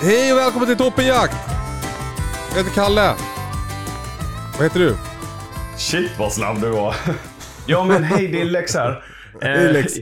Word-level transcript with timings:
Hej 0.00 0.32
och 0.32 0.38
välkommen 0.38 0.68
till 0.68 0.76
Toppenjakt! 0.76 1.34
Jag 2.50 2.56
heter 2.64 2.70
Kalle. 2.74 3.14
Vad 4.54 4.62
heter 4.62 4.80
du? 4.80 4.96
Shit 5.78 6.10
vad 6.18 6.32
snabb 6.32 6.60
du 6.60 6.70
var. 6.70 6.94
Ja 7.68 7.84
men 7.84 8.04
hej 8.04 8.28
det 8.28 8.40
är 8.40 8.44
Lex 8.44 8.74
här. 8.74 9.04
Hej, 9.40 9.72
Lex. 9.72 9.92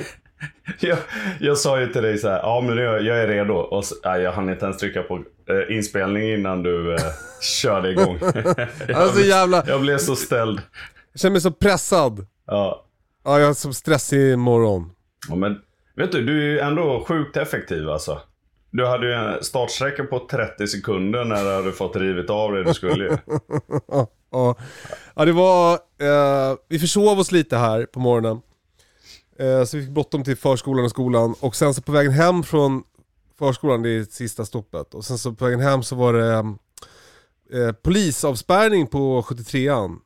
jag, 0.80 0.98
jag 1.40 1.58
sa 1.58 1.80
ju 1.80 1.92
till 1.92 2.02
dig 2.02 2.18
så 2.18 2.28
här, 2.28 2.38
ja 2.38 2.60
men 2.60 2.76
jag, 2.78 3.02
jag 3.02 3.18
är 3.18 3.28
redo. 3.28 3.54
Och 3.54 3.84
så, 3.84 3.94
nej, 4.04 4.22
jag 4.22 4.32
hann 4.32 4.50
inte 4.50 4.64
ens 4.64 4.78
trycka 4.78 5.02
på 5.02 5.14
eh, 5.48 5.76
inspelning 5.76 6.32
innan 6.34 6.62
du 6.62 6.94
eh, 6.94 7.00
körde 7.62 7.90
igång. 7.90 8.18
jag, 8.88 8.92
Alltså, 8.96 9.20
jävla- 9.20 9.64
jag 9.66 9.80
blev 9.80 9.98
så 9.98 10.16
ställd. 10.16 10.60
Jag 11.12 11.20
känner 11.20 11.32
mig 11.32 11.40
så 11.40 11.50
pressad. 11.52 12.26
Ja. 12.46 12.84
Ja, 13.24 13.38
jag 13.40 13.46
har 13.46 13.54
så 13.54 13.72
stressig 13.72 14.38
morgon. 14.38 14.90
ja 15.28 15.34
men 15.34 15.56
vet 15.96 16.12
du, 16.12 16.24
du 16.24 16.38
är 16.38 16.52
ju 16.52 16.58
ändå 16.58 17.04
sjukt 17.08 17.36
effektiv 17.36 17.90
alltså. 17.90 18.20
Du 18.76 18.86
hade 18.86 19.06
ju 19.06 19.12
en 19.12 19.44
startsträcka 19.44 20.04
på 20.04 20.18
30 20.30 20.66
sekunder 20.66 21.24
när 21.24 21.44
du 21.44 21.54
hade 21.54 21.72
fått 21.72 21.96
rivit 21.96 22.30
av 22.30 22.52
det 22.52 22.64
du 22.64 22.74
skulle 22.74 23.04
ju. 23.04 23.16
Ja, 24.30 24.56
ja 25.14 25.24
det 25.24 25.32
var... 25.32 25.72
Eh, 25.74 26.56
vi 26.68 26.78
försov 26.78 27.18
oss 27.18 27.32
lite 27.32 27.56
här 27.56 27.86
på 27.86 28.00
morgonen. 28.00 28.40
Eh, 29.38 29.64
så 29.64 29.76
vi 29.76 29.82
fick 29.82 29.92
bråttom 29.92 30.24
till 30.24 30.36
förskolan 30.36 30.84
och 30.84 30.90
skolan. 30.90 31.34
Och 31.40 31.56
sen 31.56 31.74
så 31.74 31.82
på 31.82 31.92
vägen 31.92 32.12
hem 32.12 32.42
från 32.42 32.82
förskolan, 33.38 33.82
det 33.82 33.90
är 33.90 34.04
sista 34.04 34.44
stoppet. 34.44 34.94
Och 34.94 35.04
sen 35.04 35.18
så 35.18 35.32
på 35.32 35.44
vägen 35.44 35.60
hem 35.60 35.82
så 35.82 35.96
var 35.96 36.12
det 36.12 36.34
eh, 37.58 37.72
polisavspärrning 37.72 38.86
på 38.86 39.22
73an. 39.22 39.96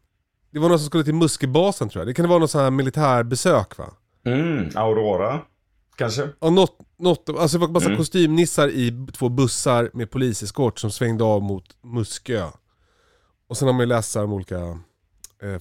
Det 0.50 0.58
var 0.58 0.68
någon 0.68 0.78
som 0.78 0.86
skulle 0.86 1.04
till 1.04 1.14
Muskelbasen 1.14 1.88
tror 1.88 2.00
jag. 2.00 2.08
Det 2.08 2.14
kan 2.14 2.28
vara 2.28 2.38
någon 2.38 2.48
sån 2.48 2.60
här 2.60 2.70
militärbesök 2.70 3.78
va? 3.78 3.90
Mm, 4.26 4.70
Aurora. 4.74 5.40
Kanske? 5.98 6.28
Ja, 6.40 6.50
något, 6.50 6.78
något, 6.98 7.28
alltså 7.28 7.58
det 7.58 7.66
var 7.66 7.72
massa 7.72 7.96
kostymnissar 7.96 8.68
i 8.68 9.06
två 9.12 9.28
bussar 9.28 9.90
med 9.92 10.10
poliseskort 10.10 10.78
som 10.78 10.90
svängde 10.90 11.24
av 11.24 11.42
mot 11.42 11.64
Muskö. 11.82 12.44
Och 13.48 13.56
sen 13.56 13.68
har 13.68 13.72
man 13.72 13.80
ju 13.80 13.86
läst 13.86 14.16
om 14.16 14.32
olika 14.32 14.56
eh, 15.42 15.60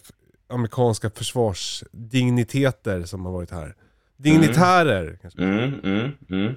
amerikanska 0.49 1.09
försvarsdigniteter 1.09 3.03
som 3.03 3.25
har 3.25 3.33
varit 3.33 3.51
här. 3.51 3.75
Dignitärer 4.17 5.17
kanske. 5.21 5.41
Mm, 5.41 5.73
mm, 5.83 6.11
mm. 6.29 6.55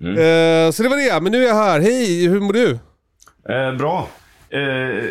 Eh, 0.00 0.70
så 0.70 0.82
det 0.82 0.88
var 0.88 1.14
det, 1.14 1.20
men 1.22 1.32
nu 1.32 1.44
är 1.44 1.48
jag 1.48 1.54
här. 1.54 1.80
Hej, 1.80 2.26
hur 2.28 2.40
mår 2.40 2.52
du? 2.52 2.78
Eh, 3.48 3.76
bra. 3.76 4.08
Eh, 4.50 5.04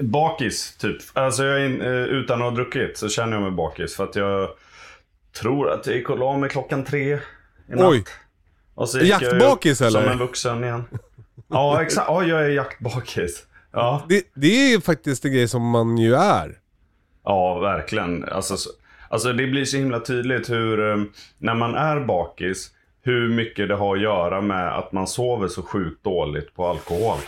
bakis, 0.00 0.76
typ. 0.76 0.96
Alltså 1.12 1.44
jag 1.44 1.60
är 1.60 1.66
in, 1.66 1.80
eh, 1.80 1.88
utan 1.92 2.42
att 2.42 2.50
ha 2.50 2.50
druckit 2.50 2.98
så 2.98 3.08
känner 3.08 3.32
jag 3.32 3.42
mig 3.42 3.50
bakis. 3.50 3.96
För 3.96 4.04
att 4.04 4.16
jag 4.16 4.48
tror 5.40 5.70
att 5.70 5.86
jag 5.86 5.96
gick 5.96 6.10
och 6.10 6.18
la 6.18 6.36
mig 6.36 6.50
klockan 6.50 6.84
tre 6.84 7.12
i 7.14 7.18
natt. 7.68 7.80
Oj. 7.90 8.04
Och 8.74 8.88
så 8.88 8.98
gick 8.98 9.12
jag 9.12 9.22
Jaktbakis, 9.22 9.80
upp 9.80 9.86
eller? 9.86 10.02
Som 10.02 10.12
en 10.12 10.18
vuxen 10.18 10.64
igen. 10.64 10.84
Ja, 11.48 11.82
exakt. 11.82 12.06
Ja, 12.08 12.22
jag 12.24 12.44
är 12.44 12.48
jaktbakis. 12.48 13.46
Ja, 13.72 14.02
Det, 14.08 14.22
det 14.34 14.46
är 14.66 14.70
ju 14.70 14.80
faktiskt 14.80 15.24
en 15.24 15.32
grej 15.32 15.48
som 15.48 15.70
man 15.70 15.98
ju 15.98 16.14
är. 16.14 16.58
ja 17.24 17.58
verkligen. 17.58 18.24
Alltså, 18.24 18.56
så- 18.56 18.70
alltså 19.08 19.32
det 19.32 19.46
blir 19.46 19.64
så 19.64 19.76
himla 19.76 20.00
tydligt 20.00 20.50
hur, 20.50 20.90
eh, 20.90 21.02
när 21.38 21.54
man 21.54 21.74
är 21.74 22.00
bakis, 22.00 22.70
hur 23.02 23.28
mycket 23.28 23.68
det 23.68 23.74
har 23.74 23.96
att 23.96 24.02
göra 24.02 24.40
med 24.40 24.78
att 24.78 24.92
man 24.92 25.06
sover 25.06 25.48
så 25.48 25.62
sjukt 25.62 26.04
dåligt 26.04 26.54
på 26.54 26.66
alkohol. 26.68 27.18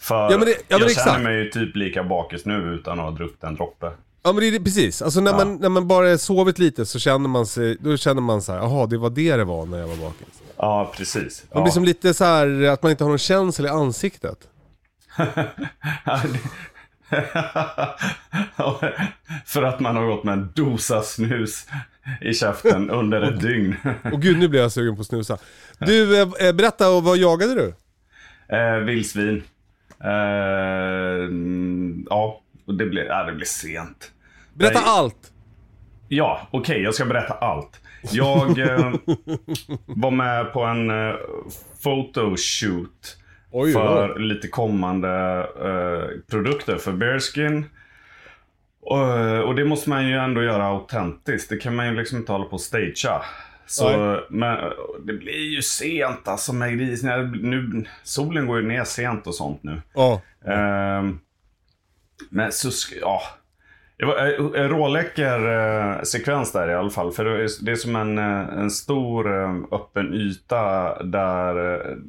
För 0.00 0.30
Ja, 0.32 0.38
det- 0.38 0.46
ja, 0.50 0.54
jag 0.68 0.82
exakt. 0.82 1.06
känner 1.10 1.24
mig 1.24 1.36
ju 1.38 1.50
typ 1.50 1.76
lika 1.76 2.02
bakis 2.04 2.44
nu 2.44 2.54
utan 2.74 2.98
att 2.98 3.04
ha 3.04 3.10
druckit 3.12 3.44
en 3.44 3.54
droppe. 3.54 3.90
Ja 4.28 4.32
men 4.32 4.40
det 4.40 4.56
är 4.56 4.60
precis, 4.60 5.02
alltså 5.02 5.20
när, 5.20 5.32
man, 5.32 5.56
när 5.56 5.68
man 5.68 5.88
bara 5.88 6.18
sovit 6.18 6.58
lite 6.58 6.86
så 6.86 6.98
känner 6.98 7.28
man 7.28 7.46
sig, 7.46 7.76
då 7.80 7.96
känner 7.96 8.20
man 8.22 8.42
så 8.42 8.52
här, 8.52 8.58
jaha 8.58 8.86
det 8.86 8.98
var 8.98 9.10
det 9.10 9.36
det 9.36 9.44
var 9.44 9.66
när 9.66 9.78
jag 9.78 9.88
var 9.88 9.96
bakis. 9.96 10.26
Ja, 10.56 10.92
precis. 10.96 11.44
Man 11.50 11.58
Ja. 11.60 11.64
blir 11.64 11.72
som 11.72 11.84
lite 11.84 12.14
så 12.14 12.24
här 12.24 12.62
att 12.62 12.82
man 12.82 12.90
inte 12.90 13.04
har 13.04 13.08
någon 13.08 13.18
känsel 13.18 13.66
i 13.66 13.68
ansiktet. 13.68 14.38
För 19.46 19.62
att 19.62 19.80
man 19.80 19.96
har 19.96 20.06
gått 20.06 20.24
med 20.24 20.32
en 20.32 20.52
dosa 20.54 21.02
snus 21.02 21.66
i 22.20 22.34
käften 22.34 22.90
under 22.90 23.22
ett 23.22 23.40
dygn. 23.40 23.74
Och 24.12 24.22
gud 24.22 24.38
nu 24.38 24.48
blir 24.48 24.60
jag 24.60 24.72
sugen 24.72 24.94
på 24.96 25.00
att 25.00 25.06
snusa. 25.06 25.38
Du, 25.78 26.22
eh, 26.22 26.28
eh, 26.40 26.52
berätta, 26.52 27.00
vad 27.00 27.16
jagade 27.16 27.54
du? 27.54 27.74
Eh, 28.56 28.76
vildsvin. 28.76 29.42
Eh, 30.04 30.10
ja, 32.10 32.40
och 32.66 32.74
det 32.74 32.86
blev, 32.86 33.04
ja, 33.06 33.24
det 33.24 33.32
blev 33.32 33.46
sent. 33.46 34.10
Berätta 34.58 34.80
Nej. 34.80 34.88
allt! 34.88 35.32
Ja, 36.08 36.48
okej, 36.50 36.82
jag 36.82 36.94
ska 36.94 37.04
berätta 37.04 37.34
allt. 37.34 37.80
Jag 38.10 38.58
eh, 38.58 38.92
var 39.86 40.10
med 40.10 40.52
på 40.52 40.62
en 40.62 40.90
eh, 40.90 41.14
photoshoot 41.82 43.16
Oj, 43.50 43.72
för 43.72 44.14
oj. 44.16 44.22
lite 44.22 44.48
kommande 44.48 45.08
eh, 45.38 46.20
produkter 46.30 46.76
för 46.76 46.92
Bearskin. 46.92 47.64
Och, 48.80 49.44
och 49.48 49.54
det 49.54 49.64
måste 49.64 49.90
man 49.90 50.08
ju 50.08 50.16
ändå 50.16 50.42
göra 50.42 50.64
autentiskt. 50.66 51.50
Det 51.50 51.56
kan 51.56 51.76
man 51.76 51.86
ju 51.86 51.94
liksom 51.94 52.18
inte 52.18 52.32
hålla 52.32 52.44
på 52.44 52.52
och 52.52 52.60
stagea. 52.60 53.22
Så, 53.66 54.20
men 54.30 54.56
det 55.04 55.12
blir 55.12 55.54
ju 55.54 55.62
sent 55.62 56.28
alltså 56.28 56.52
med 56.52 56.78
grisen. 56.78 57.32
Nu, 57.32 57.84
solen 58.02 58.46
går 58.46 58.60
ju 58.60 58.68
ner 58.68 58.84
sent 58.84 59.26
och 59.26 59.34
sånt 59.34 59.62
nu. 59.62 59.82
Ehm, 60.52 61.18
men 62.30 62.52
så, 62.52 62.70
ja. 63.00 63.22
Det 63.98 64.04
var 64.04 64.16
eh, 64.16 64.62
en 64.62 64.68
råläcker 64.68 65.48
eh, 65.96 66.02
sekvens 66.02 66.52
där 66.52 66.70
i 66.70 66.74
alla 66.74 66.90
fall. 66.90 67.12
För 67.12 67.24
det 67.64 67.70
är, 67.72 67.74
som 67.76 67.96
en, 67.96 68.18
eh, 68.18 68.58
en 68.58 68.70
stor 68.70 69.28
öppen 69.74 70.14
yta 70.14 71.02
där... 71.02 71.54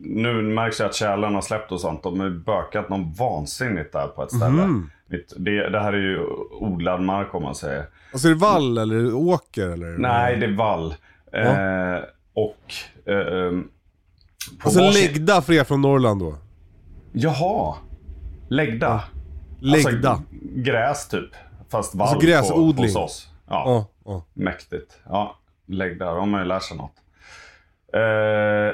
Nu 0.01 0.41
märks 0.41 0.81
att 0.81 0.95
tjälen 0.95 1.36
har 1.36 1.41
släppt 1.41 1.71
och 1.71 1.81
sånt. 1.81 2.03
De 2.03 2.19
har 2.19 2.30
bökat 2.30 2.89
någon 2.89 3.13
vansinnigt 3.13 3.94
där 3.94 4.07
på 4.07 4.24
ett 4.24 4.31
ställe. 4.31 4.62
Mitt- 5.07 5.33
Det, 5.38 5.69
det 5.69 5.80
här 5.80 5.94
är 5.94 5.97
ju 5.97 6.19
odlad 6.51 7.01
mark 7.01 7.36
om 7.36 7.44
man 7.44 7.56
säger. 7.56 7.86
Alltså 8.12 8.27
är 8.27 8.31
det 8.31 8.38
vall 8.39 8.77
eller 8.77 9.13
åker 9.13 9.68
eller? 9.69 9.97
Nej, 9.97 10.38
det 10.38 10.45
är 10.45 10.56
vall. 10.57 10.95
Eh, 11.33 12.03
och... 12.33 12.74
Eh, 13.06 13.47
ehm, 13.47 13.68
Alltså 14.63 14.80
varsin- 14.80 14.94
läggda 15.13 15.41
för 15.41 15.53
er 15.53 15.63
från 15.63 15.81
Norrland 15.81 16.19
då? 16.21 16.36
Jaha. 17.12 17.75
Läggda. 18.50 19.03
Läggda. 19.59 20.09
Alltså, 20.09 20.24
gräs 20.56 21.07
typ. 21.07 21.30
Fast 21.71 21.95
vall 21.95 22.07
Alltså 22.07 22.27
gräsodling. 22.27 22.94
På, 22.94 23.00
hos 23.00 23.12
oss. 23.12 23.30
Ja. 23.48 23.63
Ja, 23.66 23.86
ja. 24.06 24.25
Mäktigt. 24.33 25.00
Ja, 25.10 25.36
lägg 25.66 26.00
där. 26.00 26.06
Har 26.06 26.25
man 26.25 26.42
ju 26.42 26.48
lärt 26.48 26.63
sig 26.63 26.77
något. 26.77 26.95
Eh, 27.94 28.01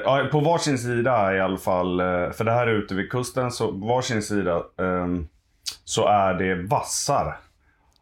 ja, 0.04 0.28
på 0.32 0.40
varsin 0.40 0.78
sida 0.78 1.36
i 1.36 1.40
alla 1.40 1.58
fall, 1.58 2.00
eh, 2.00 2.30
för 2.30 2.44
det 2.44 2.52
här 2.52 2.66
är 2.66 2.72
ute 2.72 2.94
vid 2.94 3.10
kusten, 3.10 3.50
så 3.50 3.68
på 3.68 3.86
varsin 3.86 4.22
sida 4.22 4.62
ehm, 4.78 5.28
så 5.84 6.06
är 6.06 6.34
det 6.34 6.54
vassar. 6.54 7.36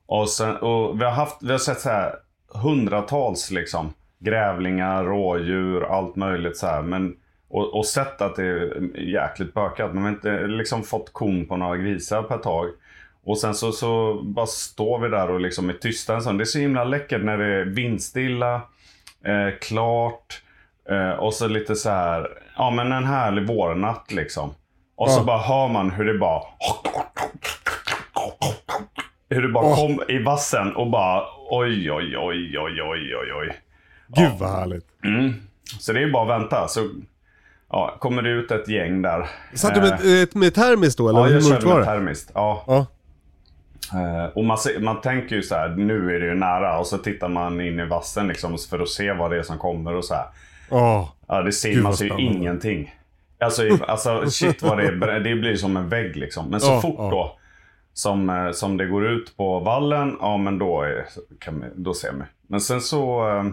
Och, 0.06 0.28
sen, 0.28 0.56
och 0.56 1.00
vi, 1.00 1.04
har 1.04 1.12
haft, 1.12 1.42
vi 1.42 1.50
har 1.50 1.58
sett 1.58 1.80
så 1.80 1.88
här 1.88 2.14
hundratals 2.54 3.50
liksom, 3.50 3.92
grävlingar, 4.18 5.04
rådjur, 5.04 5.84
allt 5.84 6.16
möjligt 6.16 6.56
så 6.56 6.66
här. 6.66 6.82
Men, 6.82 7.16
och, 7.48 7.76
och 7.78 7.86
sett 7.86 8.22
att 8.22 8.36
det 8.36 8.44
är 8.44 8.98
jäkligt 8.98 9.54
bökat. 9.54 9.94
Men 9.94 10.02
vi 10.02 10.08
har 10.08 10.14
inte 10.14 10.46
liksom 10.46 10.82
fått 10.82 11.12
kon 11.12 11.46
på 11.46 11.56
några 11.56 11.76
grisar 11.76 12.22
på 12.22 12.34
ett 12.34 12.42
tag. 12.42 12.66
Och 13.26 13.38
sen 13.38 13.54
så, 13.54 13.72
så 13.72 14.20
bara 14.24 14.46
står 14.46 14.98
vi 14.98 15.08
där 15.08 15.30
och 15.30 15.40
liksom 15.40 15.68
är 15.68 15.72
tysta 15.72 16.14
en 16.14 16.22
stund. 16.22 16.38
Det 16.38 16.42
är 16.42 16.46
så 16.46 16.58
himla 16.58 16.84
läckert 16.84 17.22
när 17.24 17.38
det 17.38 17.46
är 17.60 17.64
vindstilla, 17.64 18.54
eh, 19.24 19.58
klart 19.60 20.42
eh, 20.90 21.10
och 21.18 21.34
så 21.34 21.48
lite 21.48 21.76
så 21.76 21.90
här, 21.90 22.28
ja 22.56 22.70
men 22.70 22.92
en 22.92 23.04
härlig 23.04 23.46
vårnatt 23.46 24.12
liksom. 24.12 24.54
Och 24.96 25.10
så 25.10 25.20
Ja. 25.20 25.24
bara 25.24 25.38
hör 25.38 25.68
man 25.68 25.90
hur 25.90 26.04
det 26.04 26.18
bara 26.18 26.42
hur 29.30 29.42
det 29.42 29.48
bara 29.48 29.64
Åh. 29.64 29.76
kom 29.76 30.00
i 30.08 30.22
vassen 30.22 30.76
och 30.76 30.90
bara 30.90 31.22
oj, 31.50 31.92
oj, 31.92 32.16
oj, 32.18 32.58
oj, 32.58 32.82
oj, 32.82 33.16
oj, 33.16 33.32
oj. 33.40 33.60
Gud 34.08 34.30
vad 34.40 34.50
härligt. 34.50 34.86
Så 35.80 35.92
det 35.92 36.02
är 36.02 36.10
bara 36.10 36.34
att 36.34 36.40
vänta. 36.42 36.68
Så 36.68 36.88
ja, 37.70 37.96
kommer 38.00 38.22
det 38.22 38.30
ut 38.30 38.50
ett 38.50 38.68
gäng 38.68 39.02
där. 39.02 39.26
Satt 39.54 39.74
du 39.74 39.80
med, 39.80 40.22
Eh, 40.22 40.28
med 40.32 40.54
termis 40.54 40.96
då 40.96 41.08
eller 41.08 41.20
Ja, 41.20 41.28
jag 41.28 41.44
körde 41.46 41.66
med 41.74 41.84
termiskt. 41.84 42.30
Ja. 42.34 42.64
Ja. 42.66 42.86
Eh, 43.92 44.24
och 44.34 44.44
man, 44.44 44.58
man 44.80 45.00
tänker 45.00 45.36
ju 45.36 45.42
så 45.42 45.54
här, 45.54 45.68
nu 45.68 46.16
är 46.16 46.20
det 46.20 46.26
ju 46.26 46.34
nära. 46.34 46.78
Och 46.78 46.86
så 46.86 46.98
tittar 46.98 47.28
man 47.28 47.60
in 47.60 47.80
i 47.80 47.84
vassen 47.84 48.28
liksom 48.28 48.58
för 48.70 48.78
att 48.80 48.88
se 48.88 49.12
vad 49.12 49.30
det 49.30 49.38
är 49.38 49.42
som 49.42 49.58
kommer 49.58 49.94
och 49.94 50.04
så 50.04 50.14
här. 50.14 50.26
Ja. 50.70 51.12
Ja, 51.28 51.42
det 51.42 51.52
ser 51.52 51.82
man 51.82 51.96
ser 51.96 52.04
ju 52.04 52.20
ingenting. 52.20 52.94
Alltså, 53.40 53.62
alltså 53.88 54.30
shit 54.30 54.62
vad 54.62 54.78
det 54.78 54.84
är. 54.86 55.20
Det 55.20 55.34
blir 55.34 55.56
som 55.56 55.76
en 55.76 55.88
vägg 55.88 56.16
liksom. 56.16 56.50
Men 56.50 56.60
så 56.60 56.66
Ja, 56.70 56.80
fort 56.80 56.94
ja. 56.98 57.10
då 57.10 57.38
som, 57.92 58.30
eh, 58.30 58.50
som 58.52 58.76
det 58.76 58.86
går 58.86 59.06
ut 59.06 59.36
på 59.36 59.60
vallen, 59.60 60.16
ja 60.20 60.36
men 60.36 60.58
då, 60.58 60.82
är, 60.82 61.06
kan 61.38 61.64
då 61.76 61.94
ser 61.94 62.12
vi. 62.12 62.22
Men 62.48 62.60
sen 62.60 62.80
så, 62.80 63.28
eh, 63.28 63.44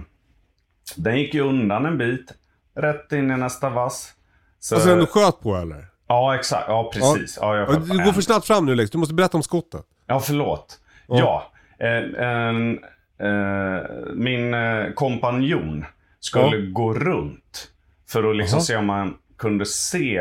den 0.96 1.18
gick 1.20 1.34
ju 1.34 1.42
undan 1.42 1.86
en 1.86 1.98
bit. 1.98 2.34
Rätt 2.76 3.12
in 3.12 3.32
i 3.32 3.38
nästa 3.38 3.70
vass. 3.70 4.14
Så, 4.60 4.76
Alltså 4.76 4.90
den 4.90 5.00
du 5.00 5.06
sköt 5.06 5.40
på 5.42 5.56
eller? 5.56 5.86
Ja, 6.08 6.36
exakt. 6.36 6.66
Ja, 6.68 6.92
precis. 6.94 7.38
Ja. 7.42 7.56
Ja, 7.58 7.66
Du 7.66 8.04
går 8.06 8.12
för 8.12 8.22
snabbt 8.22 8.48
fram 8.48 8.66
nu 8.66 8.76
Lex, 8.76 8.92
du 8.92 8.98
måste 8.98 9.14
berätta 9.14 9.38
om 9.38 9.44
skottet. 9.44 9.82
Ja, 10.12 10.20
förlåt. 10.20 10.80
Ja. 11.08 11.52
En, 11.78 12.16
en, 12.16 12.80
eh, 13.20 13.84
min 14.14 14.54
eh, 14.54 14.92
kompanjon 14.96 15.86
skulle 16.20 16.58
Ja. 16.58 16.70
gå 16.72 16.94
runt 16.94 17.72
för 18.10 18.30
att 18.30 18.36
liksom 18.36 18.58
Jaha. 18.58 18.64
se 18.66 18.76
om 18.76 18.86
man 18.86 19.18
kunde 19.38 19.66
se 19.66 20.18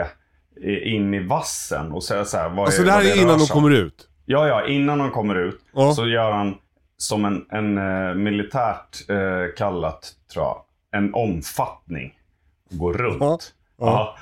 eh, 0.64 0.92
in 0.94 1.14
i 1.14 1.26
vassen 1.26 1.92
och 1.92 2.04
säga 2.04 2.25
så 2.25 2.37
här, 2.37 2.48
vad 2.48 2.64
Alltså 2.66 2.82
är, 2.82 2.87
det 2.87 2.92
här 2.92 2.98
vad 3.02 3.12
är 3.19 3.22
innan 3.22 3.38
de 3.38 3.46
kommer 3.46 3.70
ut. 3.70 4.08
Ja, 4.26 4.48
ja, 4.48 4.66
innan 4.66 4.98
de 4.98 5.10
kommer 5.10 5.34
ut 5.34 5.60
Ja. 5.75 5.92
så 5.92 6.08
gör 6.08 6.32
han 6.32 6.54
som 6.96 7.25
en, 7.25 7.46
en 7.50 7.78
eh, 7.78 8.14
militärt 8.14 9.10
eh, 9.10 9.54
kallat, 9.56 10.12
tror 10.32 10.44
jag, 10.44 10.62
en 10.92 11.14
omfattning. 11.14 12.19
Går 12.70 12.92
runt. 12.94 13.20
Ja. 13.20 13.38
Ja. 13.78 14.16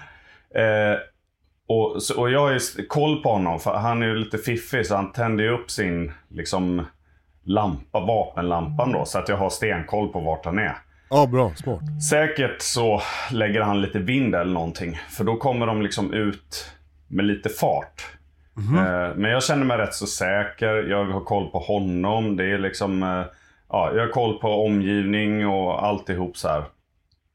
Och, 1.68 2.02
så, 2.02 2.20
och 2.20 2.30
jag 2.30 2.40
har 2.40 2.52
ju 2.52 2.86
koll 2.88 3.22
på 3.22 3.28
honom, 3.32 3.60
för 3.60 3.74
han 3.74 4.02
är 4.02 4.06
ju 4.06 4.14
lite 4.14 4.38
fiffig 4.38 4.86
så 4.86 4.96
han 4.96 5.12
tänder 5.12 5.44
ju 5.44 5.50
upp 5.50 5.70
sin 5.70 6.12
liksom, 6.28 6.86
lampa, 7.44 8.00
vapenlampan 8.00 8.92
då, 8.92 9.04
så 9.04 9.18
att 9.18 9.28
jag 9.28 9.36
har 9.36 9.50
stenkoll 9.50 10.08
på 10.08 10.20
vart 10.20 10.44
han 10.44 10.58
är. 10.58 10.76
Ja, 11.10 11.26
bra. 11.26 11.52
Smart. 11.56 11.80
Säkert 12.10 12.62
så 12.62 13.02
lägger 13.30 13.60
han 13.60 13.80
lite 13.80 13.98
vind 13.98 14.34
eller 14.34 14.52
någonting, 14.52 14.98
för 15.10 15.24
då 15.24 15.36
kommer 15.36 15.66
de 15.66 15.82
liksom 15.82 16.12
ut 16.14 16.70
med 17.08 17.24
lite 17.24 17.48
fart. 17.48 18.06
Eh, 18.58 19.14
men 19.16 19.30
jag 19.30 19.42
känner 19.42 19.64
mig 19.64 19.78
rätt 19.78 19.94
så 19.94 20.06
säker, 20.06 20.74
jag 20.90 21.04
har 21.04 21.20
koll 21.20 21.48
på 21.50 21.58
honom, 21.58 22.36
det 22.36 22.44
är 22.44 22.58
liksom, 22.58 23.02
eh, 23.02 23.22
ja, 23.68 23.92
jag 23.94 24.00
har 24.02 24.08
koll 24.12 24.38
på 24.38 24.64
omgivning 24.66 25.46
och 25.46 25.86
alltihop 25.86 26.36
så 26.36 26.48
här. 26.48 26.64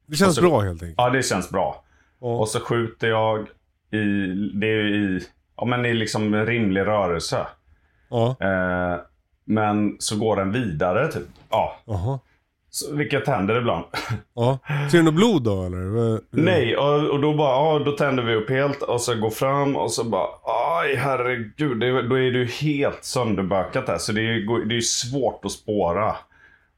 Det 0.08 0.16
känns 0.16 0.30
Och 0.30 0.36
så- 0.44 0.50
bra 0.50 0.60
helt 0.60 0.82
enkelt. 0.84 0.96
Ja, 0.98 1.10
det 1.10 1.24
känns 1.24 1.50
bra. 1.50 1.84
Ja. 2.22 2.28
Och 2.28 2.48
så 2.48 2.60
skjuter 2.60 3.08
jag 3.08 3.48
i, 3.94 4.36
det 4.54 4.68
är 4.68 4.86
i, 4.86 5.20
ja 5.58 5.66
men 5.66 5.86
i 5.86 5.94
liksom 5.94 6.36
rimlig 6.46 6.82
rörelse. 6.82 7.48
Ja. 8.10 8.36
Eh, 8.40 9.00
men 9.46 9.96
så 10.00 10.18
går 10.20 10.36
den 10.36 10.52
vidare 10.52 11.08
typ. 11.12 11.28
Ja, 11.50 11.76
Jaha. 11.86 12.20
så, 12.70 12.96
vilket 12.96 13.28
händer 13.28 13.58
ibland. 13.58 13.84
Ja. 14.36 14.60
Ser 14.92 14.98
du 14.98 15.04
något 15.04 15.14
blod 15.14 15.44
då 15.44 15.64
eller? 15.66 16.20
Nej, 16.32 16.78
och, 16.78 17.10
och 17.10 17.22
då 17.22 17.34
bara, 17.34 17.50
ja 17.50 17.82
då 17.86 17.92
tänder 17.92 18.24
vi 18.24 18.36
upp 18.36 18.50
helt 18.50 18.82
och 18.82 19.02
så 19.02 19.16
går 19.16 19.30
fram 19.30 19.76
och 19.76 19.92
så 19.92 20.04
bara, 20.04 20.28
aj 20.82 20.96
herregud, 20.96 21.80
det, 21.80 22.02
då 22.08 22.16
är 22.16 22.22
ju 22.22 22.46
helt 22.46 23.04
sönderbökat 23.04 23.86
där. 23.88 23.98
Så 23.98 24.12
det 24.12 24.22
är 24.22 24.66
det 24.70 24.76
är 24.78 24.82
svårt 24.82 25.46
att 25.46 25.52
spåra. 25.52 26.16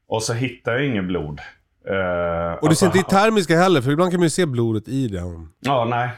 Och 0.08 0.22
så 0.22 0.32
hittar 0.32 0.72
jag 0.72 0.86
inget 0.86 1.04
blod. 1.04 1.40
Eh, 1.88 2.52
Och 2.52 2.60
du 2.60 2.66
alltså, 2.68 2.74
ser 2.74 2.86
inte 2.86 2.98
i 2.98 3.02
termiska 3.02 3.56
heller, 3.58 3.80
för 3.80 3.90
ibland 3.90 4.10
kan 4.10 4.20
man 4.20 4.26
ju 4.26 4.30
se 4.30 4.46
blodet 4.46 4.88
i 4.88 5.08
den. 5.08 5.48
Ja, 5.60 5.84
nej. 5.84 6.08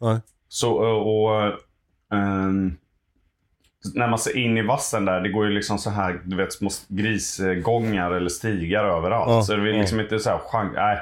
Nej. 0.00 0.20
Så, 0.48 0.72
och, 0.74 1.44
ehm, 2.14 2.76
när 3.94 4.08
man 4.08 4.18
ser 4.18 4.36
in 4.36 4.58
i 4.58 4.62
vassen 4.62 5.04
där, 5.04 5.20
det 5.20 5.28
går 5.28 5.46
ju 5.46 5.52
liksom 5.52 5.78
så 5.78 5.90
här, 5.90 6.20
du 6.24 6.36
vet, 6.36 6.52
små 6.52 6.70
grisgångar 6.88 8.10
eller 8.10 8.28
stigar 8.28 8.84
överallt. 8.84 9.30
Ja, 9.30 9.42
så 9.42 9.56
det 9.56 9.62
är 9.62 9.66
ja. 9.74 9.80
liksom 9.80 10.00
inte 10.00 10.18
så 10.18 10.30
här, 10.30 10.38
chans- 10.38 10.72
nej, 10.74 10.98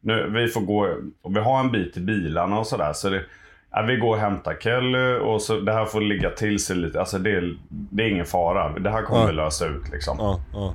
nu, 0.00 0.30
vi 0.30 0.48
får 0.48 0.60
gå, 0.60 0.88
och 1.22 1.36
vi 1.36 1.40
har 1.40 1.60
en 1.60 1.72
bit 1.72 1.92
till 1.92 2.02
bilarna 2.02 2.58
och 2.58 2.66
sådär. 2.66 2.92
Så 2.92 3.08
det, 3.10 3.22
ja, 3.70 3.82
vi 3.82 3.96
går 3.96 4.14
och 4.14 4.20
hämtar 4.20 4.56
Kelly 4.60 5.14
och 5.18 5.42
så 5.42 5.60
det 5.60 5.72
här 5.72 5.84
får 5.84 6.00
ligga 6.00 6.30
till 6.30 6.58
sig 6.64 6.76
lite. 6.76 7.00
Alltså 7.00 7.18
det, 7.18 7.30
är- 7.30 7.56
det 7.68 8.02
är 8.02 8.08
ingen 8.08 8.26
fara. 8.26 8.78
Det 8.78 8.90
här 8.90 9.02
kommer 9.02 9.20
Ja. 9.20 9.26
vi 9.26 9.32
lösa 9.32 9.66
ut 9.66 9.88
liksom. 9.92 10.16
Ja, 10.20 10.40
ja. 10.52 10.74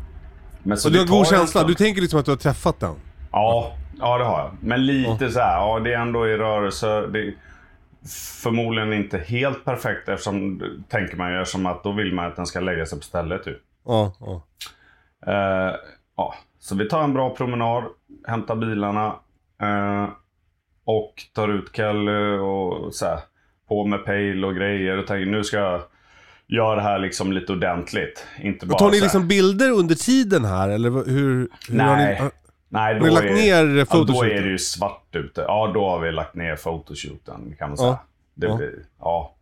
Men 0.63 0.77
så 0.77 0.81
Så 0.83 0.89
du 0.89 0.99
har 0.99 1.05
tar 1.05 1.13
god 1.13 1.19
en 1.25 1.25
känsla? 1.25 1.63
Du 1.63 1.73
tänker 1.73 2.01
liksom 2.01 2.19
att 2.19 2.25
du 2.25 2.31
har 2.31 2.37
träffat 2.37 2.79
den? 2.79 2.95
Ja, 3.31 3.73
ja 3.99 4.17
det 4.17 4.23
har 4.23 4.39
jag. 4.39 4.51
Men 4.61 4.85
lite 4.85 5.31
så 5.31 5.39
här, 5.39 5.57
ja 5.57 5.79
det 5.79 5.93
är 5.93 5.99
ändå 5.99 6.27
i 6.27 6.37
rörelse. 6.37 7.07
Det 7.07 7.33
förmodligen 8.43 8.93
inte 8.93 9.17
helt 9.17 9.65
perfekt 9.65 10.09
eftersom, 10.09 10.61
tänker 10.89 11.17
man 11.17 11.31
ju, 11.31 11.41
eftersom 11.41 11.65
att 11.65 11.83
då 11.83 11.91
vill 11.91 12.13
man 12.13 12.25
att 12.25 12.35
den 12.35 12.45
ska 12.45 12.59
lägga 12.59 12.85
sig 12.85 12.99
på 12.99 13.03
stället 13.03 13.43
typ. 13.43 13.57
Ja, 13.85 14.15
ja. 14.19 14.41
Eh, 15.27 15.75
ja, 16.17 16.35
så 16.59 16.75
vi 16.75 16.89
tar 16.89 17.03
en 17.03 17.13
bra 17.13 17.35
promenad, 17.35 17.83
hämtar 18.27 18.55
bilarna 18.55 19.15
eh, 19.61 20.09
och 20.83 21.13
tar 21.33 21.47
ut 21.47 21.71
Kalle 21.71 22.39
och 22.39 22.93
så 22.93 23.05
här, 23.05 23.19
på 23.67 23.85
med 23.85 24.05
pejl 24.05 24.45
och 24.45 24.55
grejer 24.55 24.97
och 24.97 25.07
tänker 25.07 25.31
nu 25.31 25.43
ska 25.43 25.57
jag 25.57 25.81
göra 26.47 26.75
det 26.75 26.81
här 26.81 26.99
liksom 26.99 27.33
lite 27.33 27.51
ordentligt. 27.53 28.25
Inte 28.41 28.65
bara 28.65 28.73
Och 28.73 28.79
tar 28.79 28.91
ni 28.91 29.01
liksom 29.01 29.27
bilder 29.27 29.71
under 29.71 29.95
tiden 29.95 30.45
här 30.45 30.69
eller 30.69 30.89
hur? 30.89 31.05
hur 31.05 31.79
har 31.79 31.95
Nej. 31.95 32.21
ni, 32.21 32.29
Nej, 32.69 32.93
Har 32.93 33.01
ni 33.01 33.09
lagt 33.11 33.31
ner 33.33 33.85
ja, 33.91 34.03
då 34.07 34.23
är 34.23 34.41
det 34.41 34.49
ju 34.49 34.57
svart 34.57 35.15
ute. 35.15 35.41
Ja, 35.41 35.71
då 35.73 35.89
har 35.89 35.99
vi 35.99 36.11
lagt 36.11 36.35
ner 36.35 36.55
photoshooten 36.55 37.55
kan 37.59 37.69
man 37.69 37.77
säga. 37.77 37.89
Ja. 37.89 38.03
Det 38.35 38.47
Ja. 38.47 38.59
ja. 38.99 39.35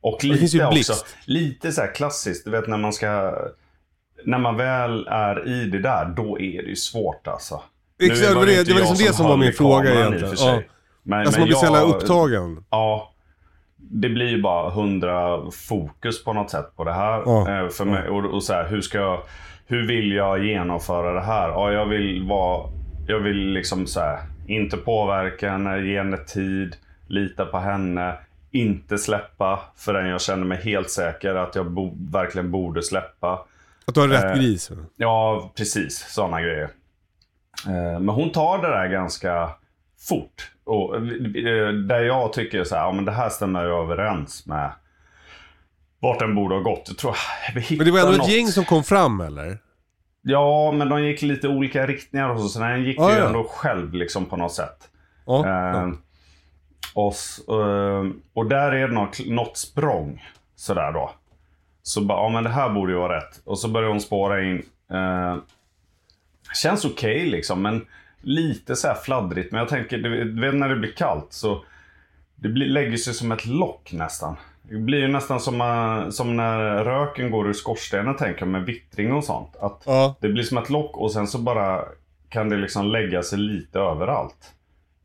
Och 0.00 0.24
lite 0.24 0.66
också, 0.66 0.92
lite 1.26 1.72
så 1.72 1.80
här 1.80 1.94
klassiskt, 1.94 2.44
du 2.44 2.50
vet 2.50 2.68
när 2.68 2.76
man 2.76 2.92
ska... 2.92 3.34
När 4.24 4.38
man 4.38 4.56
väl 4.56 5.06
är 5.06 5.48
i 5.48 5.64
det 5.64 5.78
där, 5.78 6.04
då 6.16 6.38
är 6.40 6.62
det 6.62 6.68
ju 6.68 6.76
svårt 6.76 7.26
alltså. 7.26 7.62
Exakt, 8.02 8.20
det 8.20 8.28
det- 8.28 8.34
var 8.34 8.46
liksom 8.80 8.96
det 8.98 9.12
som 9.14 9.26
var 9.26 9.36
min 9.36 9.52
fråga 9.52 9.94
egentligen. 9.94 10.34
Ja. 10.38 10.60
Men, 11.02 11.18
alltså 11.18 11.32
men 11.32 11.40
man 11.40 11.48
blir 11.48 11.56
så 11.56 11.64
jävla 11.66 11.80
upptagen. 11.80 12.64
Ja. 12.70 13.10
Det 13.76 14.08
blir 14.08 14.28
ju 14.28 14.42
bara 14.42 14.70
hundra 14.70 15.50
fokus 15.50 16.24
på 16.24 16.32
något 16.32 16.50
sätt 16.50 16.76
på 16.76 16.84
det 16.84 16.92
här. 16.92 17.22
Ja. 17.26 17.62
Eh, 17.62 17.68
För 17.68 17.84
mig, 17.84 18.08
och, 18.08 18.24
och 18.34 18.42
så 18.42 18.52
här, 18.52 18.68
hur 18.68 18.80
ska 18.80 18.98
jag... 18.98 19.20
Hur 19.66 19.86
vill 19.86 20.12
jag 20.12 20.44
genomföra 20.44 21.12
det 21.12 21.20
här? 21.20 21.48
Ja, 21.48 21.72
jag 21.72 21.86
vill 21.86 22.22
vara... 22.28 22.70
Jag 23.06 23.18
vill 23.20 23.46
liksom 23.52 23.86
så 23.86 24.00
här, 24.00 24.18
inte 24.46 24.76
påverka 24.76 25.50
henne, 25.50 25.78
ge 25.80 25.98
henne 25.98 26.16
tid, 26.16 26.76
lita 27.06 27.46
på 27.46 27.58
henne. 27.58 28.14
Inte 28.50 28.98
släppa 28.98 29.60
förrän 29.76 30.08
jag 30.08 30.20
känner 30.20 30.44
mig 30.44 30.62
helt 30.62 30.90
säker 30.90 31.34
att 31.34 31.54
jag 31.54 31.70
bo, 31.70 31.94
verkligen 32.10 32.50
borde 32.50 32.82
släppa. 32.82 33.44
Att 33.86 33.94
du 33.94 34.00
har 34.00 34.08
rätt 34.08 34.24
Eh, 34.24 34.34
gris? 34.34 34.70
Ja, 34.96 35.52
precis. 35.56 35.98
Sådana 36.08 36.42
grejer. 36.42 36.68
Eh, 37.66 38.00
Men 38.00 38.08
hon 38.08 38.30
tar 38.30 38.58
det 38.62 38.68
där 38.68 38.88
ganska 38.88 39.50
fort. 40.08 40.50
Och, 40.64 40.96
eh, 40.96 41.68
där 41.72 42.00
jag 42.00 42.32
tycker 42.32 42.64
så 42.64 42.74
här, 42.74 42.82
ja, 42.82 42.92
men 42.92 43.04
det 43.04 43.12
här 43.12 43.28
stämmer 43.28 43.64
överens 43.64 44.46
med 44.46 44.70
vart 46.04 46.18
den 46.18 46.34
borde 46.34 46.54
ha 46.54 46.62
gått. 46.62 46.84
Jag 46.86 46.96
tror 46.98 47.16
vi 47.54 47.76
Men 47.76 47.86
det 47.86 47.92
var 47.92 48.00
ändå 48.00 48.12
något. 48.12 48.26
ett 48.28 48.32
gäng 48.34 48.46
som 48.46 48.64
kom 48.64 48.84
fram 48.84 49.20
eller? 49.20 49.58
Ja, 50.22 50.72
men 50.72 50.88
de 50.88 51.02
gick 51.02 51.22
lite 51.22 51.48
olika 51.48 51.86
riktningar 51.86 52.28
och 52.28 52.40
så. 52.40 52.48
Så 52.48 52.58
den 52.58 52.84
gick 52.84 52.98
Ja, 52.98 53.12
ju 53.12 53.18
ja. 53.18 53.26
ändå 53.26 53.44
själv 53.44 53.94
liksom 53.94 54.24
på 54.26 54.36
något 54.36 54.52
sätt. 54.52 54.88
Ja. 55.26 55.46
Eh, 55.48 55.88
och, 56.94 57.12
s- 57.12 57.40
eh, 57.48 58.04
och 58.34 58.46
där 58.48 58.72
är 58.72 58.88
det 58.88 58.94
något, 58.94 59.26
något 59.26 59.56
språng. 59.56 60.22
Sådär 60.56 60.92
då. 60.92 61.10
Så 61.82 62.00
bara, 62.04 62.18
ja 62.22 62.28
men 62.28 62.44
det 62.44 62.50
här 62.50 62.70
borde 62.70 62.92
ju 62.92 62.98
vara 62.98 63.16
rätt. 63.16 63.40
Och 63.44 63.58
så 63.58 63.68
börjar 63.68 63.88
hon 63.88 64.00
spåra 64.00 64.42
in. 64.44 64.62
Eh, 64.90 65.36
känns 66.62 66.84
okej 66.84 67.26
liksom, 67.26 67.62
men 67.62 67.86
lite 68.20 68.76
så 68.76 68.88
här 68.88 68.94
fladdrigt. 68.94 69.52
Men 69.52 69.58
jag 69.58 69.68
tänker, 69.68 69.98
du 69.98 70.40
vet 70.40 70.54
när 70.54 70.68
det 70.68 70.76
blir 70.76 70.92
kallt 70.92 71.26
så 71.32 71.64
det 72.36 72.48
blir, 72.48 72.66
lägger 72.66 72.96
sig 72.96 73.14
som 73.14 73.32
ett 73.32 73.46
lock 73.46 73.92
nästan. 73.92 74.36
Det 74.68 74.76
blir 74.76 74.98
ju 74.98 75.08
nästan 75.08 75.40
som, 75.40 75.60
eh, 75.60 76.10
som 76.10 76.36
när 76.36 76.84
röken 76.84 77.30
går 77.30 77.48
ur 77.48 77.52
skorstenen 77.52 78.16
tänker 78.16 78.40
jag 78.40 78.48
med 78.48 78.62
vittring 78.66 79.12
och 79.12 79.24
sånt. 79.24 79.56
Att 79.60 79.82
Ja. 79.86 80.14
det 80.20 80.28
blir 80.28 80.44
som 80.44 80.58
ett 80.58 80.70
lock 80.70 80.96
och 80.96 81.12
sen 81.12 81.26
så 81.26 81.38
bara 81.38 81.84
kan 82.28 82.48
det 82.48 82.56
liksom 82.56 82.86
lägga 82.86 83.22
sig 83.22 83.38
lite 83.38 83.78
överallt. 83.78 84.36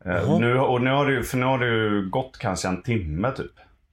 Jaha. 0.04 0.38
nu, 0.38 0.58
och 0.60 0.82
nu 0.82 0.90
har 0.90 1.06
det 1.06 1.12
ju, 1.12 1.22
för 1.22 1.36
nu 1.36 1.46
har 1.46 1.58
det 1.58 1.66
ju 1.66 2.08
gått 2.10 2.38
kanske 2.38 2.68
en 2.68 2.82
timme 2.82 3.30
typ. 3.36 3.50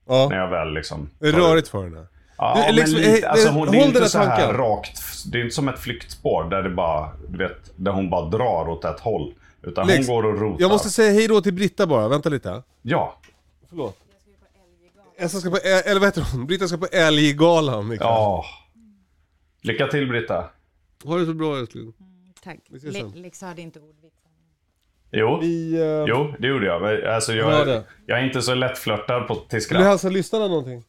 ja. 0.08 0.28
När 0.30 0.38
jag 0.38 0.48
väl 0.48 0.74
liksom... 0.74 1.10
Det 1.20 1.28
är 1.28 1.32
rörigt 1.34 1.68
för 1.68 1.84
henne. 1.84 2.06
Ja, 2.38 2.54
Du, 2.56 2.62
men 2.66 2.76
liksom, 2.76 2.98
lite, 3.00 3.30
alltså 3.30 3.50
hon, 3.50 3.72
det 3.72 3.78
är 3.78 3.88
inte 3.88 4.10
så 4.10 4.18
här 4.18 4.38
tanken. 4.38 4.58
rakt. 4.58 5.00
Det 5.32 5.38
är 5.38 5.42
inte 5.44 5.56
som 5.56 5.68
ett 5.68 5.80
flyktspår 5.80 6.44
där 6.50 6.64
det 6.64 6.70
bara, 6.70 7.10
du 7.30 7.38
vet, 7.38 7.72
där 7.76 7.92
hon 7.92 8.10
bara 8.10 8.26
drar 8.30 8.70
åt 8.70 8.86
ett 8.86 9.00
håll. 9.00 9.34
Utan 9.62 9.88
Lex, 9.88 10.08
hon 10.08 10.16
går 10.16 10.26
och 10.34 10.42
rotar. 10.42 10.62
Jag 10.62 10.72
måste 10.72 10.90
säga 10.90 11.12
hej 11.12 11.28
då 11.28 11.42
till 11.42 11.54
Britta 11.54 11.88
bara, 11.88 12.08
vänta 12.08 12.30
lite. 12.30 12.64
Ja. 12.82 13.20
Förlåt. 13.70 13.98
Jag 15.20 15.32
ska 15.32 15.50
på, 15.50 15.58
eller 15.58 16.00
vad 16.00 16.08
heter 16.08 16.26
hon? 16.32 16.48
Britta 16.48 16.68
ska 16.68 16.78
på 16.78 16.86
Älggalan 16.92 17.86
ikväll. 17.86 17.98
Ja. 18.08 18.46
Lycka 19.62 19.88
till 19.88 20.08
Britta. 20.08 20.50
Ha 21.04 21.18
det 21.18 21.26
så 21.26 21.34
bra 21.34 21.58
älskling. 21.60 21.94
Tack. 22.44 22.60
Vi 22.70 22.78
ses 22.78 22.94
sen. 22.96 23.12
Le- 23.12 23.20
Lex 23.22 23.42
hörde 23.42 23.62
inte 23.62 23.80
ordvitsen. 23.80 24.32
Jo. 25.12 25.40
Vi... 25.42 25.74
Uh, 25.82 26.06
Jo, 26.08 26.34
det 26.40 26.48
gjorde 26.48 26.66
jag. 26.66 26.82
Men, 26.82 27.14
Alltså, 27.16 27.34
jag, 27.34 27.68
det? 27.68 27.84
jag 28.06 28.20
är 28.20 28.26
inte 28.26 28.42
så 28.42 28.54
lättflörtad 28.56 29.28
på 29.28 29.36
till 29.36 29.44
Vill 29.50 29.50
du 29.60 29.62
skratt. 29.62 29.84
hälsa 29.84 30.10
lyssnarna 30.10 30.48
någonting? 30.48 30.84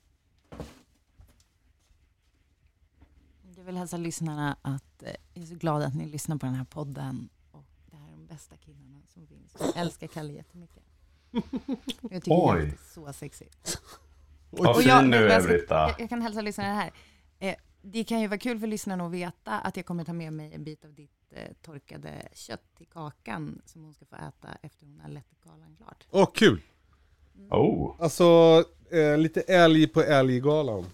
Jag 3.56 3.64
vill 3.64 3.76
hälsa 3.76 3.96
lyssnarna 3.96 4.56
att 4.62 5.02
eh, 5.02 5.12
jag 5.34 5.42
är 5.42 5.46
så 5.46 5.54
glad 5.54 5.82
att 5.82 5.94
ni 5.94 6.06
lyssnar 6.06 6.36
på 6.36 6.46
den 6.46 6.54
här 6.54 6.64
podden. 6.64 7.28
Och 7.52 7.64
det 7.90 7.96
här 7.96 8.08
är 8.08 8.12
de 8.12 8.26
bästa 8.26 8.56
killarna 8.56 9.00
som 9.14 9.26
finns. 9.26 9.56
Jag 9.60 9.76
älskar 9.76 10.06
Kalle 10.06 10.32
jättemycket. 10.32 10.82
Jag 12.10 12.22
tycker 12.22 12.30
Oj. 12.30 12.48
han 12.48 12.60
är 12.60 12.72
så 12.94 13.12
sexig. 13.12 13.48
Vad 14.50 14.68
Och 14.68 14.76
fin 14.82 14.88
jag, 14.88 15.10
du 15.10 15.32
är 15.32 15.42
Britta. 15.42 15.74
jag, 15.74 15.94
jag 16.00 16.08
kan 16.08 16.22
hälsa 16.22 16.40
lyssnarna 16.40 16.74
här. 16.74 16.90
Eh, 17.38 17.54
det 17.82 18.04
kan 18.04 18.20
ju 18.20 18.26
vara 18.26 18.38
kul 18.38 18.58
för 18.60 18.66
lyssnarna 18.66 19.06
att 19.06 19.12
veta 19.12 19.52
att 19.58 19.76
jag 19.76 19.86
kommer 19.86 20.04
ta 20.04 20.12
med 20.12 20.32
mig 20.32 20.54
en 20.54 20.64
bit 20.64 20.84
av 20.84 20.94
ditt 20.94 21.10
eh, 21.30 21.42
torkade 21.62 22.12
kött 22.34 22.60
till 22.76 22.86
kakan 22.86 23.62
som 23.64 23.84
hon 23.84 23.94
ska 23.94 24.04
få 24.06 24.16
äta 24.16 24.48
efter 24.62 24.86
hon 24.86 25.00
har 25.00 25.08
lett 25.10 25.26
galan 25.44 25.76
klart. 25.76 26.06
Åh, 26.10 26.28
kul! 26.34 26.60
Oh. 27.50 27.96
Alltså, 27.98 28.64
eh, 28.92 29.18
lite 29.18 29.40
älg 29.40 29.86
på 29.88 30.02
Älggalan. 30.02 30.86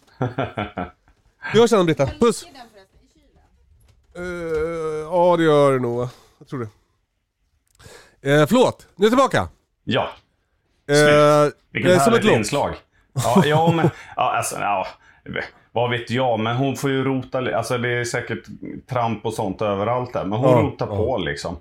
Vi 1.53 1.61
hörs 1.61 1.71
sen 1.71 1.87
Britta, 1.87 2.07
puss! 2.07 2.47
Eh, 4.17 4.23
ja 5.03 5.37
det 5.37 5.43
gör 5.45 5.73
det 5.73 5.79
nog? 5.79 6.09
Jag 6.39 6.49
tror 6.49 6.61
det. 6.61 6.69
Eh, 8.33 8.47
förlåt, 8.47 8.89
nu 8.97 9.07
är 9.07 9.11
jag 9.11 9.19
tillbaka! 9.19 9.49
Ja. 9.85 10.03
Eh, 10.87 11.53
Vilket 11.71 11.91
det 11.91 11.95
är 11.95 11.99
som 12.01 12.15
ett 12.15 12.25
härligt 12.25 12.37
inslag. 12.39 12.75
Ja, 13.15 13.43
ja 13.47 13.73
men, 13.73 13.91
ja, 14.17 14.37
alltså, 14.37 14.57
ja, 14.61 14.87
vad 15.73 15.91
vet 15.91 16.11
jag, 16.11 16.41
men 16.41 16.57
hon 16.57 16.77
får 16.77 16.91
ju 16.91 17.05
rota, 17.05 17.57
alltså 17.57 17.79
det 17.79 17.89
är 17.89 18.05
säkert 18.05 18.45
tramp 18.91 19.27
och 19.27 19.35
sånt 19.35 19.63
överallt 19.63 20.13
där, 20.13 20.25
men 20.25 20.39
hon 20.39 20.51
Ja, 20.51 20.57
rotar 20.63 20.87
ja. 20.91 20.97
på 20.97 21.19
liksom. 21.19 21.57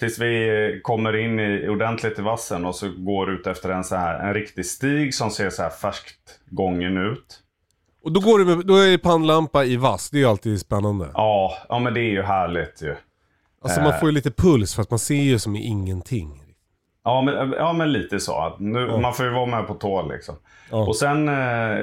Tills 0.00 0.18
vi 0.18 0.80
kommer 0.82 1.16
in 1.16 1.40
i, 1.40 1.68
ordentligt 1.68 2.18
i 2.18 2.22
vassen 2.22 2.64
och 2.64 2.74
så 2.74 2.88
går 2.96 3.30
ut 3.30 3.46
efter 3.46 3.68
en 3.68 3.84
så 3.84 3.96
här, 3.96 4.18
en 4.28 4.34
riktig 4.34 4.66
stig 4.66 5.14
som 5.14 5.30
ser 5.30 5.50
så 5.50 5.62
här 5.62 5.70
färskt 5.70 6.38
gången 6.50 6.96
ut. 6.96 7.38
Och 8.04 8.12
då, 8.12 8.20
går 8.20 8.38
det 8.38 8.44
med, 8.44 8.66
då 8.66 8.76
är 8.76 8.90
det 8.90 8.98
pannlampa 8.98 9.64
i 9.64 9.76
vass, 9.76 10.10
det 10.10 10.16
är 10.16 10.20
ju 10.20 10.26
alltid 10.26 10.60
spännande. 10.60 11.08
Ja, 11.14 11.52
ja 11.68 11.78
men 11.78 11.94
det 11.94 12.00
är 12.00 12.10
ju 12.10 12.22
härligt 12.22 12.82
ju. 12.82 12.94
Alltså 13.62 13.80
Eh. 13.80 13.84
man 13.84 14.00
får 14.00 14.08
ju 14.08 14.14
lite 14.14 14.30
puls 14.30 14.74
för 14.74 14.82
att 14.82 14.90
man 14.90 14.98
ser 14.98 15.14
ju 15.14 15.38
som 15.38 15.56
ingenting. 15.56 16.41
Ja 17.04 17.22
men, 17.22 17.52
ja, 17.52 17.72
men 17.72 17.92
lite 17.92 18.20
så. 18.20 18.56
Nu, 18.58 18.86
Man 18.86 19.14
får 19.14 19.24
ju 19.26 19.32
vara 19.32 19.46
med 19.46 19.66
på 19.66 19.74
tå 19.74 20.02
liksom. 20.12 20.34
Ja. 20.70 20.76
Och 20.86 20.96
sen... 20.96 21.28
eh, 21.28 21.78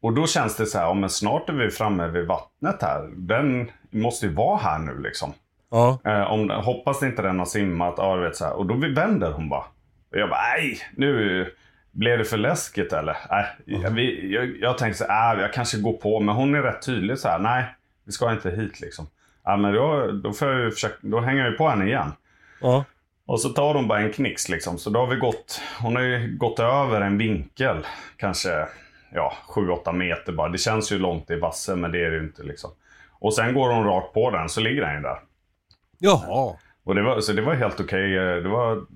Och 0.00 0.12
då 0.12 0.26
känns 0.26 0.56
det 0.56 0.66
så 0.66 0.78
här, 0.78 0.86
ja, 0.86 0.94
men 0.94 1.10
snart 1.10 1.48
är 1.48 1.52
vi 1.52 1.70
framme 1.70 2.08
vid 2.08 2.26
vattnet 2.26 2.82
här. 2.82 3.10
Den 3.16 3.70
måste 3.90 4.26
ju 4.26 4.32
vara 4.32 4.56
här 4.56 4.78
nu 4.78 4.98
liksom. 5.02 5.32
Ja. 5.70 5.98
Eh, 6.04 6.32
om, 6.32 6.50
hoppas 6.50 7.02
inte 7.02 7.22
den 7.22 7.38
har 7.38 7.46
simmat. 7.46 7.94
Ja, 7.96 8.14
vet, 8.14 8.36
så 8.36 8.44
här. 8.44 8.52
Och 8.56 8.66
då 8.66 8.74
vänder 8.74 9.32
hon 9.32 9.48
bara. 9.48 9.64
Och 10.12 10.18
jag 10.18 10.28
bara, 10.28 10.40
nej, 10.56 10.78
nu 10.96 11.46
blev 11.92 12.18
det 12.18 12.24
för 12.24 12.36
läskigt 12.36 12.92
eller? 12.92 13.16
Nej, 13.30 13.46
jag, 13.64 13.90
vi, 13.90 14.34
jag, 14.34 14.56
jag 14.60 14.78
tänkte 14.78 14.98
så 15.04 15.12
här, 15.12 15.36
äh, 15.36 15.42
jag 15.42 15.52
kanske 15.52 15.78
går 15.78 15.92
på. 15.92 16.20
Men 16.20 16.34
hon 16.34 16.54
är 16.54 16.62
rätt 16.62 16.86
tydlig 16.86 17.18
så 17.18 17.28
här, 17.28 17.38
nej, 17.38 17.64
vi 18.06 18.12
ska 18.12 18.32
inte 18.32 18.50
hit 18.50 18.80
liksom. 18.80 19.06
Ja, 19.44 19.56
men 19.56 19.74
då, 19.74 20.10
då, 20.12 20.32
får 20.32 20.48
jag 20.52 20.72
försöka, 20.72 20.94
då 21.00 21.20
hänger 21.20 21.42
jag 21.42 21.50
ju 21.50 21.56
på 21.56 21.68
henne 21.68 21.84
igen. 21.86 22.12
Ja. 22.60 22.84
Och 23.26 23.40
så 23.40 23.48
tar 23.48 23.74
de 23.74 23.88
bara 23.88 24.00
en 24.00 24.12
knix 24.12 24.48
liksom. 24.48 24.78
Så 24.78 24.90
då 24.90 25.00
har 25.00 25.06
vi 25.06 25.16
gått, 25.16 25.60
hon 25.82 25.96
har 25.96 26.02
ju 26.02 26.36
gått 26.36 26.58
över 26.58 27.00
en 27.00 27.18
vinkel. 27.18 27.86
Kanske, 28.16 28.66
ja, 29.12 29.32
7-8 29.48 29.92
meter 29.92 30.32
bara. 30.32 30.48
Det 30.48 30.58
känns 30.58 30.92
ju 30.92 30.98
långt 30.98 31.30
i 31.30 31.34
vassen, 31.36 31.80
men 31.80 31.92
det 31.92 32.04
är 32.04 32.10
det 32.10 32.16
ju 32.16 32.22
inte 32.22 32.42
liksom. 32.42 32.70
Och 33.18 33.34
sen 33.34 33.54
går 33.54 33.72
hon 33.72 33.84
rakt 33.84 34.14
på 34.14 34.30
den, 34.30 34.48
så 34.48 34.60
ligger 34.60 34.82
den 34.82 34.94
ju 34.94 35.00
där. 35.00 35.18
Jaha. 35.98 36.56
Och 36.84 36.94
det 36.94 37.02
var, 37.02 37.20
så 37.20 37.32
det 37.32 37.42
var 37.42 37.54
helt 37.54 37.80
okej. 37.80 38.16
Eh, 38.18 38.36
Det 38.42 38.48
var, 38.48 38.86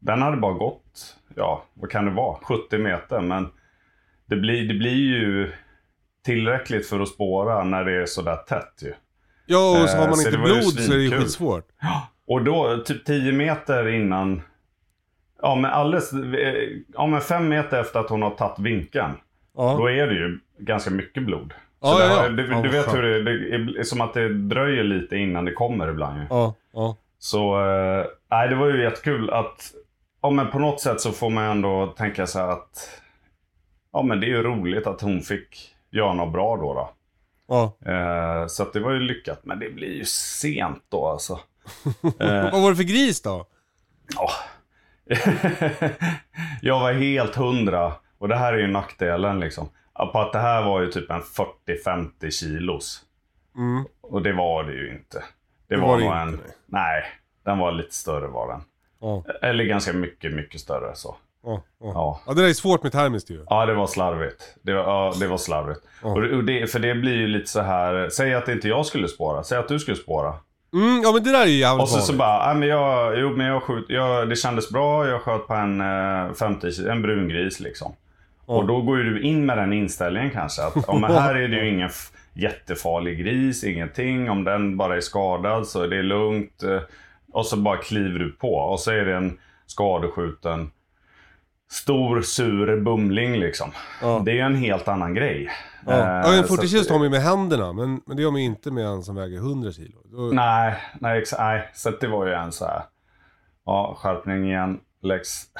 den 0.00 0.22
hade 0.22 0.36
bara 0.36 0.52
gått, 0.52 1.16
ja, 1.36 1.64
vad 1.74 1.90
kan 1.90 2.04
det 2.04 2.10
vara? 2.10 2.38
70 2.42 2.78
meter. 2.78 3.20
Men 3.20 3.48
det 4.26 4.36
blir, 4.36 4.68
det 4.68 4.74
blir 4.74 4.90
ju 5.16 5.52
tillräckligt 6.24 6.86
för 6.88 7.00
att 7.00 7.08
spåra 7.08 7.64
när 7.64 7.84
det 7.84 8.02
är 8.02 8.06
sådär 8.06 8.36
tätt 8.36 8.82
ju. 8.82 8.94
Ja 9.46 9.82
och 9.82 9.88
så 9.88 9.96
har 9.96 10.04
Eh, 10.04 10.08
man 10.08 10.16
så 10.16 10.28
inte 10.28 10.38
blod 10.38 10.62
så 10.62 10.92
är 10.92 10.96
det 10.96 11.02
ju 11.02 11.10
skitsvårt. 11.18 11.64
Och 12.26 12.44
då, 12.44 12.82
typ 12.84 13.04
10 13.04 13.32
meter 13.32 13.88
innan, 13.88 14.42
ja 15.42 15.54
men 15.54 15.70
alldeles, 15.70 16.12
eh, 16.12 16.68
ja 16.94 17.06
men 17.06 17.20
5 17.20 17.48
meter 17.48 17.80
efter 17.80 18.00
att 18.00 18.10
hon 18.10 18.22
har 18.22 18.30
tagit 18.30 18.58
vinkeln. 18.58 19.12
Ja. 19.56 19.76
Då 19.78 19.90
är 19.90 20.06
det 20.06 20.14
ju 20.14 20.38
ganska 20.58 20.90
mycket 20.90 21.22
blod. 21.22 21.54
Ja, 21.80 21.98
det 21.98 22.04
ja. 22.04 22.28
Du, 22.28 22.62
du 22.62 22.68
vet 22.68 22.94
hur 22.94 23.02
det, 23.02 23.22
det 23.22 23.78
är 23.78 23.82
som 23.82 24.00
att 24.00 24.14
det 24.14 24.28
dröjer 24.28 24.84
lite 24.84 25.16
innan 25.16 25.44
det 25.44 25.52
kommer 25.52 25.88
ibland 25.88 26.18
ju. 26.18 26.26
Ja. 26.30 26.54
Ja. 26.72 26.96
Så, 27.18 27.60
eh, 27.66 28.06
nej 28.30 28.48
det 28.48 28.54
var 28.54 28.66
ju 28.66 28.82
jättekul 28.82 29.30
att, 29.30 29.72
ja 30.22 30.30
men 30.30 30.50
på 30.50 30.58
något 30.58 30.80
sätt 30.80 31.00
så 31.00 31.12
får 31.12 31.30
man 31.30 31.44
ändå 31.44 31.86
tänka 31.86 32.26
så 32.26 32.38
här 32.38 32.48
att, 32.48 33.00
ja 33.92 34.02
men 34.02 34.20
det 34.20 34.26
är 34.26 34.28
ju 34.28 34.42
roligt 34.42 34.86
att 34.86 35.00
hon 35.00 35.20
fick 35.20 35.74
göra 35.90 36.12
något 36.12 36.32
bra 36.32 36.56
då. 36.56 36.74
då. 36.74 36.90
ja. 37.46 37.90
Eh, 37.92 38.46
så 38.46 38.62
att 38.62 38.72
det 38.72 38.80
var 38.80 38.92
ju 38.92 39.00
lyckat, 39.00 39.40
men 39.42 39.58
det 39.58 39.70
blir 39.70 39.96
ju 39.96 40.04
sent 40.04 40.82
då 40.88 41.06
alltså. 41.06 41.40
Eh, 42.20 42.52
Vad 42.52 42.62
var 42.62 42.70
det 42.70 42.76
för 42.76 42.82
gris 42.84 43.22
då? 43.22 43.46
Ja. 44.14 44.30
jag 46.62 46.80
var 46.80 46.92
helt 46.92 47.34
hundra, 47.34 47.92
och 48.18 48.28
det 48.28 48.36
här 48.36 48.52
är 48.52 48.58
ju 48.58 48.66
nackdelen 48.66 49.40
liksom. 49.40 49.68
På 49.94 50.20
att 50.20 50.32
det 50.32 50.38
här 50.38 50.62
var 50.64 50.80
ju 50.80 50.86
typ 50.90 51.10
en 51.10 51.22
40-50 51.22 52.30
kilos. 52.30 53.00
Mm. 53.56 53.84
Och 54.00 54.22
det 54.22 54.32
var 54.32 54.64
det 54.64 54.72
ju 54.72 54.90
inte. 54.92 55.18
Det, 55.68 55.74
Det 55.74 55.80
var, 55.80 55.88
var 55.88 55.98
det 55.98 56.04
nog 56.24 56.34
inte, 56.34 56.44
en... 56.44 56.50
nej. 56.66 57.04
Den 57.44 57.58
var 57.58 57.72
lite 57.72 57.94
större 57.94 58.26
var 58.26 58.48
den. 58.48 58.60
Ja. 59.00 59.24
Eller 59.42 59.64
ganska 59.64 59.92
mycket, 59.92 60.32
mycket 60.32 60.60
större 60.60 60.94
så. 60.94 61.16
Ja. 61.44 61.62
Ja. 61.80 61.86
Ja. 61.94 62.20
ja 62.26 62.32
det 62.34 62.42
där 62.42 62.48
är 62.48 62.52
svårt 62.52 62.82
med 62.82 62.92
termiskt 62.92 63.30
ju. 63.30 63.44
Ja, 63.48 63.66
det 63.66 63.74
var 63.74 63.86
slarvigt. 63.86 64.56
Det 64.62 64.74
var, 64.74 64.82
ja, 64.82 65.14
det 65.20 65.26
var 65.26 65.36
slarvigt. 65.38 65.80
Och 66.02 66.44
det, 66.44 66.66
för 66.66 66.78
det 66.78 66.94
blir 66.94 67.16
ju 67.16 67.26
lite 67.26 67.50
så 67.50 67.60
här. 67.60 68.08
Säg 68.08 68.34
att 68.34 68.48
inte 68.48 68.68
jag 68.68 68.86
skulle 68.86 69.08
spåra. 69.08 69.42
Säg 69.44 69.58
att 69.58 69.68
du 69.68 69.78
skulle 69.78 69.96
spåra. 69.96 70.34
Mm, 70.74 71.02
ja 71.02 71.12
men 71.12 71.22
det 71.22 71.32
där 71.32 71.42
är 71.42 71.46
ju 71.46 71.58
jävligt 71.58 71.82
Och 71.82 71.88
så, 71.88 72.00
så 72.00 72.12
bara, 72.12 72.46
nej 72.46 72.54
men 72.56 72.68
jag, 72.68 73.20
jo 73.20 73.36
men 73.36 73.46
jag 73.46 73.62
skjut, 73.62 73.84
jag, 73.88 74.28
det 74.28 74.36
kändes 74.36 74.70
bra, 74.70 75.08
jag 75.08 75.20
sköt 75.22 75.46
på 75.46 75.54
en 75.54 75.80
eh, 75.80 76.32
50, 76.32 76.66
ki- 76.66 76.90
en 76.90 77.02
brungris 77.02 77.60
liksom. 77.60 77.92
Och 78.46 78.66
då 78.66 78.80
går 78.82 78.98
ju 78.98 79.04
du 79.14 79.20
in 79.22 79.46
med 79.46 79.58
den 79.58 79.72
inställningen 79.72 80.30
kanske 80.30 80.62
att, 80.62 80.88
om 80.88 81.04
här 81.04 81.34
är 81.34 81.48
det 81.48 81.56
ju 81.56 81.68
ingen 81.74 81.90
jättefarlig 82.34 83.18
gris, 83.18 83.64
ingenting. 83.64 84.30
Om 84.30 84.44
den 84.44 84.76
bara 84.76 84.96
är 84.96 85.00
skadad 85.00 85.66
så 85.66 85.82
är 85.82 85.88
det 85.88 86.02
lugnt. 86.02 86.62
eh, 86.62 86.80
Och 87.32 87.46
så 87.46 87.56
bara 87.56 87.76
kliver 87.76 88.18
du 88.18 88.32
på 88.32 88.54
och 88.54 88.80
så 88.80 88.90
är 88.90 89.04
det 89.04 89.16
en 89.16 89.38
skadeskjuten 89.66 90.70
stor 91.70 92.22
sur 92.22 92.80
bumling 92.80 93.36
liksom. 93.36 93.70
Ja. 94.02 94.22
Det 94.24 94.30
är 94.30 94.34
ju 94.34 94.40
en 94.40 94.54
helt 94.56 94.88
annan 94.88 95.14
grej. 95.14 95.48
Ja, 95.86 95.92
Eh, 95.92 95.98
ja 96.30 96.34
en 96.34 96.42
så 96.42 96.48
40 96.48 96.62
att- 96.64 96.70
kilo 96.70 96.84
tar 96.84 96.94
man 96.94 97.04
ju 97.04 97.10
med 97.10 97.20
händerna, 97.22 97.72
men, 97.72 98.00
men 98.06 98.16
det 98.16 98.22
gör 98.22 98.30
man 98.30 98.40
ju 98.40 98.46
inte 98.46 98.70
med 98.70 98.86
en 98.86 99.02
som 99.02 99.14
väger 99.16 99.36
100 99.38 99.72
kilo. 99.72 99.98
Då, 100.04 100.18
Nej, 100.22 100.76
nej, 101.00 101.18
ex- 101.20 101.34
nej. 101.38 101.70
Så 101.74 101.90
det 101.90 102.06
var 102.06 102.26
ju 102.26 102.32
en 102.32 102.52
så 102.52 102.64
här. 102.64 102.82
Ja, 103.66 103.96
skärpning 103.98 104.44
igen. 104.48 104.80
Lex. 105.02 105.28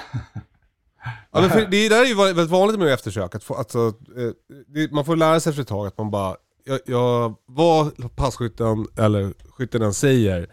Ja, 1.33 1.41
men 1.41 1.51
för 1.51 1.61
det 1.67 1.89
där 1.89 2.01
är 2.03 2.07
ju 2.07 2.15
väldigt 2.15 2.51
vanligt 2.51 2.79
med 2.79 2.89
eftersök. 2.93 3.35
Att 3.35 3.45
få, 3.45 3.55
alltså, 3.55 3.79
eh, 4.17 4.31
det, 4.67 4.93
man 4.93 5.05
får 5.05 5.17
lära 5.17 5.41
sig 5.41 5.51
efter 5.51 5.63
ett 5.63 5.69
tag 5.69 5.87
att 5.87 5.99
man 5.99 6.11
bara, 6.11 6.37
jag, 6.65 6.81
jag, 6.87 7.35
vad 7.47 8.17
passkytten 8.17 8.87
eller 8.99 9.33
skytten 9.51 9.83
än 9.83 9.95
säger, 9.95 10.47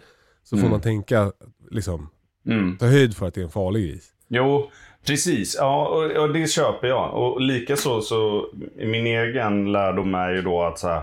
så 0.44 0.56
får 0.56 0.60
Mm. 0.62 0.72
man 0.72 0.82
tänka, 0.82 1.32
liksom, 1.70 2.10
Mm. 2.46 2.78
ta 2.78 2.86
höjd 2.86 3.16
för 3.18 3.28
att 3.28 3.34
det 3.34 3.42
är 3.42 3.46
en 3.46 3.52
farlig 3.52 3.84
gris. 3.92 4.10
Jo, 4.28 4.70
precis. 5.06 5.56
Ja, 5.60 5.88
och, 5.88 6.12
och 6.24 6.34
det 6.34 6.48
köper 6.52 6.88
jag. 6.88 7.14
Och 7.14 7.42
likaså 7.42 8.02
så, 8.02 8.48
min 8.76 9.08
egen 9.08 9.72
lärdom 9.72 10.16
är 10.16 10.30
ju 10.32 10.42
då 10.42 10.62
att 10.64 10.80
så 10.80 10.88
här, 10.88 11.02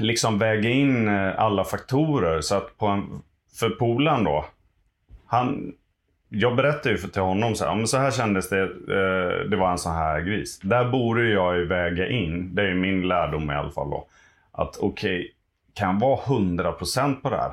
liksom 0.00 0.38
väga 0.38 0.70
in 0.70 1.08
eh, 1.08 1.38
alla 1.40 1.64
faktorer. 1.64 2.40
Så 2.40 2.54
att 2.54 2.78
på 2.78 2.86
en, 2.86 3.22
för 3.58 3.70
polen 3.70 4.24
då, 4.24 4.44
han, 5.26 5.72
jag 6.28 6.56
berättade 6.56 6.90
ju 6.94 6.98
till 6.98 7.22
honom 7.22 7.54
så 7.54 7.64
här, 7.64 7.70
"Ja, 7.70 7.76
men 7.76 7.86
så 7.86 7.98
här 7.98 8.10
kändes 8.10 8.48
det, 8.48 8.62
eh, 8.62 9.50
det 9.50 9.56
var 9.56 9.70
en 9.70 9.78
sån 9.78 9.92
här 9.94 10.20
gris. 10.20 10.60
Där 10.60 10.84
borde 10.84 11.28
jag 11.28 11.56
ju 11.56 11.66
väga 11.66 12.08
in, 12.08 12.54
det 12.54 12.62
är 12.62 12.74
min 12.74 13.08
lärdom 13.08 13.50
i 13.50 13.54
alla 13.54 13.70
fall 13.70 13.90
då. 13.90 14.06
Att 14.52 14.76
okej, 14.76 15.34
kan 15.74 15.92
jag 15.94 16.00
vara 16.00 16.16
100% 16.20 17.22
på 17.22 17.30
det 17.30 17.36
här? 17.36 17.52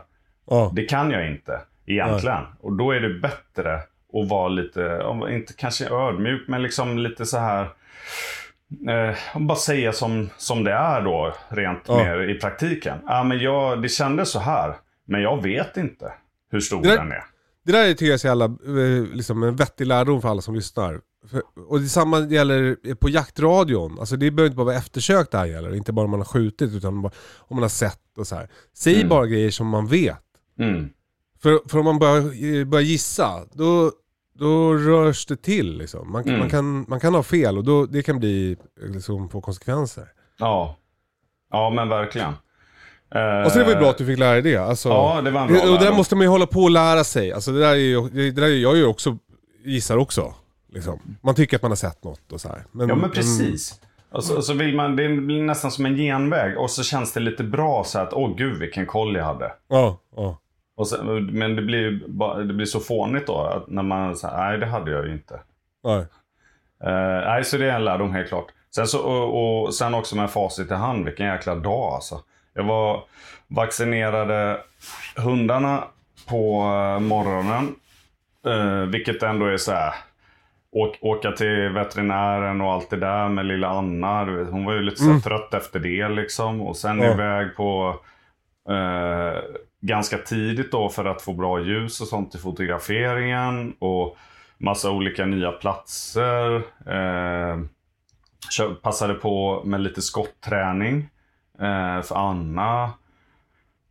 Ja, 0.49 0.71
Det 0.75 0.83
kan 0.85 1.11
jag 1.11 1.27
inte 1.27 1.59
egentligen. 1.85 2.43
Och 2.61 2.73
då 2.73 2.91
är 2.91 2.99
det 2.99 3.19
bättre 3.19 3.79
att 4.13 4.29
vara 4.29 4.47
lite, 4.47 5.01
inte 5.29 5.53
kanske 5.53 5.89
ödmjuk, 5.89 6.41
men 6.47 6.61
liksom 6.63 6.97
lite 6.97 7.25
så 7.25 7.37
här. 7.37 7.69
Eh, 8.89 9.15
bara 9.41 9.57
säga 9.57 9.93
som, 9.93 10.29
som 10.37 10.63
det 10.63 10.71
är 10.73 11.01
då, 11.01 11.33
rent 11.49 11.83
Ja. 11.87 11.95
mer 11.97 12.29
i 12.29 12.39
praktiken. 12.39 12.97
Ja, 13.07 13.23
men 13.23 13.39
jag, 13.39 13.81
det 13.81 13.89
kändes 13.89 14.31
så 14.31 14.39
här, 14.39 14.75
men 15.05 15.21
jag 15.21 15.43
vet 15.43 15.77
inte 15.77 16.13
hur 16.51 16.59
stor 16.59 16.83
där- 16.83 16.97
den 16.97 17.11
är. 17.11 17.23
det 17.65 17.71
där 17.71 17.87
tycker 17.89 18.05
jag 18.05 18.13
är 18.13 18.17
så 18.17 18.27
jävla, 18.27 18.45
eh, 18.45 19.13
liksom 19.13 19.43
en 19.43 19.55
vettig 19.55 19.87
lärdom 19.87 20.21
för 20.21 20.29
alla 20.29 20.41
som 20.41 20.55
lyssnar. 20.55 20.99
För, 21.31 21.41
och 21.67 21.79
detsamma 21.81 22.19
gäller 22.19 22.95
på 22.95 23.09
jaktradion. 23.09 23.99
Alltså 23.99 24.15
det 24.15 24.31
behöver 24.31 24.47
inte 24.47 24.57
bara 24.57 24.65
vara 24.65 24.75
eftersök 24.75 25.31
det 25.31 25.37
här 25.37 25.45
gäller, 25.45 25.75
inte 25.75 25.93
bara 25.93 26.05
om 26.05 26.11
man 26.11 26.19
har 26.19 26.25
skjutit 26.25 26.73
utan 26.73 27.01
bara 27.01 27.11
om 27.37 27.55
man 27.55 27.61
har 27.63 27.69
sett 27.69 28.17
och 28.17 28.27
så 28.27 28.35
här. 28.35 28.47
Säg 28.73 28.95
Mm. 28.95 29.09
bara 29.09 29.25
grejer 29.27 29.51
som 29.51 29.67
man 29.67 29.87
vet. 29.87 30.17
Mm. 30.59 30.89
För, 31.41 31.69
för 31.69 31.79
om 31.79 31.85
man 31.85 31.99
börjar, 31.99 32.65
börjar 32.65 32.83
gissa, 32.85 33.45
då, 33.53 33.91
då 34.39 34.73
rörs 34.73 35.25
det 35.25 35.35
till 35.41 35.77
liksom. 35.77 36.11
Man, 36.11 36.23
Mm. 36.23 36.39
man, 36.39 36.49
kan, 36.49 36.85
man 36.87 36.99
kan 36.99 37.15
ha 37.15 37.23
fel 37.23 37.57
och 37.57 37.63
då, 37.63 37.85
det 37.85 38.01
kan 38.03 38.19
bli, 38.19 38.57
liksom, 38.81 39.29
få 39.29 39.41
konsekvenser. 39.41 40.07
Ja. 40.39 40.77
ja, 41.51 41.69
men 41.69 41.89
verkligen. 41.89 42.33
Eh, 43.15 43.45
Och 43.45 43.51
så 43.51 43.57
det 43.59 43.63
var 43.63 43.71
ju 43.71 43.77
bra 43.77 43.89
att 43.89 43.97
du 43.97 44.05
fick 44.05 44.19
lära 44.19 44.31
dig 44.33 44.41
det. 44.41 44.57
Alltså, 44.57 44.89
Ja, 44.89 45.21
det 45.21 45.31
var 45.31 45.41
en 45.41 45.47
bra 45.47 45.61
och 45.61 45.79
det 45.79 45.85
där 45.85 45.93
måste 45.93 46.15
man 46.15 46.21
ju 46.23 46.27
hålla 46.29 46.47
på 46.47 46.59
och 46.61 46.69
lära 46.71 47.03
sig. 47.03 47.33
Alltså 47.33 47.51
det 47.51 47.59
där 47.59 47.69
är 47.71 47.75
ju, 47.75 48.09
det 48.09 48.31
där 48.31 48.41
är, 48.43 48.47
jag 48.47 48.77
ju 48.77 48.85
också, 48.85 49.17
gissar 49.65 49.97
också. 49.97 50.33
Liksom. 50.73 50.99
Man 51.21 51.35
tycker 51.35 51.55
att 51.55 51.61
man 51.61 51.71
har 51.71 51.75
sett 51.75 52.03
något 52.03 52.31
och 52.31 52.41
så 52.41 52.47
här. 52.47 52.63
Ja, 52.73 52.95
men 52.95 53.11
precis. 53.11 53.81
Och 54.11 54.23
så, 54.23 54.35
och 54.37 54.43
så 54.45 54.53
vill 54.53 54.75
man, 54.75 54.95
det 54.95 55.09
blir 55.09 55.43
nästan 55.43 55.71
som 55.71 55.85
en 55.85 55.95
genväg. 55.95 56.57
Och 56.57 56.71
så 56.71 56.83
känns 56.83 57.13
det 57.13 57.19
lite 57.19 57.43
bra 57.43 57.83
så 57.83 57.99
att, 57.99 58.13
åh 58.13 58.35
gud 58.35 58.59
vilken 58.59 58.85
koll 58.85 59.15
jag 59.15 59.25
hade. 59.25 59.51
Ja, 59.69 59.99
ja. 60.15 60.37
Och 60.79 60.87
sen, 60.87 61.25
men 61.25 61.55
det 61.55 61.61
blir, 61.61 61.91
det 62.43 62.53
blir 62.53 62.65
så 62.65 62.79
fånigt 62.79 63.27
då. 63.27 63.37
Att 63.41 63.67
när 63.67 63.83
man 63.83 64.15
säger 64.15 64.37
nej 64.37 64.57
det 64.57 64.65
hade 64.65 64.91
jag 64.91 65.05
ju 65.07 65.13
inte. 65.13 65.39
Nej. 65.83 65.99
Uh, 66.85 67.27
nej, 67.27 67.43
så 67.43 67.57
det 67.57 67.65
är 67.71 67.75
en 67.75 67.85
lärdom 67.85 68.13
helt 68.13 68.27
klart. 68.27 68.45
Sen, 68.75 68.87
så, 68.87 68.99
och, 68.99 69.63
och 69.63 69.73
sen 69.73 69.93
också 69.93 70.15
med 70.15 70.29
facit 70.31 70.71
i 70.71 70.73
hand, 70.73 71.05
vilken 71.05 71.25
jäkla 71.27 71.55
dag 71.55 71.93
alltså. 71.93 72.21
Jag 72.53 72.63
var 72.63 73.03
vaccinerade 73.47 74.57
hundarna 75.17 75.83
på 76.29 76.61
eh, 76.61 76.99
morgonen. 76.99 77.75
Uh, 78.47 78.83
vilket 78.83 79.23
ändå 79.23 79.45
är 79.45 79.57
så 79.57 79.71
här. 79.71 79.93
Åk, 80.71 80.97
åka 81.01 81.31
till 81.31 81.69
veterinären 81.69 82.61
och 82.61 82.71
allt 82.71 82.89
det 82.89 82.97
där 82.97 83.29
med 83.29 83.45
lilla 83.45 83.67
Anna. 83.67 84.25
Vet, 84.25 84.49
hon 84.49 84.65
var 84.65 84.73
ju 84.73 84.81
lite 84.81 84.97
så 85.03 85.11
här 85.11 85.19
trött 85.19 85.53
efter 85.53 85.79
det 85.79 86.09
liksom. 86.09 86.61
Och 86.61 86.77
sen 86.77 86.99
Ja. 86.99 87.13
iväg 87.13 87.55
på 87.55 87.99
eh, 88.69 89.39
ganska 89.81 90.17
tidigt 90.17 90.71
då 90.71 90.89
för 90.89 91.05
att 91.05 91.21
få 91.21 91.33
bra 91.33 91.61
ljus 91.61 92.01
och 92.01 92.07
sånt 92.07 92.31
till 92.31 92.39
fotograferingen. 92.39 93.73
Och 93.79 94.17
massa 94.57 94.91
olika 94.91 95.25
nya 95.25 95.51
platser. 95.51 96.55
Eh, 96.85 97.59
passade 98.81 99.13
på 99.13 99.61
med 99.65 99.81
lite 99.81 100.01
skottträning 100.01 101.09
eh, 101.59 102.01
för 102.01 102.15
Anna. 102.15 102.93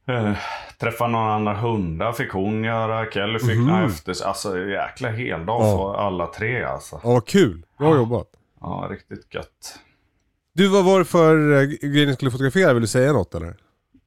Eh, 0.09 0.33
träffa 0.79 1.07
några 1.07 1.35
andra 1.35 1.55
hundar 1.55 2.13
fick 2.13 2.33
hon 2.33 2.65
göra. 2.65 3.11
Kelly 3.11 3.39
fick 3.39 3.57
mm. 3.57 3.85
efter. 3.85 4.27
Alltså 4.27 4.59
jäkla 4.59 5.11
heldag 5.11 5.61
Ja. 5.63 5.77
för 5.77 6.07
alla 6.07 6.27
tre 6.27 6.65
alltså. 6.65 7.01
Ja, 7.03 7.11
vad 7.11 7.27
kul. 7.27 7.63
Bra 7.79 7.97
jobbat. 7.97 8.29
Ja, 8.61 8.89
riktigt 8.91 9.35
gött. 9.35 9.79
Du, 10.55 10.69
vad 10.69 10.85
var 10.85 10.99
det 10.99 11.05
för 11.05 11.53
eh, 11.53 11.63
grejer 11.67 12.07
ni 12.07 12.15
skulle 12.15 12.31
fotografera? 12.31 12.73
Vill 12.73 12.83
du 12.83 12.89
säga 12.89 13.13
något 13.13 13.35
eller? 13.35 13.55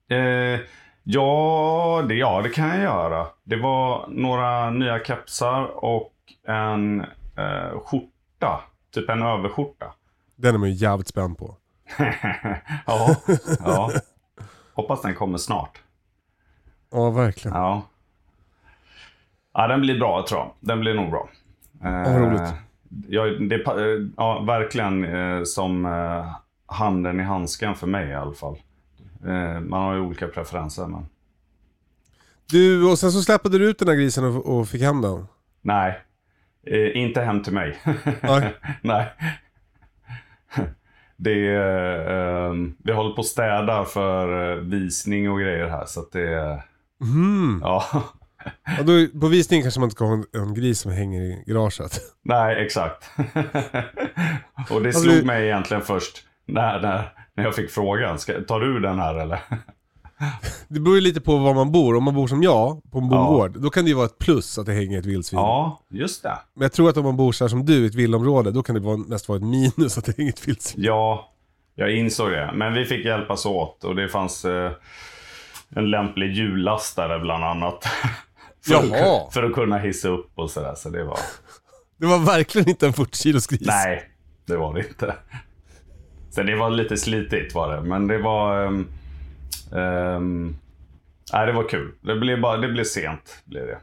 Eh, 0.10 0.60
ja, 1.04 2.06
det, 2.08 2.16
ja, 2.16 2.42
det 2.42 2.50
kan 2.50 2.68
jag 2.68 2.80
göra. 2.80 3.28
Det 3.44 3.56
var 3.56 4.06
några 4.10 4.70
nya 4.70 5.04
kepsar 5.04 5.64
och 5.86 6.14
en 6.48 7.02
eh, 7.38 7.80
skjorta. 7.86 8.62
Typ 8.94 9.10
en 9.10 9.22
överskjorta. 9.22 9.86
Den 10.36 10.56
är 10.56 10.60
man 10.60 10.70
ju 10.70 10.76
jävligt 10.76 11.08
spänd 11.08 11.38
på. 11.38 11.56
ja, 12.86 13.16
ja. 13.60 13.92
Hoppas 14.74 15.02
den 15.02 15.16
kommer 15.16 15.38
snart. 15.38 15.82
Ja, 16.92 17.10
verkligen. 17.10 17.58
Ja. 17.58 17.82
Ja, 19.54 19.68
den 19.68 19.82
blir 19.82 20.00
bra 20.00 20.26
tror 20.30 20.40
jag. 20.40 20.52
Den 20.60 20.80
blir 20.80 20.94
nog 20.94 21.10
bra. 21.10 21.30
Eh, 21.84 22.14
vad 22.14 22.22
roligt. 22.22 22.54
Ja, 23.08 23.24
det, 23.26 23.56
eh, 23.56 24.08
ja, 24.18 24.40
verkligen 24.40 25.04
eh, 25.04 25.44
som 25.44 25.86
eh, 25.86 26.26
handen 26.66 27.20
i 27.20 27.24
handsken 27.24 27.76
för 27.76 27.88
mig 27.88 28.08
i 28.10 28.14
alla 28.14 28.34
fall. 28.34 28.58
Eh, 29.26 29.60
man 29.60 29.82
har 29.84 29.94
ju 29.94 30.00
olika 30.00 30.28
preferenser 30.28 30.88
men 30.88 31.06
Du, 32.52 32.84
och 32.92 33.00
sen 33.00 33.12
så 33.12 33.22
släppade 33.22 33.58
du 33.58 33.70
ut 33.70 33.80
den 33.80 33.88
här 33.88 33.96
grisen 33.96 34.24
och, 34.26 34.46
och 34.60 34.68
fick 34.70 34.82
hem 34.82 35.02
den. 35.02 35.26
nej. 35.62 36.02
Eh, 36.68 36.98
inte 37.02 37.22
hem 37.22 37.44
till 37.44 37.54
mig. 37.54 37.80
Nej. 38.22 38.54
nej. 38.82 39.08
Det 41.18 41.48
eh, 41.56 42.54
vi 42.84 42.92
håller 42.94 43.16
på 43.16 43.22
att 43.22 43.28
städa 43.28 43.86
för 43.86 44.52
eh, 44.52 44.58
visning 44.58 45.32
och 45.32 45.40
grejer 45.40 45.68
här 45.70 45.86
så 45.86 46.00
att 46.00 46.12
det 46.12 46.28
är, 46.34 46.62
Mm. 47.02 47.60
ja. 47.64 47.86
Ja, 48.78 48.84
då, 48.84 49.20
på 49.20 49.28
visning 49.28 49.62
kanske 49.62 49.80
man 49.80 49.86
inte 49.88 49.96
ska 49.96 50.06
ha 50.06 50.14
en, 50.14 50.26
en 50.34 50.54
gris 50.54 50.80
som 50.80 50.92
hänger 50.92 51.22
i 51.22 51.44
garaget. 51.48 52.02
Nej, 52.24 52.66
exakt. 52.66 53.12
och 54.72 54.82
det 54.82 54.88
Alltså, 54.88 55.02
slog 55.02 55.16
du- 55.16 55.24
mig 55.26 55.46
egentligen 55.46 55.84
först 55.84 56.26
när, 56.46 56.82
när, 56.82 57.14
när 57.42 57.48
jag 57.48 57.56
fick 57.56 57.72
frågan. 57.72 58.20
Ska, 58.20 58.34
tar 58.42 58.60
du 58.60 58.80
den 58.80 59.00
här 59.00 59.16
eller? 59.16 59.40
Det 60.68 60.80
beror 60.80 60.96
ju 60.96 61.02
lite 61.02 61.22
på 61.22 61.38
var 61.38 61.54
man 61.54 61.72
bor. 61.72 61.96
Om 61.96 62.04
man 62.04 62.14
bor 62.16 62.28
som 62.28 62.44
jag, 62.44 62.82
på 62.92 62.98
en 62.98 63.04
Ja. 63.04 63.10
bondgård, 63.10 63.52
då 63.62 63.70
kan 63.70 63.84
det 63.84 63.90
ju 63.90 63.96
vara 63.96 64.06
ett 64.06 64.18
plus 64.18 64.58
att 64.58 64.66
det 64.66 64.74
hänger 64.74 65.00
ett 65.00 65.06
vildsvin. 65.06 65.40
ja, 65.40 65.82
just 65.90 66.24
det. 66.24 66.38
Men 66.54 66.62
jag 66.62 66.74
tror 66.74 66.90
att 66.90 66.98
om 66.98 67.04
man 67.04 67.18
bor 67.18 67.32
så 67.32 67.44
här 67.44 67.50
som 67.50 67.66
du, 67.66 67.84
i 67.84 67.88
ett 67.88 67.96
villaområde, 67.96 68.52
då 68.52 68.64
kan 68.64 68.76
det 68.76 68.82
vara, 68.82 68.98
mest 68.98 69.30
vara 69.30 69.38
ett 69.38 69.44
minus 69.44 69.98
att 69.98 70.06
det 70.06 70.18
hänger 70.18 70.30
ett 70.32 70.48
vildsvin. 70.48 70.84
Ja, 70.86 71.32
jag 71.76 71.92
insåg 71.96 72.32
det. 72.32 72.52
Men 72.54 72.74
vi 72.74 72.86
fick 72.86 73.06
hjälpas 73.06 73.46
åt 73.46 73.84
och 73.84 73.96
det 73.96 74.08
fanns 74.10 74.46
eh, 74.46 74.72
en 75.70 75.90
lämplig 75.90 76.32
hjullastare 76.34 77.20
bland 77.20 77.44
annat. 77.44 77.84
för, 78.66 78.74
Jaha. 78.74 79.26
att, 79.28 79.34
för 79.34 79.44
att 79.44 79.54
kunna 79.54 79.78
hissa 79.78 80.08
upp 80.10 80.32
och 80.36 80.50
sådär. 80.52 80.76
Så 80.76 80.90
det 80.90 81.04
var... 81.04 81.20
Det 81.98 82.06
var 82.08 82.20
verkligen 82.20 82.70
inte 82.70 82.88
en 82.88 82.94
40 82.94 83.18
kilos 83.18 83.48
gris. 83.48 83.62
Nej, 83.68 84.04
det 84.48 84.58
var 84.58 84.74
det 84.74 84.88
inte. 84.88 85.16
Så 86.32 86.44
det 86.44 86.56
var 86.56 86.70
lite 86.70 86.98
slitigt 86.98 87.56
var 87.56 87.76
det. 87.76 87.82
Men 87.82 88.08
det 88.08 88.18
var... 88.18 88.66
ehm, 88.66 88.88
ehm, 89.76 90.56
nej, 91.34 91.46
det 91.46 91.52
var 91.54 91.70
kul. 91.70 91.92
Det 92.02 92.16
blev, 92.16 92.42
bara, 92.42 92.58
det 92.58 92.68
blev 92.68 92.84
sent. 92.84 93.42
Blev 93.46 93.68
det. 93.68 93.80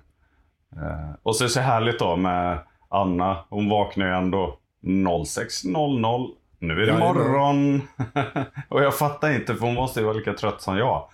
Eh, 0.76 1.10
och 1.22 1.36
så 1.36 1.44
är 1.44 1.46
det 1.46 1.52
så 1.52 1.60
härligt 1.60 1.98
då 1.98 2.16
med 2.16 2.58
Anna. 2.88 3.44
Hon 3.48 3.68
vaknar 3.68 4.06
ju 4.06 4.12
ändå 4.12 4.58
06.00. 4.82 6.28
Nu 6.58 6.72
är 6.72 6.76
det 6.76 6.86
Jajamän. 6.86 7.14
morgon. 7.14 7.82
och 8.68 8.82
jag 8.82 8.94
fattar 8.98 9.30
inte 9.30 9.54
för 9.54 9.66
hon 9.66 9.74
måste 9.74 10.00
ju 10.00 10.06
vara 10.06 10.16
lika 10.16 10.32
trött 10.32 10.62
som 10.62 10.76
jag. 10.76 11.08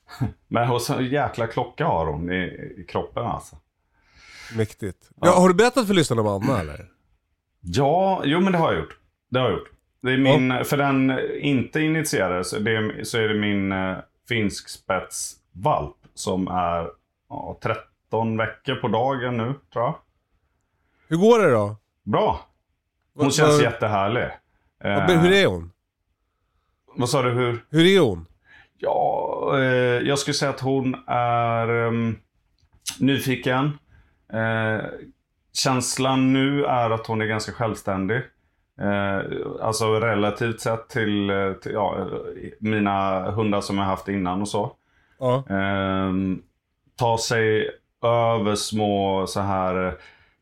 Men 0.48 0.68
hon 0.68 0.80
så 0.80 1.00
jäkla 1.00 1.46
klocka 1.46 1.86
har 1.86 2.06
hon 2.06 2.32
i, 2.32 2.74
i 2.78 2.84
kroppen 2.88 3.26
alltså. 3.26 3.56
Mäktigt. 4.56 5.10
Ja, 5.20 5.30
har 5.30 5.48
du 5.48 5.54
berättat 5.54 5.86
för 5.86 5.94
lyssnarna 5.94 6.22
om 6.22 6.28
Anna 6.28 6.60
eller? 6.60 6.88
Ja, 7.60 8.22
jo 8.24 8.40
men 8.40 8.52
det 8.52 8.58
har 8.58 8.72
jag 8.72 8.80
gjort. 8.80 8.98
Det 9.30 9.38
har 9.38 9.50
jag 9.50 9.58
gjort. 9.58 9.70
Det 10.02 10.12
är 10.12 10.18
min, 10.18 10.64
för 10.64 10.76
den 10.76 11.18
inte 11.40 11.80
initierade 11.80 12.44
så, 12.44 12.58
det 12.58 12.76
är, 12.76 13.04
så 13.04 13.18
är 13.18 13.28
det 13.28 13.34
min 13.40 13.72
eh, 13.72 13.96
finsk 14.28 14.68
spetsvalp 14.68 15.96
som 16.14 16.48
är 16.48 16.90
ja, 17.28 17.58
13 17.62 18.36
veckor 18.36 18.74
på 18.74 18.88
dagen 18.88 19.36
nu 19.36 19.54
tror 19.72 19.84
jag. 19.84 19.94
Hur 21.08 21.16
går 21.16 21.38
det 21.38 21.50
då? 21.50 21.76
Bra. 22.02 22.40
Hon 23.14 23.24
Vad- 23.24 23.34
känns 23.34 23.48
vad- 23.54 23.62
jättehärlig. 23.62 24.22
Eh, 24.24 24.30
Men 24.80 25.18
Hur 25.18 25.32
är 25.32 25.46
hon? 25.46 25.70
Vad 26.96 27.08
sa 27.08 27.22
du? 27.22 27.30
Hur? 27.30 27.64
Hur 27.70 27.86
är 27.86 28.00
hon? 28.00 28.26
Ja, 28.78 29.50
eh, 29.58 29.62
jag 30.08 30.18
skulle 30.18 30.34
säga 30.34 30.50
att 30.50 30.60
hon 30.60 30.94
är 31.06 31.68
ehm, 31.68 32.16
nyfiken. 32.98 33.78
Eh, 34.32 34.84
känslan 35.52 36.32
nu 36.32 36.64
är 36.64 36.90
att 36.90 37.06
hon 37.06 37.20
är 37.20 37.26
ganska 37.26 37.52
självständig. 37.52 38.22
Eh, 38.80 39.20
alltså 39.62 40.00
relativt 40.00 40.60
sett 40.60 40.88
till, 40.88 41.30
eh, 41.30 41.52
till 41.52 41.72
ja, 41.72 42.06
mina 42.58 43.30
hundar 43.30 43.60
som 43.60 43.78
jag 43.78 43.84
haft 43.84 44.08
innan 44.08 44.40
och 44.42 44.48
så. 44.48 44.72
Ja. 45.18 45.44
Ehm, 45.48 46.42
ta 46.96 47.18
sig 47.18 47.70
över 48.02 48.54
små 48.54 49.26
så 49.26 49.40
här 49.40 49.94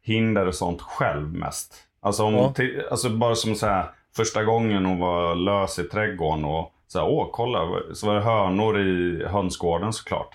hinder 0.02 0.46
och 0.46 0.54
sånt 0.54 0.82
själv 0.82 1.34
mest. 1.34 1.74
Alltså, 2.00 2.24
om, 2.24 2.34
Ja. 2.34 2.52
till, 2.52 2.82
alltså 2.90 3.08
bara 3.10 3.34
som 3.34 3.54
så 3.54 3.66
här, 3.66 3.90
första 4.16 4.44
gången 4.44 4.84
hon 4.84 4.98
var 4.98 5.34
lös 5.34 5.78
i 5.78 5.82
trädgården 5.82 6.44
och 6.44 6.72
så 6.88 6.98
här, 6.98 7.08
åh 7.08 7.28
kolla, 7.32 7.68
så 7.94 8.06
var 8.06 8.14
det 8.14 8.20
hönor 8.20 8.80
i 8.80 9.24
hönsgården 9.26 9.92
såklart. 9.92 10.28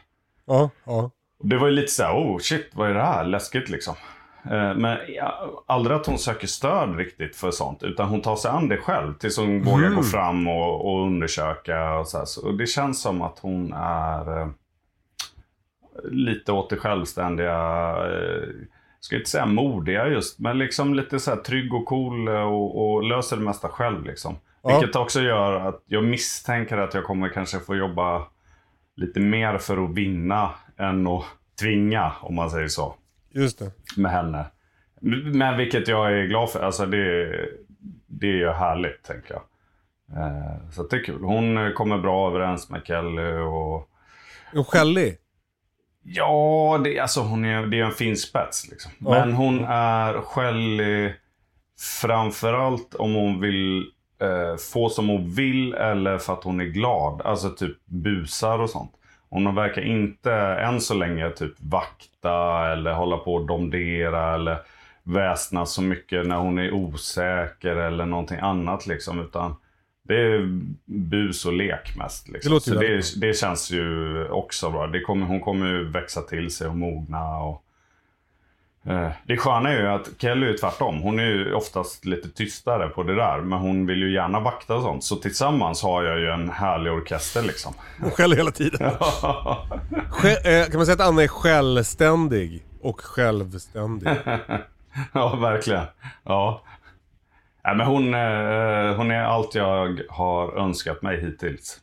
Ja, 0.45 0.69
ja. 0.85 1.11
Det 1.43 1.57
var 1.57 1.67
ju 1.67 1.73
lite 1.73 1.91
så 1.91 2.03
här, 2.03 2.13
oh 2.13 2.37
shit, 2.39 2.69
vad 2.73 2.89
är 2.89 2.93
det 2.93 3.03
här? 3.03 3.23
Läskigt 3.25 3.69
liksom. 3.69 3.95
Eh, 4.45 4.75
Men 4.75 4.97
aldrig 5.65 5.97
att 5.97 6.05
hon 6.05 6.17
söker 6.17 6.47
stöd 6.47 6.95
riktigt 6.97 7.35
för 7.35 7.51
sånt. 7.51 7.83
Utan 7.83 8.09
hon 8.09 8.21
tar 8.21 8.35
sig 8.35 8.51
an 8.51 8.67
det 8.67 8.77
själv 8.77 9.13
tills 9.13 9.37
hon 9.37 9.63
vågar 9.63 9.89
gå 9.89 10.03
fram 10.03 10.47
och, 10.47 10.91
och 10.91 11.05
undersöka. 11.05 11.93
Och 11.93 12.07
så 12.07 12.17
här. 12.17 12.25
Så 12.25 12.51
det 12.51 12.67
känns 12.67 13.01
som 13.01 13.21
att 13.21 13.39
hon 13.39 13.73
är 13.73 14.41
eh, 14.41 14.47
lite 16.11 16.51
åt 16.51 16.69
det 16.69 16.77
självständiga. 16.77 17.57
Eh, 18.05 18.47
ska 18.99 19.15
inte 19.15 19.29
säga 19.29 19.45
modiga 19.45 20.07
just, 20.07 20.39
men 20.39 20.57
liksom 20.57 20.93
lite 20.93 21.19
så 21.19 21.31
här 21.31 21.37
trygg 21.37 21.73
och 21.73 21.85
cool 21.85 22.29
och, 22.29 22.93
och 22.93 23.03
löser 23.03 23.37
det 23.37 23.43
mesta 23.43 23.67
själv. 23.67 24.05
Liksom. 24.05 24.35
Ja. 24.63 24.69
Vilket 24.79 24.95
också 24.95 25.21
gör 25.21 25.59
att 25.59 25.83
jag 25.85 26.03
misstänker 26.03 26.77
att 26.77 26.93
jag 26.93 27.03
kommer 27.03 27.29
kanske 27.29 27.59
få 27.59 27.75
jobba 27.75 28.27
lite 28.95 29.19
mer 29.19 29.57
för 29.57 29.85
att 29.85 29.89
vinna 29.89 30.49
än 30.77 31.07
att 31.07 31.23
tvinga, 31.59 32.11
om 32.21 32.35
man 32.35 32.49
säger 32.49 32.67
så, 32.67 32.95
Just 33.31 33.59
det. 33.59 33.71
med 33.97 34.11
henne. 34.11 34.45
Men 35.33 35.57
vilket 35.57 35.87
jag 35.87 36.11
är 36.19 36.25
glad 36.25 36.49
för. 36.51 36.59
Alltså 36.59 36.85
det, 36.85 37.29
det 38.07 38.27
är 38.27 38.35
ju 38.37 38.49
härligt, 38.49 39.03
tänker 39.03 39.33
jag. 39.33 39.43
Eh, 40.23 40.69
Så 40.71 40.83
det 40.83 40.95
är 40.95 41.03
kul. 41.03 41.23
Hon 41.23 41.73
kommer 41.73 41.97
bra 41.97 42.29
överens 42.29 42.69
med 42.69 42.81
Kelly 42.85 43.31
och... 43.31 43.89
Är 44.53 44.63
skällig? 44.63 45.17
Ja, 46.03 46.81
det, 46.83 46.99
alltså 46.99 47.21
hon 47.21 47.45
är, 47.45 47.65
det 47.65 47.79
är 47.79 47.83
en 47.85 47.91
fin 47.91 48.17
spets 48.17 48.69
liksom. 48.69 48.91
Ja. 48.99 49.09
Men 49.09 49.33
hon 49.33 49.63
är 49.67 50.13
skällig 50.21 51.13
framförallt 52.01 52.95
om 52.95 53.13
hon 53.13 53.39
vill 53.41 53.91
eh, 54.21 54.55
få 54.73 54.89
som 54.89 55.07
hon 55.09 55.33
vill 55.33 55.73
eller 55.73 56.17
för 56.17 56.33
att 56.33 56.43
hon 56.43 56.61
är 56.61 56.65
glad. 56.65 57.21
Alltså 57.21 57.49
typ 57.49 57.85
busar 57.85 58.59
och 58.59 58.69
sånt. 58.69 58.91
Hon 59.31 59.55
verkar 59.55 59.81
inte 59.81 60.33
än 60.33 60.81
så 60.81 60.93
länge 60.93 61.29
typ 61.29 61.53
vakta 61.57 62.67
eller 62.71 62.93
hålla 62.93 63.17
på 63.17 63.33
och 63.33 63.47
domdera 63.47 64.35
eller 64.35 64.57
väsna 65.03 65.65
så 65.65 65.81
mycket 65.81 66.27
när 66.27 66.37
hon 66.37 66.59
är 66.59 66.71
osäker 66.71 67.75
eller 67.75 68.05
någonting 68.05 68.39
annat 68.39 68.87
liksom. 68.87 69.19
Utan 69.19 69.55
det 70.03 70.21
är 70.21 70.59
bus 70.85 71.45
och 71.45 71.53
lek 71.53 71.97
mest. 71.97 72.29
Liksom. 72.29 72.59
Det 72.65 72.79
det, 72.79 73.21
det 73.21 73.33
känns 73.33 73.71
ju 73.71 74.27
också 74.27 74.69
bra. 74.69 74.87
Det 74.87 75.01
kommer, 75.01 75.25
hon 75.25 75.39
kommer 75.39 75.67
ju 75.67 75.89
växa 75.89 76.21
till 76.21 76.51
sig 76.51 76.67
och 76.67 76.77
mogna. 76.77 77.37
Och, 77.37 77.63
det 79.27 79.37
sköna 79.37 79.69
är 79.69 79.81
ju 79.81 79.87
att 79.87 80.09
Kelly 80.17 80.49
är 80.49 80.57
tvärtom. 80.57 81.01
Hon 81.01 81.19
är 81.19 81.23
ju 81.23 81.53
oftast 81.53 82.05
lite 82.05 82.29
tystare 82.29 82.87
på 82.89 83.03
det 83.03 83.15
där. 83.15 83.41
Men 83.41 83.59
hon 83.59 83.85
vill 83.85 83.97
ju 84.01 84.13
gärna 84.13 84.39
vakta 84.39 84.75
och 84.75 84.81
sånt. 84.81 85.03
Så 85.03 85.15
tillsammans 85.15 85.83
har 85.83 86.03
jag 86.03 86.19
ju 86.19 86.27
en 86.29 86.49
härlig 86.49 86.93
orkester 86.93 87.41
liksom. 87.41 87.73
Hon 88.01 88.11
skäller 88.11 88.35
hela 88.35 88.51
tiden. 88.51 88.79
Skä- 90.11 90.61
eh, 90.61 90.65
kan 90.69 90.77
man 90.77 90.85
säga 90.85 90.95
att 90.95 91.07
Anna 91.09 91.23
är 91.23 91.27
självständig 91.27 92.65
och 92.81 93.01
självständig? 93.01 94.09
ja, 95.13 95.35
verkligen. 95.35 95.83
Ja. 96.23 96.61
Nej, 97.65 97.75
men 97.75 97.87
hon, 97.87 98.13
eh, 98.13 98.95
hon 98.97 99.11
är 99.11 99.23
allt 99.23 99.55
jag 99.55 100.01
har 100.09 100.57
önskat 100.57 101.01
mig 101.01 101.21
hittills. 101.21 101.77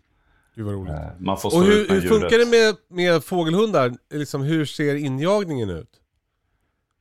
Gud 0.55 0.65
vad 0.67 0.75
roligt. 0.75 0.93
Eh, 0.93 0.99
Man 1.19 1.37
får 1.39 1.51
stå 1.51 1.59
Och 1.59 1.65
ut 1.67 1.71
hur, 1.91 1.95
med 1.95 2.03
hur 2.03 2.09
funkar 2.09 2.31
ljudet. 2.39 2.51
det 2.53 2.59
med, 2.97 3.09
med 3.13 3.25
fågelhundar? 3.25 3.93
Liksom, 4.13 4.43
hur 4.43 4.65
ser 4.65 4.95
injagningen 4.95 5.71
ut? 5.71 5.89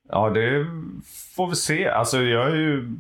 Ja, 0.09 0.29
det 0.29 0.65
får 1.35 1.47
vi 1.49 1.55
se. 1.55 1.87
Alltså 1.87 2.21
jag 2.21 2.47
är 2.51 2.55
ju... 2.55 2.95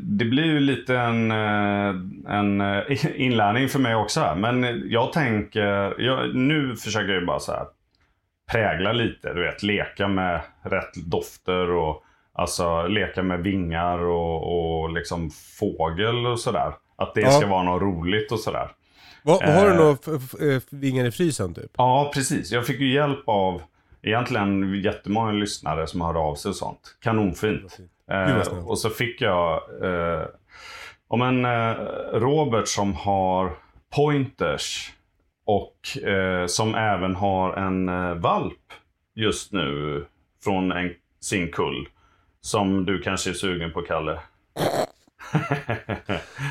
Det 0.00 0.24
blir 0.24 0.44
ju 0.44 0.60
lite 0.60 0.96
en, 0.98 1.30
eh, 1.30 1.88
en 2.36 2.60
eh, 2.60 2.82
inlärning 3.20 3.68
för 3.68 3.78
mig 3.78 3.94
också 3.94 4.20
här. 4.20 4.34
Men 4.36 4.82
jag 4.90 5.12
tänker, 5.12 6.00
jag, 6.02 6.34
nu 6.34 6.76
försöker 6.76 7.12
jag 7.12 7.26
bara 7.26 7.40
så 7.40 7.52
här 7.52 7.66
prägla 8.52 8.92
lite, 8.92 9.34
du 9.34 9.42
vet, 9.42 9.62
leka 9.62 10.08
med 10.08 10.40
rätt 10.62 10.94
dofter 11.06 11.70
och 11.70 12.02
alltså 12.32 12.86
leka 12.86 13.22
med 13.22 13.40
vingar 13.42 13.98
och, 13.98 14.80
och 14.82 14.92
liksom 14.92 15.30
fågel 15.58 16.26
och 16.26 16.40
sådär. 16.40 16.72
Att 16.96 17.14
det 17.14 17.20
Ja. 17.20 17.30
ska 17.30 17.46
vara 17.46 17.62
något 17.62 17.82
roligt 17.82 18.32
och 18.32 18.40
sådär. 18.40 18.68
Har 19.24 19.64
du 19.66 19.70
Eh. 19.72 19.76
några 19.76 20.54
eh, 20.54 20.62
vingar 20.70 21.04
i 21.04 21.10
frysen 21.10 21.54
typ? 21.54 21.70
Ja, 21.76 22.10
precis. 22.14 22.52
Jag 22.52 22.66
fick 22.66 22.80
ju 22.80 22.92
hjälp 22.92 23.22
av 23.28 23.62
egentligen 24.06 24.74
jättemånga 24.82 25.32
lyssnare 25.32 25.86
som 25.86 26.00
hörde 26.00 26.18
av 26.18 26.34
sig 26.34 26.48
och 26.48 26.56
sånt. 26.56 26.96
Kanonfint. 27.00 27.78
Eh, 28.10 28.66
och 28.66 28.78
så 28.78 28.90
fick 28.90 29.20
jag 29.20 29.60
eh, 29.82 30.26
om 31.08 31.22
en 31.22 31.44
eh, 31.44 31.76
Robert 32.12 32.68
som 32.68 32.94
har 32.94 33.52
pointers 33.96 34.92
och 35.46 36.04
eh, 36.04 36.46
som 36.46 36.74
även 36.74 37.14
har 37.14 37.52
en 37.56 37.88
eh, 37.88 38.14
valp 38.14 38.72
just 39.14 39.52
nu 39.52 40.04
från 40.44 40.72
en, 40.72 40.90
sin 41.20 41.52
kull. 41.52 41.88
Som 42.40 42.84
du 42.84 43.02
kanske 43.02 43.30
är 43.30 43.34
sugen 43.34 43.72
på, 43.72 43.82
Kalle. 43.82 44.20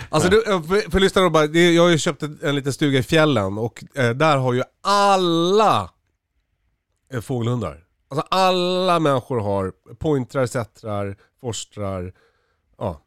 Alltså 0.09 0.29
du, 0.29 0.43
eh, 0.47 0.63
för, 0.63 0.91
för 0.91 0.99
lyssnarna 0.99 1.29
bara, 1.29 1.45
jag 1.45 1.83
har 1.83 1.89
ju 1.89 1.97
köpt 1.97 2.23
en, 2.23 2.39
en 2.43 2.55
liten 2.55 2.73
stuga 2.73 2.99
i 2.99 3.03
fjällen 3.03 3.57
och 3.57 3.83
eh, 3.95 4.09
där 4.09 4.37
har 4.37 4.53
ju 4.53 4.63
alla 4.83 5.89
fågelhundar. 7.21 7.83
Alltså 8.09 8.27
alla 8.31 8.99
människor 8.99 9.39
har 9.39 9.71
pointrar, 9.99 10.45
sättrar, 10.45 11.15
forstrar. 11.41 12.13
Ja, 12.77 13.01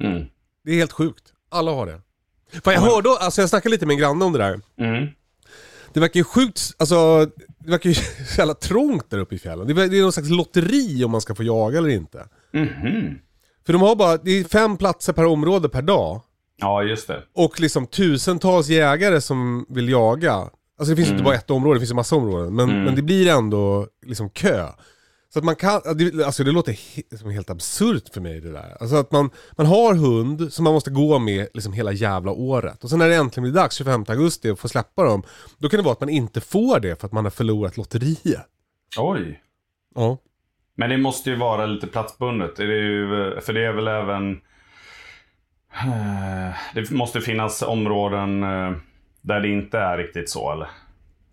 Mm. 0.00 0.24
det 0.64 0.70
är 0.70 0.76
helt 0.76 0.92
sjukt. 0.92 1.32
Alla 1.50 1.70
har 1.72 1.86
det. 1.86 2.00
Fan, 2.64 2.74
jag 2.74 2.80
hörde, 2.80 3.08
alltså 3.10 3.40
jag 3.40 3.50
snackade 3.50 3.70
lite 3.70 3.86
med 3.86 3.94
en 3.94 3.98
granne 4.00 4.24
om 4.24 4.32
det 4.32 4.38
där. 4.38 4.60
Mm. 4.78 5.06
Det 5.92 6.00
verkar 6.00 6.20
ju 6.20 6.24
sjukt, 6.24 6.60
alltså 6.78 7.26
det 7.58 7.70
verkar 7.70 7.90
ju 7.90 7.94
så 8.34 8.40
jävla 8.40 8.54
trångt 8.54 9.10
där 9.10 9.18
uppe 9.18 9.34
i 9.34 9.38
fjällen. 9.38 9.66
Det 9.66 9.82
är, 9.82 10.02
någon 10.02 10.12
slags 10.12 10.28
lotteri 10.30 11.04
om 11.04 11.10
man 11.10 11.20
ska 11.20 11.34
få 11.34 11.42
jaga 11.42 11.78
eller 11.78 11.88
inte. 11.88 12.28
Mhm. 12.52 13.18
För 13.66 13.72
de 13.72 13.82
har 13.82 13.96
bara, 13.96 14.16
det 14.16 14.30
är 14.30 14.44
fem 14.44 14.76
platser 14.76 15.12
per 15.12 15.24
område 15.26 15.68
per 15.68 15.82
dag. 15.82 16.20
Ja, 16.56 16.82
just 16.82 17.08
det. 17.08 17.22
Och 17.34 17.60
liksom 17.60 17.86
tusentals 17.86 18.68
jägare 18.68 19.20
som 19.20 19.66
vill 19.68 19.88
jaga. 19.88 20.50
Alltså 20.78 20.90
det 20.92 20.96
finns 20.96 21.08
ju 21.08 21.12
inte 21.12 21.24
bara 21.24 21.34
ett 21.34 21.50
område, 21.50 21.76
det 21.76 21.80
finns 21.80 21.90
ju 21.90 21.94
massa 21.94 22.16
områden. 22.16 22.54
Men, 22.54 22.84
men 22.84 22.94
det 22.94 23.02
blir 23.02 23.28
ändå 23.28 23.86
liksom 24.06 24.30
kö. 24.30 24.68
Så 25.32 25.38
att 25.38 25.44
man 25.44 25.56
kan, 25.56 25.80
alltså 26.24 26.44
det 26.44 26.52
låter 26.52 26.72
he, 26.72 27.16
som 27.18 27.30
helt 27.30 27.50
absurt 27.50 28.08
för 28.14 28.20
mig 28.20 28.40
det 28.40 28.52
där. 28.52 28.76
Alltså 28.80 28.96
att 28.96 29.12
man, 29.12 29.30
man 29.56 29.66
har 29.66 29.94
hund 29.94 30.52
som 30.52 30.64
man 30.64 30.72
måste 30.72 30.90
gå 30.90 31.18
med 31.18 31.48
liksom 31.54 31.72
hela 31.72 31.92
jävla 31.92 32.30
året. 32.32 32.84
Och 32.84 32.90
sen 32.90 32.98
när 32.98 33.08
det 33.08 33.14
äntligen 33.16 33.42
blir 33.50 33.62
dags, 33.62 33.76
25 33.76 34.04
augusti, 34.08 34.50
och 34.50 34.58
få 34.58 34.68
släppa 34.68 35.04
dem. 35.04 35.22
Då 35.58 35.68
kan 35.68 35.78
det 35.78 35.84
vara 35.84 35.92
att 35.92 36.00
man 36.00 36.08
inte 36.08 36.40
får 36.40 36.80
det 36.80 37.00
för 37.00 37.06
att 37.06 37.12
man 37.12 37.24
har 37.24 37.30
förlorat 37.30 37.76
lotteriet. 37.76 38.46
Oj. 38.98 39.40
Ja. 39.94 40.18
Men 40.76 40.90
det 40.90 40.96
måste 40.98 41.30
ju 41.30 41.36
vara 41.36 41.66
lite 41.66 41.86
platsbundet. 41.86 42.56
Det 42.56 42.62
är 42.62 42.66
ju, 42.66 43.06
för 43.40 43.52
det 43.52 43.64
är 43.64 43.72
väl 43.72 43.88
även... 43.88 44.30
eh, 45.72 46.54
Det 46.74 46.90
måste 46.90 47.20
finnas 47.20 47.62
områden 47.62 48.42
eh, 48.42 48.72
där 49.24 49.40
det 49.40 49.48
inte 49.48 49.78
är 49.78 49.98
riktigt 49.98 50.30
så, 50.30 50.52
eller? 50.52 50.68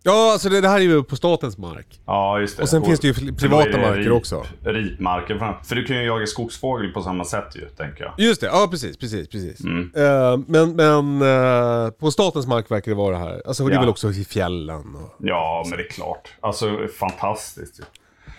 Ja, 0.03 0.31
alltså 0.33 0.49
det, 0.49 0.61
det 0.61 0.67
här 0.67 0.77
är 0.77 0.81
ju 0.83 1.03
på 1.03 1.15
statens 1.15 1.57
mark. 1.57 1.99
Ja, 2.05 2.39
just 2.39 2.57
det. 2.57 2.63
Och 2.63 2.69
sen 2.69 2.83
finns 2.85 2.99
det 2.99 3.07
ju 3.07 3.13
privata 3.35 3.67
är 3.69 3.71
det 3.71 3.77
marker 3.77 4.01
rip, 4.01 4.13
också. 4.13 4.45
Ripmarker. 4.63 5.37
fram- 5.37 5.63
För 5.63 5.75
du 5.75 5.83
kan 5.83 5.95
ju 5.97 6.03
jaga 6.03 6.25
skogsfågel 6.25 6.91
på 6.93 7.01
samma 7.01 7.23
sätt 7.25 7.55
ju, 7.55 7.65
tänker 7.69 8.03
jag. 8.03 8.13
Just 8.17 8.41
det, 8.41 8.47
ja 8.47 8.67
precis, 8.71 8.97
precis, 8.97 9.27
precis. 9.29 9.63
Mm. 9.63 9.91
Eh, 9.95 10.39
men 10.47 10.75
men 10.75 11.21
eh, 11.21 11.89
på 11.91 12.11
statens 12.11 12.47
mark 12.47 12.71
verkar 12.71 12.91
det 12.91 12.97
vara 12.97 13.11
det 13.17 13.23
här. 13.23 13.41
Alltså 13.47 13.63
det 13.65 13.71
är 13.71 13.75
Ja. 13.75 13.79
väl 13.79 13.89
också 13.89 14.09
i 14.09 14.25
fjällen 14.25 14.95
och... 14.95 15.15
Ja, 15.19 15.63
men 15.69 15.77
det 15.77 15.83
är 15.83 15.89
klart. 15.89 16.29
Alltså, 16.41 16.87
fantastiskt 16.99 17.79
ju. 17.79 17.83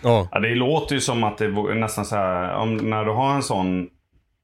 Ja. 0.01 0.27
Ja, 0.31 0.39
det 0.39 0.55
låter 0.55 0.95
ju 0.95 1.01
som 1.01 1.23
att 1.23 1.37
det 1.37 1.47
vore 1.47 1.75
nästan 1.75 2.05
så 2.05 2.15
här, 2.15 2.55
om, 2.55 2.75
när 2.77 3.05
du 3.05 3.11
har 3.11 3.35
en 3.35 3.43
sån 3.43 3.89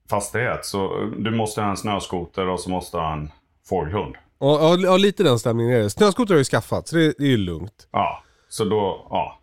fastighet 0.10 0.65
så 0.65 1.10
du 1.17 1.32
måste 1.32 1.62
ha 1.62 1.69
en 1.69 1.78
snöskoter 1.78 2.48
och 2.48 2.60
så 2.60 2.69
måste 2.69 2.98
du 2.98 3.02
ha 3.02 3.13
en 3.13 3.32
fågelhund. 3.69 4.15
Ja, 4.39 4.60
ja, 4.62 4.78
ja, 4.84 4.97
lite 4.97 5.23
den 5.23 5.39
stämningen 5.39 5.73
är 5.73 5.80
det. 5.80 5.89
Snöskoter 5.89 6.34
har 6.34 6.38
ju 6.39 6.43
skaffat, 6.43 6.88
så 6.88 6.95
det, 6.95 7.13
det 7.17 7.23
är 7.23 7.28
ju 7.28 7.38
lugnt. 7.38 7.88
Ja, 7.91 8.23
så 8.49 8.63
då, 8.65 9.08
ja. 9.10 9.41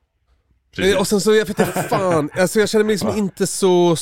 Precis. 0.76 0.94
Eh, 0.94 1.00
Och 1.00 1.06
sen 1.06 1.20
så, 1.20 1.34
jag 1.34 1.46
vet 1.46 1.58
inte 1.58 1.72
fan, 1.82 2.30
alltså 2.38 2.60
jag 2.60 2.68
känner 2.68 2.84
mig 2.84 2.92
liksom 2.94 3.16
inte 3.16 3.46
så... 3.46 3.96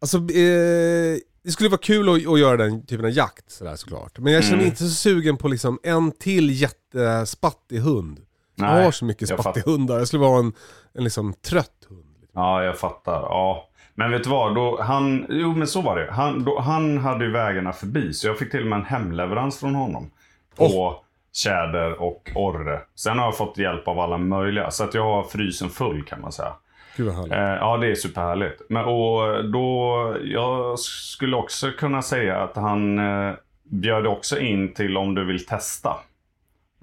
Alltså, 0.00 0.16
eh, 0.18 1.18
det 1.44 1.50
skulle 1.52 1.68
vara 1.68 1.80
kul 1.80 2.08
att, 2.08 2.32
att 2.32 2.40
göra 2.40 2.56
den 2.56 2.86
typen 2.86 3.04
av 3.04 3.10
jakt 3.10 3.50
sådär 3.50 3.76
såklart. 3.76 4.18
Men 4.18 4.32
jag 4.32 4.42
känner 4.44 4.56
mig 4.56 4.64
Mm. 4.64 4.72
inte 4.72 4.84
så 4.84 4.90
sugen 4.94 5.36
på 5.36 5.48
liksom 5.48 5.78
en 5.82 6.12
till 6.12 6.60
jättespattig 6.60 7.78
hund. 7.78 8.20
Jag 8.54 8.66
har 8.66 8.90
så 8.90 9.04
mycket 9.04 9.28
spattig 9.28 9.60
hundar, 9.60 9.98
jag 9.98 10.08
skulle 10.08 10.20
vara 10.20 10.38
en, 10.38 10.52
en 10.94 11.04
liksom 11.04 11.32
trött 11.34 11.86
hund. 11.88 12.04
Ja, 12.34 12.64
jag 12.64 12.78
fattar. 12.78 13.12
Ja. 13.12 13.68
Men 13.98 14.10
vet 14.10 14.24
du 14.24 14.30
vad? 14.30 14.54
Då, 14.54 14.82
han, 14.82 15.26
jo, 15.28 15.54
men 15.54 15.66
så 15.66 15.80
var 15.80 15.96
det. 15.96 16.12
Han, 16.12 16.44
då, 16.44 16.60
han 16.60 16.98
hade 16.98 17.24
ju 17.24 17.30
vägarna 17.30 17.72
förbi, 17.72 18.12
så 18.12 18.26
jag 18.26 18.38
fick 18.38 18.50
till 18.50 18.60
och 18.60 18.66
med 18.66 18.78
en 18.78 18.84
hemleverans 18.84 19.60
från 19.60 19.74
honom. 19.74 20.10
På 20.56 21.00
tjäder 21.32 22.02
och 22.02 22.30
orre. 22.34 22.80
Sen 22.94 23.18
har 23.18 23.24
jag 23.24 23.36
fått 23.36 23.58
hjälp 23.58 23.88
av 23.88 24.00
alla 24.00 24.18
möjliga, 24.18 24.70
så 24.70 24.84
att 24.84 24.94
jag 24.94 25.02
har 25.02 25.22
frysen 25.22 25.68
full 25.68 26.04
kan 26.04 26.20
man 26.20 26.32
säga. 26.32 26.52
Gud 26.96 27.06
vad 27.06 27.16
härligt. 27.16 27.32
Eh, 27.32 27.38
ja, 27.38 27.76
det 27.76 27.90
är 27.90 27.94
superhärligt. 27.94 28.62
Men, 28.68 28.84
och 28.84 29.44
då, 29.50 30.16
jag 30.24 30.78
skulle 30.78 31.36
också 31.36 31.70
kunna 31.70 32.02
säga 32.02 32.42
att 32.42 32.56
han 32.56 32.98
eh, 32.98 33.34
bjöd 33.62 34.06
också 34.06 34.38
in 34.38 34.74
till 34.74 34.96
om 34.96 35.14
du 35.14 35.24
vill 35.24 35.46
testa. 35.46 35.96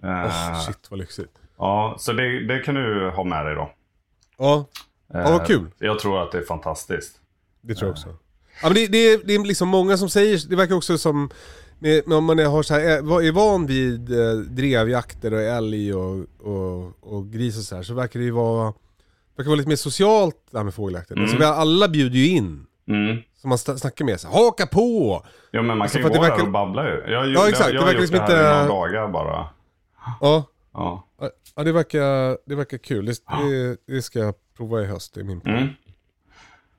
Eh, 0.03 0.25
Åh, 0.25 0.59
shit 0.65 0.87
vad 0.89 0.99
lyxigt. 0.99 1.31
Ja, 1.57 1.95
så 1.97 2.13
det, 2.13 2.47
det 2.47 2.59
kan 2.59 2.75
du 2.75 3.09
ha 3.09 3.23
med 3.23 3.45
dig 3.45 3.55
då. 3.55 3.69
Ja, 4.37 4.65
ja 5.23 5.31
vad 5.31 5.41
Eh, 5.41 5.45
kul. 5.47 5.65
Jag 5.79 5.99
tror 5.99 6.23
att 6.23 6.31
det 6.31 6.37
är 6.37 6.43
fantastiskt. 6.43 7.15
Det 7.61 7.75
tror 7.75 7.87
jag 7.87 7.91
också. 7.93 8.09
Ja, 8.61 8.67
men 8.67 8.73
det, 8.73 8.87
det, 8.87 8.97
är, 8.97 9.19
det 9.25 9.35
är 9.35 9.39
liksom 9.45 9.67
många 9.69 9.97
som 9.97 10.09
säger, 10.09 10.49
det 10.49 10.55
verkar 10.55 10.75
också 10.75 10.97
som, 10.97 11.29
med, 11.79 12.13
om 12.13 12.23
man 12.25 12.39
har 12.39 12.63
så 12.63 12.73
här, 12.73 12.81
är, 12.81 13.31
van 13.31 13.65
vid 13.65 14.11
eh, 14.19 14.33
drevjakter 14.35 15.33
och 15.33 15.41
älg 15.41 15.93
och, 15.93 16.25
och, 16.41 16.93
och 17.01 17.31
gris 17.31 17.57
och 17.57 17.63
så 17.63 17.75
här, 17.75 17.83
så 17.83 17.93
verkar 17.93 18.19
det 18.19 18.25
ju 18.25 18.31
vara, 18.31 18.73
verkar 19.37 19.49
vara 19.49 19.55
lite 19.57 19.69
mer 19.69 19.75
socialt 19.75 20.35
det 20.51 20.57
här 20.57 20.63
med 20.63 20.73
fågeljakten. 20.73 21.21
Alltså, 21.21 21.37
vi 21.37 21.43
alla 21.45 21.87
bjuder 21.87 22.17
ju 22.17 22.27
in, 22.27 22.65
Mm. 22.87 23.17
som 23.41 23.49
man 23.49 23.57
snackar 23.57 24.05
med, 24.05 24.19
så 24.19 24.27
här, 24.27 24.35
haka 24.45 24.65
på! 24.67 25.23
Ja 25.51 25.61
men 25.61 25.65
man 25.77 25.81
Alltså, 25.81 25.97
kan 25.97 26.07
ju 26.07 26.07
gå 26.07 26.13
det 26.23 26.27
där 26.27 26.29
verkar- 26.31 26.45
och 26.45 26.51
babbla 26.51 26.83
ju. 26.83 27.03
Jag, 27.07 27.27
Ja, 27.27 27.49
exakt. 27.49 27.59
Jag, 27.59 27.67
jag 27.67 27.73
Det 27.73 27.79
har 27.79 27.85
verkar 27.85 28.01
gjort 28.01 28.11
liksom 28.11 28.27
det 28.27 28.33
här 28.35 28.61
inte- 28.61 28.65
i 28.73 28.75
några 28.75 28.91
dagar 28.91 29.07
bara. 29.11 29.47
Ja, 30.21 30.43
Ja. 30.75 31.03
ja 31.55 31.63
det, 31.63 31.71
verkar, 31.71 32.49
det 32.49 32.55
verkar 32.55 32.77
kul. 32.77 33.05
Det, 33.05 33.13
det, 33.27 33.77
det 33.87 34.01
ska 34.01 34.19
jag 34.19 34.33
prova 34.57 34.81
i 34.81 34.85
höst, 34.85 35.13
det 35.13 35.19
är 35.19 35.23
min 35.23 35.41
plan. 35.41 35.57
Mm. 35.57 35.69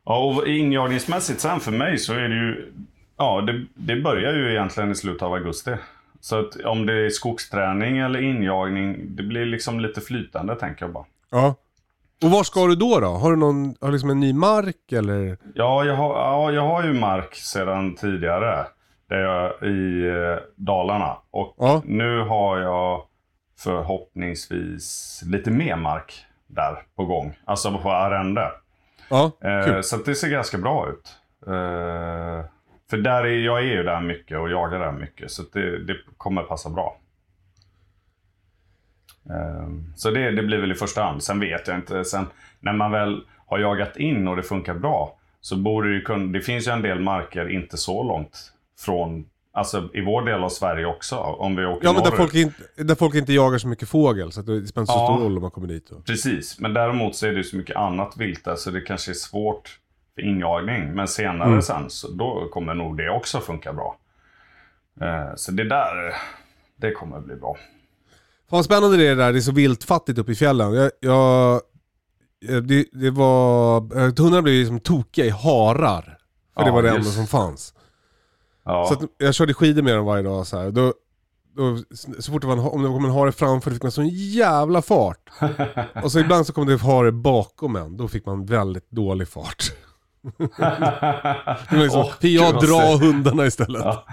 Ja, 0.04 0.24
och 0.24 0.46
injagningsmässigt 0.46 1.40
sen 1.40 1.60
för 1.60 1.72
mig 1.72 1.98
så 1.98 2.12
är 2.14 2.28
det 2.28 2.34
ju... 2.34 2.72
Ja, 3.16 3.40
det, 3.40 3.64
det 3.74 4.00
börjar 4.02 4.32
ju 4.32 4.50
egentligen 4.50 4.90
i 4.90 4.94
slutet 4.94 5.22
av 5.22 5.32
augusti. 5.34 5.76
Så 6.20 6.38
att 6.38 6.56
om 6.56 6.86
det 6.86 7.06
är 7.06 7.10
skogsträning 7.10 7.98
eller 7.98 8.22
injagning, 8.22 9.16
det 9.16 9.22
blir 9.22 9.44
liksom 9.46 9.80
lite 9.80 10.00
flytande 10.00 10.56
tänker 10.56 10.84
jag 10.84 10.92
bara. 10.92 11.04
Ja. 11.30 11.54
Och 12.24 12.30
var 12.30 12.42
ska 12.44 12.66
du 12.66 12.74
då 12.76 13.00
då? 13.00 13.06
Har 13.06 13.30
du 13.30 13.36
någon, 13.36 13.74
har 13.80 13.92
liksom 13.92 14.10
en 14.10 14.20
ny 14.20 14.32
mark 14.32 14.92
eller? 14.92 15.38
Ja, 15.54 15.84
jag 15.84 15.94
har, 15.96 16.14
ja, 16.14 16.52
jag 16.52 16.62
har 16.62 16.84
ju 16.84 16.92
mark 16.92 17.34
sedan 17.34 17.94
tidigare. 17.94 18.66
Där 19.08 19.18
jag, 19.18 19.70
I 19.70 20.06
eh, 20.08 20.38
Dalarna. 20.56 21.16
Och 21.30 21.54
Ja. 21.58 21.82
nu 21.84 22.20
har 22.20 22.58
jag 22.58 23.02
förhoppningsvis 23.58 25.22
lite 25.26 25.50
mer 25.50 25.76
mark 25.76 26.24
där 26.46 26.82
på 26.96 27.04
gång. 27.04 27.38
Alltså 27.44 27.78
på 27.78 27.92
arrende. 27.92 28.52
Ja, 29.10 29.32
Eh, 29.40 29.80
så 29.80 29.96
det 29.96 30.14
ser 30.14 30.28
ganska 30.28 30.58
bra 30.58 30.88
ut. 30.90 31.16
Eh, 31.46 32.44
för 32.90 32.96
där 32.96 33.24
är, 33.24 33.38
jag 33.38 33.58
är 33.58 33.62
ju 33.62 33.82
där 33.82 34.00
mycket 34.00 34.38
och 34.38 34.50
jagar 34.50 34.78
där 34.78 34.92
mycket. 34.92 35.30
Så 35.30 35.42
det, 35.52 35.84
det 35.84 35.96
kommer 36.16 36.42
passa 36.42 36.70
bra. 36.70 36.96
Eh, 39.30 39.68
så 39.96 40.10
det, 40.10 40.30
det 40.30 40.42
blir 40.42 40.58
väl 40.58 40.72
i 40.72 40.74
första 40.74 41.02
hand. 41.02 41.22
Sen 41.22 41.40
vet 41.40 41.68
jag 41.68 41.76
inte. 41.76 42.04
Sen 42.04 42.26
när 42.60 42.72
man 42.72 42.90
väl 42.92 43.24
har 43.46 43.58
jagat 43.58 43.96
in 43.96 44.28
och 44.28 44.36
det 44.36 44.42
funkar 44.42 44.74
bra. 44.74 45.16
Så 45.40 45.56
borde 45.56 45.88
det 45.88 45.94
ju 45.94 46.02
kunna, 46.02 46.32
det 46.32 46.40
finns 46.40 46.68
ju 46.68 46.72
en 46.72 46.82
del 46.82 47.00
marker 47.00 47.48
inte 47.48 47.76
så 47.76 48.02
långt 48.02 48.52
från, 48.78 49.26
alltså 49.56 49.88
i 49.94 50.00
vår 50.00 50.22
del 50.22 50.44
av 50.44 50.48
Sverige 50.48 50.86
också. 50.86 51.16
Om 51.16 51.56
vi 51.56 51.64
åker 51.66 51.84
Ja 51.86 51.92
men 51.92 52.02
där 52.02 52.10
norrut. 52.10 52.16
folk, 52.20 52.34
inte, 52.34 52.62
där 52.84 52.94
folk 52.94 53.14
inte 53.14 53.32
jagar 53.32 53.58
så 53.58 53.68
mycket 53.68 53.88
fågel 53.88 54.32
så 54.32 54.40
det 54.42 54.66
spelar 54.66 54.82
inte 54.82 54.92
så 54.92 54.98
stor 55.06 55.24
roll 55.24 55.36
om 55.36 55.42
man 55.42 55.50
kommer 55.50 55.68
dit. 55.68 55.90
Och... 55.90 56.04
Precis, 56.04 56.60
men 56.60 56.74
däremot 56.74 57.16
så 57.16 57.26
är 57.26 57.30
det 57.30 57.36
ju 57.36 57.44
så 57.44 57.56
mycket 57.56 57.76
annat 57.76 58.16
vilt 58.16 58.44
där 58.44 58.56
så 58.56 58.70
det 58.70 58.80
kanske 58.80 59.10
är 59.12 59.14
svårt 59.14 59.78
för 60.14 60.22
injagning. 60.22 60.92
Men 60.94 61.08
senare 61.08 61.48
Mm. 61.48 61.62
sen 61.62 61.90
så 61.90 62.08
då 62.10 62.48
kommer 62.52 62.74
nog 62.74 62.96
det 62.96 63.10
också 63.10 63.40
funka 63.40 63.72
bra. 63.72 63.96
Eh, 65.00 65.34
så 65.36 65.52
det 65.52 65.68
där, 65.68 66.14
det 66.76 66.90
kommer 66.92 67.20
bli 67.20 67.36
bra. 67.36 67.56
Fan 68.50 68.64
spännande 68.64 68.96
det 68.96 69.06
är 69.08 69.16
där, 69.16 69.32
det 69.32 69.38
är 69.38 69.40
så 69.40 69.52
viltfattigt 69.52 70.18
uppe 70.18 70.32
i 70.32 70.34
fjällen. 70.34 70.72
Jag, 70.74 70.90
jag, 71.00 71.54
eh, 72.48 72.56
det, 72.56 72.84
det 72.92 73.10
var, 73.10 73.76
eh, 73.76 74.02
hundarna 74.02 74.42
blev 74.42 74.54
ju 74.54 74.66
som 74.66 74.80
tokiga 74.80 75.24
i 75.24 75.30
harar. 75.30 76.18
För 76.54 76.62
det 76.62 76.68
Ja, 76.68 76.74
var 76.74 76.82
det 76.82 76.88
enda 76.90 77.02
som 77.10 77.26
fanns. 77.26 77.74
Ja, 78.66 78.86
Så 78.88 78.94
att 78.94 79.10
jag 79.18 79.34
körde 79.34 79.54
skidor 79.54 79.82
med 79.82 79.96
dem 79.96 80.06
varje 80.06 80.22
dag 80.22 80.46
så 80.46 80.58
här. 80.58 80.70
Då, 80.70 80.92
då, 81.56 81.78
så 82.20 82.32
fort 82.32 82.44
en, 82.44 82.58
ha- 82.58 82.70
om 82.70 82.82
det 82.82 82.88
kom 82.88 83.04
en 83.04 83.10
hare 83.10 83.32
framför 83.32 83.70
fick 83.70 83.82
man 83.82 83.92
sån 83.92 84.08
jävla 84.08 84.82
fart. 84.82 85.30
Och 86.02 86.12
så 86.12 86.18
ibland 86.18 86.46
så 86.46 86.52
kom 86.52 86.66
det 86.66 86.80
hare 86.82 87.12
bakom 87.12 87.76
en, 87.76 87.96
då 87.96 88.08
fick 88.08 88.26
man 88.26 88.46
väldigt 88.46 88.90
dålig 88.90 89.28
fart. 89.28 89.64
Det 90.38 91.76
var 91.76 91.82
liksom, 91.82 92.00
Åh, 92.00 92.12
jag 92.20 92.54
dra 92.60 92.96
hundarna 92.96 93.46
istället. 93.46 93.82
Ja. 93.84 94.04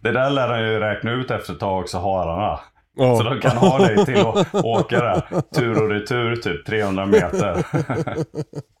det 0.00 0.12
där 0.12 0.30
lär 0.30 0.48
han 0.48 0.62
ju 0.62 0.78
räkna 0.80 1.12
ut 1.12 1.30
efter 1.30 1.52
ett 1.52 1.60
tag 1.60 1.80
också, 1.80 1.98
hararna. 1.98 2.60
Ja. 2.96 3.16
Så 3.16 3.22
de 3.22 3.40
kan 3.40 3.56
ha 3.56 3.78
dig 3.78 4.04
till 4.04 4.16
att 4.26 4.54
åka 4.54 5.00
där. 5.00 5.42
Tur 5.54 5.82
och 5.82 5.90
retur 5.90 6.36
typ 6.36 6.66
300 6.66 7.06
meter. 7.06 7.66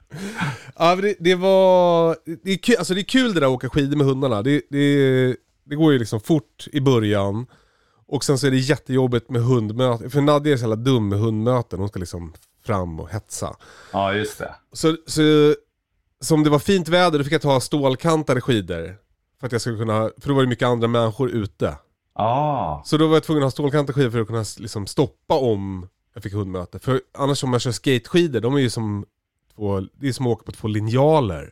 Ja, 0.76 0.96
det, 0.96 1.14
det 1.20 1.34
var... 1.34 2.16
Det 2.44 2.50
är, 2.52 2.56
kul, 2.56 2.76
alltså 2.78 2.94
det 2.94 3.00
är 3.00 3.04
kul 3.04 3.34
det 3.34 3.40
där 3.40 3.46
att 3.46 3.52
åka 3.52 3.68
skidor 3.70 3.96
med 3.96 4.06
hundarna. 4.06 4.42
Det, 4.42 4.62
det, 4.70 5.36
det 5.64 5.76
går 5.76 5.92
ju 5.92 5.98
liksom 5.98 6.20
fort 6.20 6.66
i 6.72 6.80
början. 6.80 7.46
Och 8.06 8.24
sen 8.24 8.38
så 8.38 8.46
är 8.46 8.50
det 8.50 8.56
jättejobbigt 8.56 9.30
med 9.30 9.42
hundmöten. 9.42 10.10
För 10.10 10.20
Nadja 10.20 10.52
är 10.52 10.56
så 10.56 10.62
jävla 10.62 10.76
dum 10.76 11.08
med 11.08 11.18
hundmöten. 11.18 11.78
Hon 11.78 11.88
ska 11.88 11.98
liksom 11.98 12.32
fram 12.66 13.00
och 13.00 13.08
hetsa. 13.10 13.56
Ja, 13.92 14.14
just 14.14 14.38
det. 14.38 14.54
Så, 14.72 14.96
så, 15.06 15.54
så 16.20 16.34
om 16.34 16.44
det 16.44 16.50
var 16.50 16.58
fint 16.58 16.88
väder 16.88 17.18
då 17.18 17.24
fick 17.24 17.32
jag 17.32 17.42
ta 17.42 17.60
stålkantade 17.60 18.40
skidor. 18.40 18.96
För 19.40 19.46
att 19.46 19.52
jag 19.52 19.60
skulle 19.60 19.78
kunna... 19.78 20.10
För 20.20 20.28
då 20.28 20.34
var 20.34 20.42
det 20.42 20.48
mycket 20.48 20.66
andra 20.66 20.88
människor 20.88 21.30
ute. 21.30 21.74
Ah, 22.14 22.82
Så 22.84 22.96
då 22.96 23.06
var 23.06 23.16
jag 23.16 23.22
tvungen 23.24 23.42
att 23.42 23.46
ha 23.46 23.50
stålkantade 23.50 23.92
skidor 23.92 24.10
för 24.10 24.20
att 24.20 24.26
kunna 24.26 24.44
liksom 24.58 24.86
stoppa 24.86 25.34
om 25.34 25.88
jag 26.14 26.22
fick 26.22 26.32
hundmöte. 26.32 26.78
För 26.78 27.00
annars 27.18 27.44
om 27.44 27.50
man 27.50 27.60
kör 27.60 27.72
skateskidor, 27.72 28.40
de 28.40 28.54
är 28.54 28.58
ju 28.58 28.70
som 28.70 29.04
två, 29.56 29.80
det 30.00 30.08
är 30.08 30.12
som 30.12 30.26
att 30.26 30.32
åka 30.32 30.44
på 30.44 30.52
två 30.52 30.68
linjaler. 30.68 31.50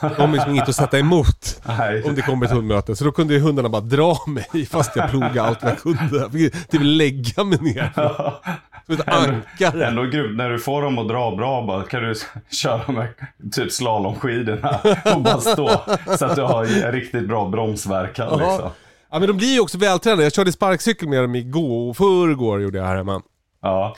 De 0.00 0.30
är 0.30 0.32
liksom 0.32 0.50
inget 0.50 0.68
att 0.68 0.76
sätta 0.76 0.98
emot 0.98 1.60
om 2.04 2.14
det 2.14 2.22
kommer 2.22 2.46
ett 2.46 2.52
hundmöte. 2.52 2.96
Så 2.96 3.04
då 3.04 3.12
kunde 3.12 3.34
ju 3.34 3.40
hundarna 3.40 3.68
bara 3.68 3.82
dra 3.82 4.18
mig 4.26 4.66
fast 4.70 4.96
jag 4.96 5.10
plogade 5.10 5.42
allt 5.42 5.62
vad 5.62 5.72
jag 5.72 5.78
kunde. 5.78 6.16
Jag 6.18 6.32
fick 6.32 6.68
typ 6.68 6.80
lägga 6.84 7.44
mig 7.44 7.58
ner. 7.60 7.92
Som 8.86 8.94
ett 8.94 9.08
ankare. 9.08 9.86
Ändå 9.86 10.02
grymt 10.02 10.36
när 10.36 10.50
du 10.50 10.58
får 10.58 10.82
dem 10.82 10.98
att 10.98 11.08
dra 11.08 11.36
bra 11.36 11.66
bara 11.66 11.82
kan 11.82 12.02
du 12.02 12.14
köra 12.50 12.92
med 12.92 13.08
typ 13.52 13.72
slalomskidorna 13.72 14.80
och 15.14 15.20
bara 15.20 15.40
stå 15.40 15.80
så 16.18 16.24
att 16.24 16.36
du 16.36 16.42
har 16.42 16.92
riktigt 16.92 17.28
bra 17.28 17.48
bromsverkan 17.48 18.38
liksom. 18.38 18.70
Ja 19.10 19.18
men 19.18 19.28
de 19.28 19.36
blir 19.36 19.54
ju 19.54 19.60
också 19.60 19.78
vältränade. 19.78 20.22
Jag 20.22 20.32
körde 20.32 20.52
sparkcykel 20.52 21.08
med 21.08 21.22
dem 21.22 21.34
igår, 21.34 21.94
förrgår 21.94 22.62
gjorde 22.62 22.78
jag 22.78 22.84
här 22.84 22.96
hemma. 22.96 23.22
Ja. 23.62 23.96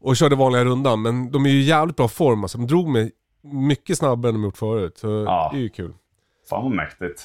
Och 0.00 0.16
körde 0.16 0.36
vanliga 0.36 0.64
rundan. 0.64 1.02
Men 1.02 1.30
de 1.30 1.46
är 1.46 1.50
ju 1.50 1.60
i 1.60 1.62
jävligt 1.62 1.96
bra 1.96 2.08
form 2.08 2.44
alltså. 2.44 2.58
De 2.58 2.66
drog 2.66 2.88
mig 2.88 3.12
mycket 3.42 3.98
snabbare 3.98 4.28
än 4.30 4.34
de 4.34 4.44
gjort 4.44 4.56
förut. 4.56 4.98
Så 4.98 5.24
Ja. 5.26 5.50
det 5.52 5.58
är 5.58 5.62
ju 5.62 5.68
kul. 5.68 5.92
Fan 6.50 6.62
vad 6.62 6.72
mäktigt. 6.72 7.22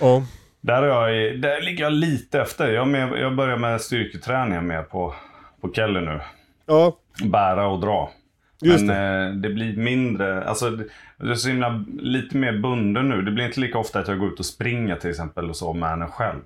Ja. 0.00 0.22
Där, 0.60 0.82
är 0.82 1.08
jag, 1.08 1.40
där 1.40 1.60
ligger 1.62 1.84
jag 1.84 1.92
lite 1.92 2.40
efter. 2.40 2.72
Jag, 2.72 2.88
med, 2.88 3.18
jag 3.18 3.36
börjar 3.36 3.56
med 3.56 3.80
styrketräning 3.80 4.66
med 4.66 4.90
på, 4.90 5.14
på 5.60 5.72
Kelly 5.72 6.00
nu. 6.00 6.20
Ja, 6.66 6.96
Bära 7.24 7.66
och 7.66 7.80
dra. 7.80 8.10
Just 8.60 8.84
Men 8.84 9.28
eh, 9.28 9.34
det 9.34 9.48
blir 9.50 9.76
mindre, 9.76 10.44
alltså 10.44 10.70
det 10.70 10.84
det 11.18 11.30
är 11.30 11.34
så 11.34 11.48
himla, 11.48 11.84
lite 11.98 12.36
mer 12.36 12.58
bunden 12.58 13.08
nu. 13.08 13.22
Det 13.22 13.30
blir 13.30 13.46
inte 13.46 13.60
lika 13.60 13.78
ofta 13.78 13.98
att 13.98 14.08
jag 14.08 14.18
går 14.18 14.28
ut 14.32 14.38
och 14.38 14.46
springer 14.46 14.96
till 14.96 15.10
exempel 15.10 15.50
och 15.50 15.56
så 15.56 15.72
med 15.72 15.88
henne 15.88 16.06
själv. 16.06 16.40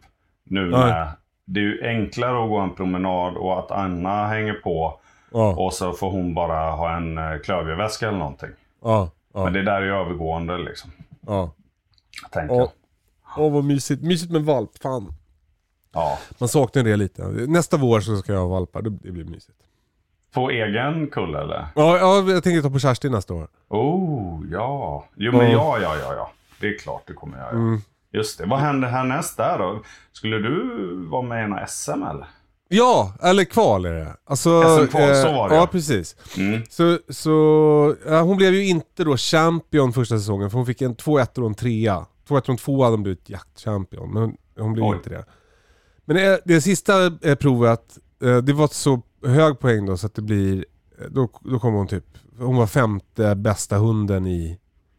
Nu 0.44 0.71
med, 0.71 1.09
det 1.44 1.61
är 1.61 1.64
ju 1.64 1.87
enklare 1.87 2.44
att 2.44 2.49
gå 2.51 2.57
en 2.59 2.75
promenad 2.75 3.37
och 3.37 3.59
att 3.59 3.71
Anna 3.71 4.27
hänger 4.27 4.53
på 4.55 5.01
ja, 5.32 5.54
och 5.56 5.72
så 5.72 5.92
får 5.92 6.10
hon 6.10 6.34
bara 6.34 6.70
ha 6.70 6.96
en 6.96 7.18
eh, 7.18 7.38
klövjeväska 7.38 8.08
eller 8.08 8.18
någonting. 8.18 8.50
ja. 8.82 9.10
ja, 9.34 9.44
Men 9.44 9.52
det 9.52 9.62
där 9.62 9.72
är 9.72 9.82
ju 9.82 9.94
övergående 9.94 10.58
liksom. 10.58 10.90
ja. 11.26 11.50
Tänker 12.30 12.54
jag. 12.54 12.70
Åh 13.36 13.52
vad 13.52 13.64
mysigt. 13.64 14.02
Mysigt 14.02 14.32
med 14.32 14.42
valp, 14.42 14.70
fan. 14.82 15.12
Ja. 15.92 16.18
Man 16.38 16.48
saknar 16.48 16.82
det 16.82 16.96
lite. 16.96 17.22
Nästa 17.28 17.76
vår 17.76 18.00
så 18.00 18.16
ska 18.16 18.32
jag 18.32 18.40
ha 18.40 18.48
valpar, 18.48 18.82
det 18.82 18.90
blir 18.90 19.24
mysigt. 19.24 19.58
På 20.34 20.50
egen 20.50 21.06
kull 21.06 21.34
eller? 21.34 21.66
Ja, 21.74 21.98
ja 21.98 22.32
jag 22.32 22.44
tänker 22.44 22.62
ta 22.62 22.70
på 22.70 22.78
Kerstin 22.78 23.12
nästa 23.12 23.34
år. 23.34 23.48
Oh, 23.68 24.40
ja. 24.50 25.04
Jo 25.16 25.32
men 25.32 25.50
ja, 25.50 25.78
ja, 25.82 25.96
ja, 25.96 26.14
ja. 26.14 26.30
Det 26.60 26.66
är 26.66 26.78
klart 26.78 27.02
det 27.06 27.12
kommer 27.12 27.38
jag 27.38 27.46
göra. 27.46 27.56
Mm. 27.56 27.80
Just 28.12 28.38
det. 28.38 28.46
Vad 28.46 28.58
händer 28.58 28.88
härnäst 28.88 29.36
där 29.36 29.58
då? 29.58 29.82
Skulle 30.12 30.38
du 30.38 30.94
vara 31.10 31.22
med 31.22 31.40
i 31.40 31.44
en 31.44 31.66
SM 31.68 32.02
eller? 32.02 32.26
Ja, 32.68 33.12
eller 33.22 33.44
kval 33.44 33.85
är 33.85 33.92
det. 33.92 34.16
Alltså, 34.24 34.62
SM-kval, 34.62 35.14
så 35.14 35.33
var 35.33 35.48
det, 35.48 35.54
Ja, 35.54 35.66
precis. 35.66 36.16
Mm. 36.37 36.62
Så, 36.70 36.98
så 37.09 37.96
ja, 38.07 38.20
hon 38.22 38.37
blev 38.37 38.54
ju 38.54 38.66
inte 38.66 39.04
då 39.04 39.16
champion 39.16 39.92
första 39.92 40.18
säsongen 40.18 40.50
för 40.50 40.57
hon 40.57 40.66
fick 40.66 40.83
en 40.83 40.94
två 40.94 41.18
ettor 41.18 41.42
och 41.42 41.48
en 41.48 41.54
trea. 41.54 42.07
Två 42.28 42.37
ettor 42.37 42.52
och 42.52 42.54
en 42.54 42.64
tvåa 42.64 42.87
hade 42.87 42.96
hon 42.96 43.02
blivit 43.02 43.31
jaktchampion, 43.31 44.12
men 44.12 44.37
hon 44.59 44.72
blev 44.72 44.85
Oj. 44.85 44.96
inte 44.96 45.11
det. 45.11 45.24
Men 46.04 46.16
det, 46.16 46.40
det 46.44 46.61
sista 46.61 47.07
eh, 47.22 47.35
provet, 47.35 47.98
eh, 48.22 48.37
det 48.37 48.52
var 48.52 48.68
så 48.68 49.02
hög 49.26 49.59
poäng 49.59 49.87
då 49.87 49.96
så 49.96 50.07
att 50.07 50.14
det 50.14 50.22
blir, 50.22 50.64
eh, 51.00 51.07
då, 51.11 51.28
då 51.40 51.59
kom 51.59 51.74
hon 51.74 51.87
typ, 51.87 52.04
hon 52.38 52.57
var 52.57 52.66
femte 52.66 53.35
bästa 53.35 53.76
hunden 53.76 54.26
i, 54.26 54.59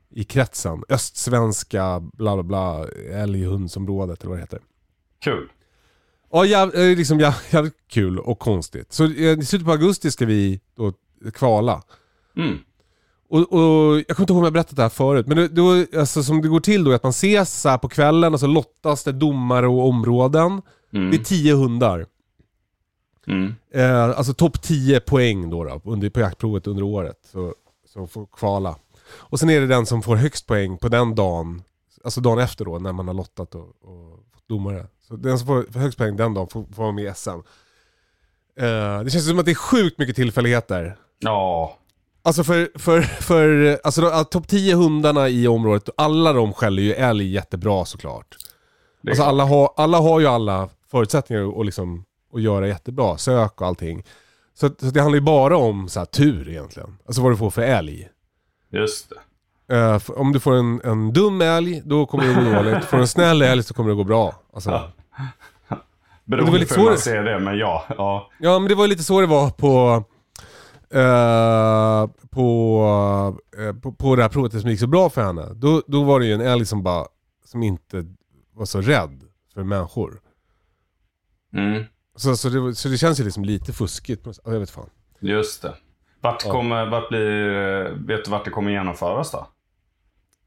i 0.10 0.24
kretsen. 0.24 0.84
Östsvenska 0.90 2.00
bla 2.00 2.36
bla 2.36 2.44
bla, 2.44 2.88
älghundsområdet 3.14 4.20
eller 4.22 4.30
vad 4.30 4.38
det 4.38 4.42
heter. 4.44 4.60
Kul. 5.20 5.50
Ja, 6.32 6.46
jäv, 6.46 6.76
eh, 6.76 6.98
liksom 6.98 7.20
jäv, 7.20 7.34
jävligt 7.50 7.78
kul 7.88 8.20
och 8.20 8.40
konstigt. 8.40 8.94
Så 8.94 9.04
eh, 9.04 9.40
i 9.40 9.46
slutet 9.46 9.66
på 9.66 9.72
augusti 9.72 10.12
ska 10.12 10.26
vi 10.26 10.60
då 10.76 10.94
kvala. 11.34 11.84
Mm. 12.38 12.58
Och, 13.30 13.40
och 13.40 13.98
jag 13.98 14.08
kommer 14.08 14.22
inte 14.22 14.34
ihåg 14.34 14.38
om 14.38 14.44
jag 14.44 14.54
berättat 14.54 14.76
det 14.76 14.82
här 14.82 14.90
förut, 14.90 15.28
men 15.28 15.38
det, 15.38 15.48
då, 15.48 15.86
alltså, 15.98 16.24
som 16.24 16.42
det 16.42 16.48
går 16.48 16.60
till 16.60 16.84
då 16.84 16.92
är 16.92 16.96
att 16.96 17.04
man 17.04 17.10
ses 17.10 17.62
så 17.62 17.78
på 17.78 17.90
kvällen 17.90 18.34
och 18.34 18.40
så 18.40 18.48
lottas 18.48 19.04
det 19.04 19.12
domare 19.12 19.68
och 19.68 19.88
områden. 19.88 20.62
Mm. 20.94 21.12
Det 21.12 21.18
är 21.18 21.24
tio 21.24 21.56
hundar. 21.56 22.06
Mm. 23.28 23.56
Eh, 23.74 24.04
alltså 24.04 24.34
topp 24.34 24.62
10 24.62 25.00
poäng 25.00 25.50
då, 25.50 25.64
då 25.64 25.82
under, 25.84 26.10
på 26.10 26.20
jaktprovet 26.20 26.68
under 26.68 26.84
året. 26.84 27.18
Så, 27.32 27.54
så 27.94 28.08
får 28.08 28.26
kvala. 28.26 28.76
Och 29.12 29.40
sen 29.40 29.50
är 29.50 29.62
det 29.62 29.68
den 29.68 29.86
som 29.86 30.02
får 30.02 30.16
högst 30.16 30.48
poäng 30.48 30.78
på 30.78 30.90
den 30.90 31.16
dagen, 31.16 31.62
alltså 32.04 32.22
dagen 32.22 32.40
efter 32.40 32.66
då 32.66 32.80
när 32.80 32.94
man 32.94 33.08
har 33.08 33.14
lottat 33.14 33.56
och, 33.56 33.68
och 33.82 34.20
fått 34.34 34.48
domare. 34.48 34.88
Så 35.10 35.16
den 35.16 35.38
som 35.40 35.48
får 35.48 35.80
högst 35.80 35.98
poäng 35.98 36.16
den 36.16 36.34
dagen 36.34 36.48
får, 36.48 36.66
får 36.74 36.84
vara 36.84 36.92
med 36.92 37.04
i 37.06 37.14
SM. 37.16 37.30
Eh, 38.60 39.00
det 39.04 39.10
känns 39.12 39.28
som 39.28 39.40
att 39.40 39.46
det 39.46 39.52
är 39.52 39.56
sjukt 39.56 39.98
mycket 40.00 40.16
tillfälligheter. 40.16 40.98
Ja. 41.20 41.76
Alltså 42.24 42.44
för, 42.44 42.72
för, 42.80 43.02
för 43.02 43.80
alltså 43.84 44.24
topp 44.24 44.48
10 44.48 44.76
hundarna 44.76 45.30
i 45.30 45.48
området, 45.48 45.90
alla 45.98 46.34
de 46.34 46.54
skäller 46.54 46.84
ju 46.84 46.94
älg 46.94 47.32
jättebra 47.32 47.86
såklart. 47.86 48.36
Alltså 49.08 49.24
alla 49.24 49.44
har, 49.46 49.74
alla 49.78 49.98
har 49.98 50.20
ju 50.20 50.28
alla 50.28 50.70
förutsättningar 50.92 51.60
att, 51.60 51.66
liksom, 51.66 52.06
att 52.34 52.42
göra 52.42 52.68
jättebra, 52.68 53.18
sök 53.18 53.62
och 53.62 53.68
allting. 53.68 54.04
Så, 54.54 54.68
så 54.80 54.86
det 54.86 55.02
handlar 55.02 55.16
ju 55.18 55.26
bara 55.26 55.58
om 55.58 55.90
så 55.90 56.00
här, 56.00 56.06
tur 56.06 56.50
egentligen. 56.50 56.98
Alltså 57.06 57.22
vad 57.22 57.32
du 57.32 57.38
får 57.38 57.50
för 57.50 57.62
älg. 57.62 58.10
Just 58.72 59.10
det. 59.10 59.16
F- 59.96 60.10
om 60.16 60.32
du 60.34 60.40
får 60.40 60.54
en, 60.54 60.82
en 60.84 61.14
dum 61.14 61.42
älg, 61.42 61.82
då 61.86 62.06
kommer 62.06 62.28
det 62.28 62.34
gå 62.34 62.42
dåligt. 62.58 62.86
Får 62.86 62.98
du 62.98 63.02
en 63.04 63.08
snäll 63.08 63.42
älg 63.42 63.64
så 63.64 63.74
kommer 63.74 63.90
det 63.90 63.96
gå 63.96 64.04
bra. 64.04 64.36
Alltså, 64.54 64.70
Ja. 64.70 64.92
Det 65.20 65.76
var 66.36 66.38
Beroende 66.38 66.60
lite 66.60 66.76
på 66.76 66.82
hur 66.82 66.90
man 66.90 66.98
ser 66.98 67.24
det, 67.24 67.40
men 67.40 67.58
ja. 67.58 67.86
ja. 67.98 68.30
Ja 68.40 68.60
men 68.60 68.70
det 68.70 68.76
var 68.76 68.88
lite 68.88 69.04
så 69.04 69.22
det 69.22 69.28
var 69.28 69.50
på, 69.50 70.04
eh, 70.94 72.28
på, 72.30 73.40
eh, 73.58 73.74
på, 73.82 73.92
på 73.92 74.16
det 74.16 74.22
här 74.22 74.30
provet 74.30 74.62
som 74.62 74.70
gick 74.70 74.80
så 74.80 74.88
bra 74.88 75.10
för 75.10 75.22
henne. 75.24 75.48
Då, 75.56 75.82
då 75.88 76.04
var 76.04 76.20
det 76.20 76.26
ju 76.26 76.34
en 76.34 76.42
älg 76.42 76.66
som 76.66 76.84
bara, 76.84 77.06
som 77.46 77.64
inte 77.64 78.06
var 78.54 78.66
så 78.66 78.82
rädd 78.82 79.24
för 79.54 79.64
människor. 79.64 80.20
Mm. 81.54 81.84
Så, 82.16 82.36
så, 82.38 82.50
det, 82.50 82.76
så 82.76 82.90
det 82.90 82.98
känns 82.98 83.20
ju 83.20 83.24
liksom 83.24 83.46
lite 83.46 83.74
fuskigt. 83.74 84.26
Ja, 84.26 84.34
Jag 84.54 84.60
vet 84.60 84.70
fan. 84.70 84.90
Just 85.20 85.62
det. 85.62 85.74
Vart 86.22 86.46
Ja. 86.46 86.52
kommer, 86.52 86.86
vart 86.90 87.10
blir, 87.10 88.08
vet 88.08 88.26
du 88.26 88.32
vart 88.32 88.46
det 88.46 88.52
kommer 88.52 88.72
genomföras 88.72 89.32
då? 89.32 89.48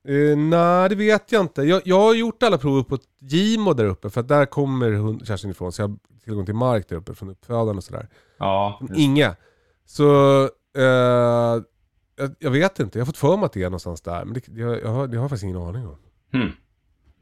Uh, 0.08 0.36
nej 0.36 0.88
det 0.88 0.94
vet 0.94 1.32
jag 1.32 1.40
inte. 1.40 1.62
Jag, 1.62 1.82
jag 1.84 2.00
har 2.00 2.14
gjort 2.14 2.42
alla 2.42 2.58
prov 2.58 2.82
på 2.82 2.98
Gimo 3.20 3.72
där 3.72 3.84
uppe 3.84 4.10
för 4.10 4.20
att 4.20 4.28
där 4.28 4.46
kommer 4.46 4.92
hund, 4.92 5.26
Kerstin 5.26 5.50
ifrån. 5.50 5.72
Så 5.72 5.82
jag 5.82 5.88
har 5.88 5.96
tillgång 6.24 6.46
till 6.46 6.54
mark 6.54 6.88
där 6.88 6.96
uppe 6.96 7.14
från 7.14 7.30
uppfödaren 7.30 7.76
och 7.76 7.84
sådär. 7.84 8.08
Ja, 8.38 8.80
Inge. 8.96 9.36
Så 9.86 10.42
eh, 10.76 11.62
jag, 12.16 12.34
jag 12.38 12.50
vet 12.50 12.80
inte. 12.80 12.98
Jag 12.98 13.04
har 13.04 13.06
fått 13.06 13.16
för 13.16 13.36
mig 13.36 13.46
att 13.46 13.52
det 13.52 13.62
är 13.62 13.64
någonstans 13.64 14.00
där. 14.00 14.24
Men 14.24 14.34
det, 14.34 14.48
jag, 14.48 14.80
jag, 14.82 14.88
har, 14.88 15.06
det 15.06 15.16
har 15.16 15.24
jag 15.24 15.30
faktiskt 15.30 15.44
ingen 15.44 15.56
aning 15.56 15.86
om. 15.86 15.96
hmm. 16.32 16.52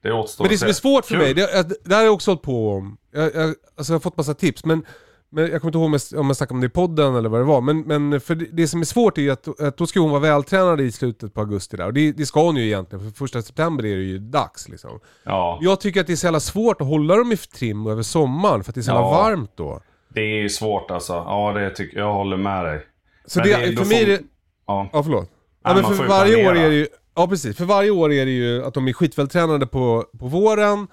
det 0.03 0.13
återstår 0.13 0.45
Men 0.45 0.51
det 0.51 0.59
som 0.59 0.69
är 0.69 0.73
svårt 0.73 1.05
för 1.05 1.17
mig, 1.17 1.35
det, 1.35 1.69
det 1.69 1.85
där 1.85 1.97
har 1.97 2.05
jag 2.05 2.15
också 2.15 2.31
hållit 2.31 2.43
på 2.43 2.71
om. 2.71 2.97
Jag, 3.11 3.35
jag, 3.35 3.55
alltså 3.77 3.93
jag 3.93 3.95
har 3.95 4.01
fått 4.01 4.17
massa 4.17 4.35
tips, 4.35 4.65
men, 4.65 4.87
men 5.33 5.51
jag 5.51 5.61
kommer 5.61 5.69
inte 5.69 5.79
ihåg 5.79 5.87
om 5.87 5.93
jag, 6.11 6.21
om 6.21 6.27
jag 6.27 6.37
snackade 6.37 6.55
om 6.57 6.61
det 6.61 6.67
i 6.67 6.71
podden 6.71 7.15
eller 7.17 7.29
vad 7.29 7.41
det 7.41 7.45
var. 7.45 7.61
Men, 7.61 7.81
men 7.81 8.21
för 8.21 8.35
det, 8.35 8.47
det 8.53 8.69
som 8.69 8.81
är 8.81 8.85
svårt 8.85 9.19
är 9.19 9.23
ju 9.23 9.31
att, 9.31 9.61
att 9.61 9.77
då 9.77 9.87
ska 9.87 10.01
hon 10.01 10.11
vara 10.11 10.21
vältränad 10.21 10.81
i 10.81 10.93
slutet 10.93 11.35
på 11.35 11.41
augusti 11.41 11.77
där. 11.77 11.87
Och 11.87 11.93
det, 11.93 12.13
det 12.13 12.27
ska 12.27 12.43
hon 12.43 12.57
ju 12.57 12.67
egentligen, 12.67 13.05
för 13.05 13.19
första 13.19 13.43
september 13.43 13.87
är 13.87 13.97
det 13.97 14.03
ju 14.03 14.19
dags 14.19 14.69
liksom. 14.69 15.01
Ja, 15.25 15.59
Jag 15.63 15.81
tycker 15.81 16.01
att 16.01 16.07
det 16.07 16.13
är 16.13 16.17
så 16.17 16.27
jävla 16.27 16.41
svårt 16.41 16.81
att 16.81 16.87
hålla 16.87 17.17
dem 17.17 17.33
i 17.33 17.37
trim 17.37 17.87
över 17.87 18.03
sommaren, 18.03 18.65
för 18.65 18.71
att 18.71 18.75
det 18.75 18.81
är 18.81 18.83
så 18.83 18.91
jävla 18.91 19.01
Ja. 19.07 19.11
varmt 19.11 19.53
då. 19.57 19.81
det 20.15 20.21
är 20.21 20.43
ju 20.43 20.49
svårt 20.49 20.91
alltså. 20.91 21.13
Ja, 21.13 21.53
det 21.53 21.71
tycker 21.71 21.99
jag 21.99 22.13
håller 22.15 22.37
med 22.37 22.65
dig. 22.65 22.87
Så 23.27 23.39
Men 23.39 23.49
det, 23.49 23.57
det- 23.67 23.77
för 23.77 23.85
mig 23.87 23.97
är 24.03 24.05
får- 24.05 24.13
det... 24.13 24.21
Ja, 24.67 24.91
Ja 24.93 25.03
förlåt. 25.03 25.23
Nej, 25.65 25.75
Ja, 25.77 25.83
men 25.89 25.97
för 25.97 26.05
varje 26.09 26.37
år 26.37 26.43
planera. 26.43 26.67
är 26.67 26.71
det 26.71 26.77
ju, 26.77 26.87
ja 27.17 27.27
precis, 27.29 27.57
för 27.57 27.65
varje 27.65 27.91
år 27.91 28.13
är 28.13 28.25
det 28.27 28.31
ju 28.33 28.65
att 28.65 28.75
de 28.75 28.89
är 28.89 28.93
skitvältränade 28.93 29.67
på, 29.67 30.05
på 30.19 30.27
våren 30.27 30.87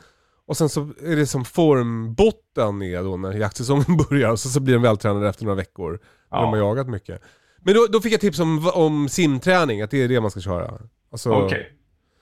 och 0.48 0.58
sen 0.58 0.70
så 0.70 0.82
är 1.04 1.16
det 1.16 1.26
som 1.26 1.46
formbotten 1.46 2.82
är 2.82 3.04
då 3.04 3.18
när 3.18 3.34
jaktsäsongen 3.34 3.98
börjar 4.10 4.32
och 4.32 4.40
så, 4.40 4.50
så 4.50 4.60
blir 4.60 4.74
de 4.74 4.82
vältränade 4.84 5.30
efter 5.30 5.44
några 5.44 5.56
veckor. 5.56 5.92
När 6.32 6.38
Ja. 6.38 6.42
de 6.42 6.50
har 6.50 6.58
jagat 6.58 6.88
mycket. 6.88 7.22
Men 7.60 7.74
då, 7.74 7.88
då 7.90 8.02
fick 8.02 8.14
jag 8.14 8.22
tips 8.22 8.40
om, 8.40 8.72
om 8.74 9.10
simträning, 9.10 9.82
att 9.82 9.92
det 9.92 10.04
är 10.04 10.08
det 10.08 10.22
man 10.22 10.32
ska 10.32 10.40
köra. 10.40 10.74
Alltså 11.12 11.32
okej. 11.32 11.74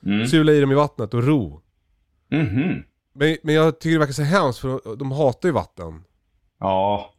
Mm. 0.05 0.27
sula 0.27 0.51
i 0.51 0.61
dem 0.61 0.71
i 0.71 0.75
vattnet 0.75 1.13
och 1.13 1.23
ro. 1.23 1.61
Mhm. 2.31 2.83
Men, 3.15 3.37
men 3.43 3.55
jag 3.55 3.79
tycker 3.79 3.93
det 3.93 3.99
verkar 3.99 4.13
så 4.13 4.21
hemskt 4.23 4.59
för 4.59 4.95
de 4.95 5.11
hatar 5.11 5.49
ju 5.49 5.53
vatten. 5.53 6.03
Ja, 6.59 7.13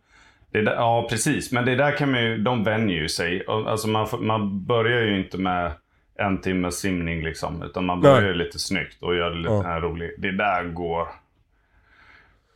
där, 0.50 0.62
ja, 0.74 1.06
precis. 1.10 1.52
Men 1.52 1.64
det 1.64 1.74
där 1.76 1.96
kan 1.96 2.10
man 2.10 2.22
ju, 2.24 2.38
de 2.38 2.64
vänjer 2.64 2.96
ju 2.96 3.08
sig. 3.08 3.44
Alltså 3.46 3.88
man, 3.88 4.08
man 4.20 4.64
börjar 4.64 5.02
ju 5.02 5.20
inte 5.24 5.38
med 5.38 5.72
en 6.18 6.40
timmes 6.40 6.78
simning 6.80 7.22
liksom. 7.22 7.62
Utan 7.62 7.84
man 7.84 8.00
börjar 8.00 8.28
ju 8.28 8.34
lite 8.34 8.58
snyggt 8.58 9.02
och 9.02 9.16
gör 9.16 9.30
det 9.30 9.36
lite 9.36 9.52
Ja. 9.68 9.80
roligt. 9.80 10.14
Det 10.18 10.32
där 10.32 10.64
går. 10.64 11.08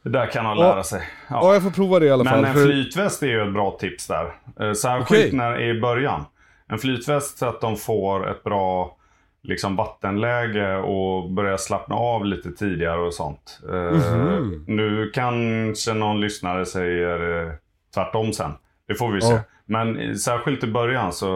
Det 0.02 0.08
där 0.10 0.26
kan 0.26 0.44
man 0.44 0.58
Ja. 0.58 0.62
lära 0.72 0.82
sig. 0.82 1.02
Ja, 1.28 1.40
Ja. 1.42 1.52
jag 1.52 1.62
får 1.62 1.70
prova 1.70 1.98
det 1.98 2.06
i 2.06 2.10
alla 2.10 2.24
Men 2.24 2.32
fall. 2.32 2.44
en 2.44 2.54
för- 2.54 2.64
flytväst 2.64 3.22
är 3.22 3.26
ju 3.26 3.42
ett 3.46 3.52
bra 3.52 3.70
tips 3.80 4.06
där. 4.06 4.32
Eh, 4.60 4.72
Särskilt 4.72 5.10
Okej. 5.10 5.30
när 5.32 5.60
i 5.60 5.80
början. 5.80 6.24
En 6.68 6.78
flytväst 6.78 7.38
så 7.38 7.46
att 7.46 7.60
de 7.60 7.76
får 7.76 8.30
ett 8.30 8.42
bra 8.44 8.96
liksom, 9.42 9.76
vattenläge 9.76 10.76
och 10.76 11.30
börjar 11.30 11.56
slappna 11.56 11.94
av 11.96 12.24
lite 12.24 12.50
tidigare 12.52 13.00
och 13.00 13.14
sånt. 13.14 13.60
Eh, 13.72 14.12
Mhm. 14.14 14.64
Nu 14.68 15.10
kanske 15.14 15.94
någon 15.94 16.20
lyssnare 16.20 16.66
säger 16.66 17.46
eh, 17.46 17.52
tvärtom 17.94 18.32
sen. 18.32 18.52
Det 18.90 18.96
får 18.96 19.12
vi 19.12 19.18
Ja. 19.20 19.28
se. 19.28 19.40
Men 19.66 20.00
i- 20.00 20.16
särskilt 20.18 20.64
i 20.64 20.66
början 20.66 21.12
så 21.12 21.28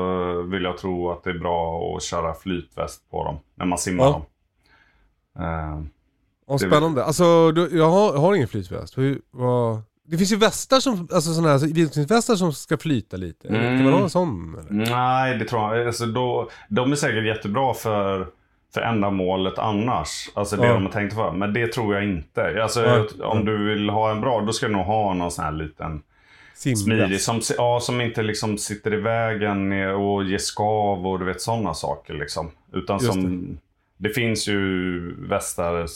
vill 0.43 0.63
jag 0.63 0.79
tro 0.79 1.11
att 1.11 1.25
det 1.25 1.31
är 1.31 1.39
bra 1.39 1.81
att 1.97 2.03
köra 2.03 2.35
flytväst 2.35 3.11
på 3.11 3.25
dem. 3.25 3.39
När 3.55 3.67
man 3.67 3.79
simmar 3.79 4.05
Ja. 4.05 4.11
dem. 4.13 4.23
Eh, 5.45 5.85
Ja, 6.49 6.59
spännande. 6.59 7.05
Alltså, 7.05 7.53
du, 7.53 7.79
jag 7.79 7.91
har, 7.91 8.17
har 8.19 8.35
ingen 8.35 8.49
flytväst. 8.49 8.99
Hur, 8.99 9.21
vad... 9.31 9.83
Det 10.07 10.17
finns 10.19 10.33
ju 10.33 10.37
västar 10.37 10.81
som, 10.81 11.09
alltså 11.13 11.33
sådana 11.35 11.49
här 11.59 11.75
vildsvinsvästar 11.75 12.35
som 12.35 12.53
ska 12.53 12.77
flyta 12.79 13.17
lite. 13.17 13.49
Kan 13.49 13.57
man 13.57 13.65
Mm. 13.77 13.93
ha 13.93 14.01
en 14.03 14.11
sån 14.11 14.57
eller? 14.59 14.91
Nej, 14.91 15.39
det 15.39 15.45
tror 15.45 15.77
jag 15.77 15.87
alltså, 15.87 16.07
då, 16.07 16.49
De 16.69 16.93
är 16.93 16.97
säkert 16.97 17.25
jättebra 17.25 17.75
för, 17.75 18.27
för 18.75 18.81
ändamålet 18.81 19.59
annars. 19.59 20.31
Alltså 20.35 20.57
det 20.57 20.67
Ja. 20.67 20.73
de 20.73 20.83
har 20.85 20.93
tänkt 20.93 21.15
för. 21.15 21.33
Men 21.33 21.53
det 21.53 21.73
tror 21.73 21.95
jag 21.95 22.05
inte. 22.05 22.63
Alltså, 22.63 23.07
Ja. 23.19 23.27
Om 23.27 23.45
du 23.45 23.65
vill 23.65 23.91
ha 23.91 24.11
en 24.11 24.21
bra, 24.21 24.41
då 24.41 24.53
ska 24.53 24.67
du 24.67 24.73
nog 24.73 24.85
ha 24.87 25.15
någon 25.15 25.31
sån 25.31 25.45
här 25.45 25.53
liten 25.53 26.03
smidig. 26.55 27.21
Som, 27.21 27.41
ja, 27.59 27.81
som 27.81 28.01
inte 28.01 28.23
liksom 28.23 28.59
sitter 28.59 28.95
i 28.95 28.97
vägen 28.97 29.73
och 29.95 30.25
ger 30.25 30.39
skav 30.39 31.07
och 31.07 31.19
du 31.19 31.25
vet 31.25 31.41
sådana 31.41 31.75
saker. 31.75 32.15
Liksom. 32.15 32.51
Utan 32.73 32.99
Just 32.99 33.13
som, 33.13 33.59
det. 33.97 34.09
finns 34.11 34.49
ju 34.49 35.01
västar 35.29 35.87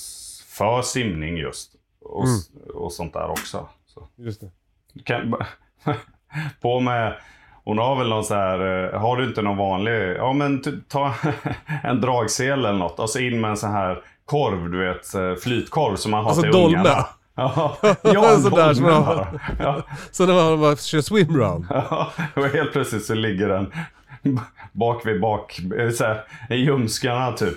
för 0.56 0.82
simning 0.82 1.36
just. 1.36 1.72
Och, 2.04 2.24
Mm. 2.24 2.76
och 2.76 2.92
sånt 2.92 3.12
där 3.12 3.30
också. 3.30 3.68
Så. 3.86 4.08
Just 4.16 4.40
det. 4.40 4.50
Kan, 5.04 5.34
på 6.60 6.80
med, 6.80 7.16
hon 7.64 7.78
har 7.78 7.96
väl 7.96 8.08
någon 8.08 8.24
så 8.24 8.34
här, 8.34 8.84
eh, 8.94 9.00
har 9.00 9.16
du 9.16 9.24
inte 9.24 9.42
någon 9.42 9.56
vanlig, 9.56 9.92
ja 10.16 10.32
men 10.32 10.62
ta 10.88 11.14
en 11.82 12.00
dragsel 12.00 12.58
eller 12.64 12.78
något 12.78 12.98
och 12.98 13.10
så 13.10 13.18
in 13.18 13.40
med 13.40 13.50
en 13.50 13.56
sån 13.56 13.70
här 13.70 14.02
korv, 14.24 14.70
du 14.70 14.78
vet, 14.78 15.14
eh, 15.14 15.34
flytkorv 15.34 15.96
som 15.96 16.10
man 16.10 16.20
har 16.24 16.30
Alltså 16.30 16.42
till 16.42 16.52
dolme. 16.52 16.66
ungarna. 16.78 17.06
Ja, 17.38 17.76
ja 18.02 18.34
en 18.34 18.42
Sån 18.42 18.52
där 18.52 18.74
som 18.74 18.84
man 18.84 18.92
har. 18.92 19.16
bara. 19.16 19.40
Ja, 19.58 19.82
Så 20.10 20.26
när 20.26 20.34
man 20.34 20.60
bara 20.60 20.76
kör 20.76 21.00
swimrun. 21.00 21.66
ja, 21.70 22.12
och 22.36 22.46
helt 22.46 22.72
plötsligt 22.72 23.04
så 23.04 23.14
ligger 23.14 23.48
den 23.48 23.72
bak 24.72 25.06
vid 25.06 25.20
bak, 25.20 25.60
eh, 25.78 25.90
så 25.90 26.04
här, 26.04 26.24
i 26.50 26.54
ljumskarna 26.54 27.32
typ. 27.32 27.56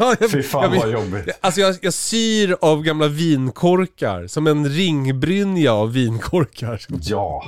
Ja, 0.00 0.14
jag- 0.20 0.30
Fy 0.30 0.42
fan 0.42 0.72
jag, 0.74 0.80
vad 0.80 0.90
jobbigt. 0.90 1.38
Alltså 1.40 1.60
jag, 1.60 1.76
jag 1.82 1.94
syr 1.94 2.56
av 2.60 2.82
gamla 2.82 3.06
vinkorkar, 3.08 4.26
som 4.26 4.46
en 4.46 4.68
ringbrynja 4.68 5.72
av 5.72 5.92
vinkorkar. 5.92 6.80
Ja. 6.88 7.44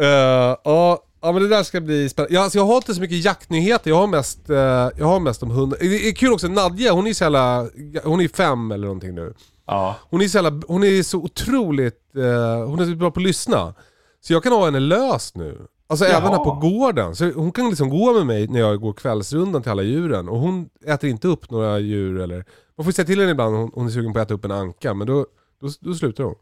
Eh, 0.00 0.56
ja, 0.64 1.02
ja 1.22 1.32
men 1.32 1.42
det 1.42 1.48
där 1.48 1.62
ska 1.62 1.80
bli 1.80 2.08
spännande. 2.08 2.34
Ja, 2.34 2.42
alltså 2.42 2.58
jag 2.58 2.66
har 2.66 2.76
inte 2.76 2.94
så 2.94 3.00
mycket 3.00 3.24
jaktnyheter, 3.24 3.90
jag 3.90 3.96
har 3.96 4.06
mest, 4.06 4.50
eh, 4.50 4.56
jag 4.96 5.06
har 5.06 5.20
mest 5.20 5.42
om 5.42 5.50
hundar. 5.50 5.78
Det 5.80 6.08
är 6.08 6.14
kul 6.14 6.32
också, 6.32 6.48
Nadja 6.48 6.92
hon 6.92 7.06
är 7.06 7.12
så 7.12 7.24
jävla, 7.24 7.68
hon 8.04 8.20
är 8.20 8.28
fem 8.28 8.70
eller 8.72 8.86
någonting 8.86 9.14
nu. 9.14 9.34
Ja. 9.66 9.96
Hon 10.10 10.20
är 10.20 10.28
så, 10.28 10.38
jävla, 10.38 10.62
hon 10.68 10.84
är 10.84 11.02
så 11.02 11.18
otroligt, 11.18 12.16
eh, 12.16 12.66
hon 12.66 12.80
är 12.80 12.84
så 12.84 12.94
bra 12.96 13.10
på 13.10 13.20
att 13.20 13.26
lyssna. 13.26 13.74
Så 14.20 14.32
jag 14.32 14.42
kan 14.42 14.52
ha 14.52 14.64
henne 14.64 14.80
löst 14.80 15.36
nu. 15.36 15.66
Alltså 15.86 16.04
Jaha. 16.04 16.16
även 16.16 16.30
här 16.30 16.44
på 16.44 16.52
gården. 16.52 17.16
Så 17.16 17.32
hon 17.32 17.52
kan 17.52 17.68
liksom 17.68 17.88
gå 17.88 18.12
med 18.12 18.26
mig 18.26 18.48
när 18.48 18.60
jag 18.60 18.80
går 18.80 18.92
kvällsrundan 18.92 19.62
till 19.62 19.70
alla 19.70 19.82
djuren. 19.82 20.28
Och 20.28 20.38
hon 20.38 20.68
äter 20.86 21.10
inte 21.10 21.28
upp 21.28 21.50
några 21.50 21.78
djur 21.78 22.20
eller... 22.20 22.44
Man 22.76 22.84
får 22.84 22.92
säga 22.92 23.06
till 23.06 23.20
henne 23.20 23.32
ibland 23.32 23.54
om 23.54 23.60
hon, 23.60 23.70
hon 23.74 23.86
är 23.86 23.90
sugen 23.90 24.12
på 24.12 24.18
att 24.18 24.26
äta 24.26 24.34
upp 24.34 24.44
en 24.44 24.50
anka, 24.50 24.94
men 24.94 25.06
då, 25.06 25.26
då, 25.60 25.68
då 25.80 25.94
slutar 25.94 26.24
hon. 26.24 26.34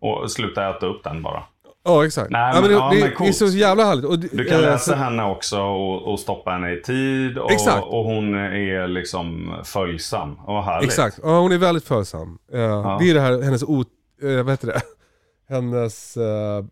Och 0.00 0.30
sluta 0.30 0.76
äta 0.76 0.86
upp 0.86 1.04
den 1.04 1.22
bara. 1.22 1.44
Ja 1.86 2.06
exakt. 2.06 2.30
Nej, 2.30 2.40
ja, 2.54 2.60
men 2.60 2.62
men- 2.62 2.70
det, 2.70 2.76
ja, 2.76 2.90
det, 2.90 3.00
men 3.16 3.22
det 3.26 3.28
är 3.28 3.32
så 3.32 3.46
jävla 3.46 3.84
härligt. 3.84 4.04
Och, 4.04 4.18
Du 4.18 4.44
kan 4.44 4.56
eh, 4.56 4.60
läsa 4.62 4.90
så- 4.92 4.94
henne 4.96 5.24
också 5.24 5.60
och, 5.60 6.12
och 6.12 6.20
stoppa 6.20 6.50
henne 6.50 6.72
i 6.72 6.82
tid. 6.82 7.38
Och, 7.38 7.50
Exakt. 7.52 7.86
och 7.86 8.04
hon 8.04 8.34
är 8.34 8.88
liksom 8.88 9.54
följsam. 9.64 10.34
Och 10.46 10.64
härligt. 10.64 10.88
Exakt, 10.88 11.20
ja, 11.22 11.38
hon 11.40 11.52
är 11.52 11.58
väldigt 11.58 11.84
följsam. 11.84 12.38
Eh, 12.52 12.98
Det 12.98 13.10
är 13.10 13.14
det 13.14 13.20
här, 13.20 13.42
hennes 13.42 13.62
o, 13.62 13.84
eh, 14.22 14.36
vad 14.42 14.50
heter 14.50 14.66
det? 14.66 14.80
Hennes 15.48 16.16
eh, 16.16 16.64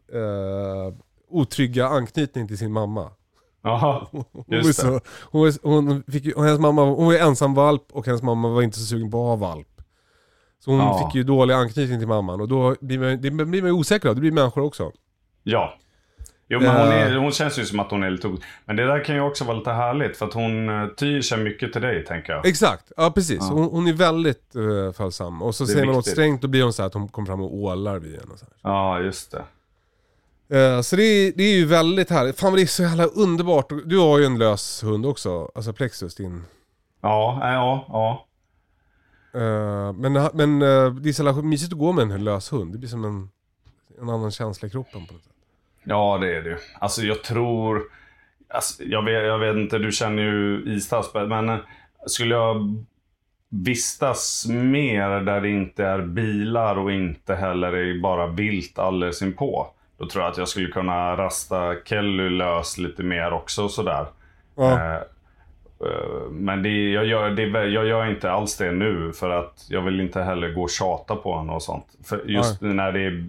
otrygga 1.30 1.86
anknytning 1.88 2.48
till 2.48 2.58
sin 2.58 2.72
mamma. 2.72 3.10
Jaha, 3.62 4.06
Hon, 4.10 4.24
just 4.48 4.66
det. 4.82 4.86
så, 4.86 5.00
hon, 5.22 5.52
hon, 5.62 6.02
fick 6.12 6.36
hennes 6.36 6.58
mamma, 6.60 6.84
hon 6.84 7.06
var 7.06 7.14
ensam 7.14 7.54
valp 7.54 7.82
och 7.92 8.06
hennes 8.06 8.22
mamma 8.22 8.48
var 8.48 8.62
inte 8.62 8.78
så 8.78 8.84
sugen 8.84 9.10
på 9.10 9.18
att 9.32 9.40
ha 9.40 9.48
valp. 9.48 9.68
Så 10.64 10.70
hon 10.70 10.80
Ja. 10.80 10.98
fick 11.06 11.14
ju 11.14 11.22
dålig 11.22 11.54
anknytning 11.54 11.98
till 11.98 12.08
mamman 12.08 12.40
och 12.40 12.48
då 12.48 12.74
blir 12.80 12.98
man, 12.98 13.08
det 13.20 13.30
blir 13.30 13.62
man 13.62 13.70
ju 13.70 13.72
osäker 13.72 14.08
av, 14.08 14.14
det 14.14 14.20
blir 14.20 14.32
människor 14.32 14.62
också. 14.62 14.92
Ja. 15.44 15.78
Jo 16.48 16.60
men 16.60 16.68
hon, 16.76 16.88
är, 16.88 17.14
Eh. 17.14 17.20
hon 17.20 17.32
känns 17.32 17.58
ju 17.58 17.64
som 17.64 17.80
att 17.80 17.90
hon 17.90 18.02
är 18.02 18.10
lite 18.10 18.36
Men 18.64 18.76
det 18.76 18.86
där 18.86 19.04
kan 19.04 19.14
ju 19.14 19.20
också 19.20 19.44
vara 19.44 19.56
lite 19.56 19.70
härligt 19.70 20.16
för 20.16 20.26
att 20.26 20.34
hon 20.34 20.68
eh, 20.68 20.86
tyr 20.88 21.22
sig 21.22 21.38
mycket 21.38 21.72
till 21.72 21.82
dig 21.82 22.04
tänker 22.04 22.32
jag. 22.32 22.46
Exakt, 22.46 22.92
ja 22.96 23.10
precis. 23.10 23.38
Ja. 23.40 23.46
Hon, 23.46 23.64
hon 23.64 23.86
är 23.86 23.92
väldigt 23.92 24.56
uh, 24.56 24.92
följsam. 24.92 25.42
Och 25.42 25.54
så 25.54 25.66
säger 25.66 25.86
man 25.86 25.94
något 25.94 26.06
strängt, 26.06 26.42
då 26.42 26.48
blir 26.48 26.62
hon 26.62 26.72
så 26.72 26.82
här 26.82 26.86
att 26.86 26.94
hon 26.94 27.08
kommer 27.08 27.26
fram 27.26 27.40
och 27.40 27.54
ålar 27.54 27.98
vid 27.98 28.14
en 28.14 28.30
och 28.30 28.38
så 28.38 28.44
här. 28.44 28.70
Ja, 28.70 29.00
just 29.00 29.30
det. 29.30 29.44
Eh, 30.58 30.80
Så 30.80 30.96
det 30.96 31.02
är, 31.02 31.32
det 31.36 31.42
är 31.44 31.56
ju 31.56 31.66
väldigt 31.66 32.10
härligt. 32.10 32.40
Fan 32.40 32.50
vad 32.52 32.58
det 32.58 32.62
är 32.62 32.66
så 32.66 32.82
jävla 32.82 33.04
underbart. 33.04 33.72
Du 33.84 33.98
har 33.98 34.18
ju 34.18 34.24
en 34.24 34.38
lös 34.38 34.84
hund 34.84 35.06
också, 35.06 35.50
alltså 35.54 35.72
Plexus 35.72 36.14
din. 36.14 36.44
Ja, 37.00 37.38
ja, 37.42 37.84
ja. 37.88 38.26
Eh, 39.40 39.92
Men, 39.92 40.12
men 40.34 40.62
eh, 40.62 40.94
det 40.94 41.08
är 41.08 41.12
så 41.12 41.24
jävla 41.24 41.42
mysigt 41.42 41.72
att 41.72 41.78
gå 41.78 41.92
med 41.92 42.10
en 42.10 42.24
lös 42.24 42.52
hund. 42.52 42.72
Det 42.72 42.78
blir 42.78 42.88
som 42.88 43.04
en, 43.04 43.28
en 44.02 44.08
annan 44.10 44.30
känsla 44.30 44.68
i 44.68 44.70
kroppen 44.70 45.06
på 45.06 45.12
något 45.14 45.22
sätt. 45.24 45.30
Ja, 45.84 46.18
det 46.20 46.36
är 46.36 46.42
det 46.42 46.50
ju. 46.50 46.56
Alltså 46.78 47.02
jag 47.02 47.22
tror... 47.22 47.82
Alltså, 48.48 48.82
jag, 48.82 49.02
vet, 49.02 49.24
jag 49.24 49.38
vet 49.38 49.56
inte, 49.56 49.78
du 49.78 49.92
känner 49.92 50.22
ju 50.22 50.62
Islandsberg, 50.66 51.28
men 51.28 51.48
eh, 51.48 51.58
skulle 52.06 52.34
jag 52.34 52.84
vistas 53.48 54.46
mer 54.48 55.20
där 55.20 55.40
det 55.40 55.50
inte 55.50 55.84
är 55.84 56.02
bilar 56.02 56.78
och 56.78 56.92
inte 56.92 57.34
heller 57.34 57.72
är 57.72 58.00
bara 58.00 58.26
vilt 58.26 58.78
alldeles 58.78 59.22
inpå. 59.22 59.66
Då 59.98 60.06
tror 60.06 60.24
jag 60.24 60.30
att 60.30 60.38
jag 60.38 60.48
skulle 60.48 60.68
kunna 60.68 61.16
rasta 61.16 61.74
Kelly 61.84 62.30
lös 62.30 62.78
lite 62.78 63.02
mer 63.02 63.32
också 63.32 63.64
och 63.64 63.70
sådär. 63.70 64.06
Ja, 64.54 64.80
Eh, 64.80 64.94
eh, 65.88 66.30
Men 66.30 66.62
det, 66.62 66.90
jag, 66.92 67.06
gör, 67.06 67.30
det, 67.30 67.42
jag 67.68 67.86
gör 67.86 68.06
inte 68.06 68.30
alls 68.30 68.56
det 68.56 68.72
nu 68.72 69.12
för 69.12 69.30
att 69.30 69.66
jag 69.68 69.82
vill 69.82 70.00
inte 70.00 70.22
heller 70.22 70.52
gå 70.52 70.62
och 70.62 70.70
tjata 70.70 71.16
på 71.16 71.32
honom 71.32 71.54
och 71.54 71.62
sånt. 71.62 71.86
För 72.04 72.22
just 72.26 72.60
när 72.60 72.92
det 72.92 73.00
är 73.00 73.28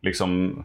liksom 0.00 0.64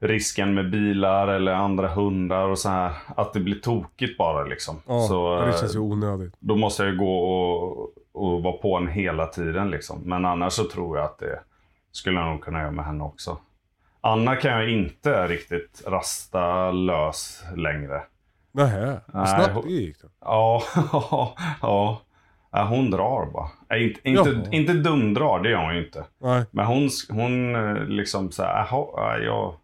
risken 0.00 0.54
med 0.54 0.70
bilar 0.70 1.28
eller 1.28 1.52
andra 1.52 1.88
hundar 1.88 2.48
och 2.48 2.58
så 2.58 2.68
här. 2.68 2.92
Att 3.16 3.32
det 3.32 3.40
blir 3.40 3.60
tokigt 3.60 4.18
bara 4.18 4.44
liksom. 4.44 4.76
ja, 4.86 5.00
så, 5.00 5.40
det 5.40 5.46
eh, 5.46 5.56
känns 5.56 5.74
ju 5.74 5.78
onödigt. 5.78 6.34
då 6.38 6.56
måste 6.56 6.82
jag 6.82 6.92
ju 6.92 6.98
gå 6.98 7.18
och, 7.18 7.88
och 8.12 8.42
vara 8.42 8.56
på 8.56 8.76
en 8.76 8.88
hela 8.88 9.26
tiden 9.26 9.70
liksom. 9.70 10.00
Men 10.04 10.24
annars 10.24 10.52
så 10.52 10.64
tror 10.64 10.98
jag 10.98 11.04
att 11.04 11.18
det 11.18 11.40
skulle 11.92 12.20
jag 12.20 12.30
nog 12.30 12.40
kunna 12.40 12.60
göra 12.60 12.70
med 12.70 12.84
henne 12.84 13.04
också. 13.04 13.38
Anna 14.00 14.36
kan 14.36 14.50
jag 14.50 14.70
inte 14.70 15.26
riktigt 15.26 15.82
rasta 15.86 16.70
lös 16.70 17.44
längre. 17.56 18.02
Nähä, 18.52 19.00
vad 19.06 19.22
Nej, 19.22 19.26
snabbt 19.26 19.66
det 19.66 19.72
gick 19.72 20.02
då. 20.02 20.08
Ja, 20.20 20.62
ja. 20.92 21.34
ja. 21.62 22.02
Hon 22.64 22.90
drar 22.90 23.32
bara. 23.32 23.48
Nej, 23.70 23.84
inte, 23.84 24.08
inte, 24.08 24.48
inte 24.50 24.72
dumdrar, 24.72 25.42
det 25.42 25.50
gör 25.50 25.64
hon 25.64 25.74
ju 25.74 25.84
inte. 25.84 26.04
Nej, 26.18 26.44
Men 26.50 26.66
hon, 26.66 26.90
hon 27.10 27.54
eh, 27.54 27.84
liksom 27.84 28.32
så 28.32 28.42
här, 28.42 28.66
jaha, 28.70 28.86
ja, 28.96 29.18
jag... 29.18 29.54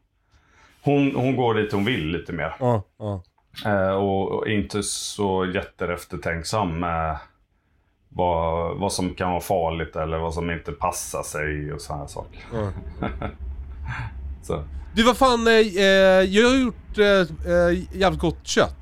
Hon, 0.84 1.14
hon 1.16 1.36
går 1.36 1.54
dit 1.54 1.72
hon 1.72 1.84
vill 1.84 2.06
lite 2.06 2.32
mer. 2.32 2.56
ja, 2.60 2.82
ja. 2.98 3.22
Eh, 3.66 3.90
och, 3.94 4.32
och 4.32 4.46
inte 4.48 4.82
så 4.82 5.46
jätteeftertänksam 5.54 6.80
med 6.80 7.18
vad, 8.08 8.76
vad 8.78 8.92
som 8.92 9.14
kan 9.14 9.30
vara 9.30 9.40
farligt 9.40 9.96
eller 9.96 10.18
vad 10.18 10.34
som 10.34 10.50
inte 10.50 10.72
passar 10.72 11.22
sig 11.22 11.72
och 11.72 11.80
sådana 11.80 12.08
saker. 12.08 12.40
ja. 12.52 12.72
Så. 14.42 14.64
Du 14.94 15.02
vad 15.02 15.16
fan, 15.16 15.46
eh, 15.46 15.52
eh, 15.54 15.84
jag 16.24 16.48
har 16.48 16.56
gjort 16.56 16.98
eh, 16.98 17.52
eh, 17.52 17.98
jävligt 17.98 18.20
gott 18.20 18.46
kött. 18.46 18.76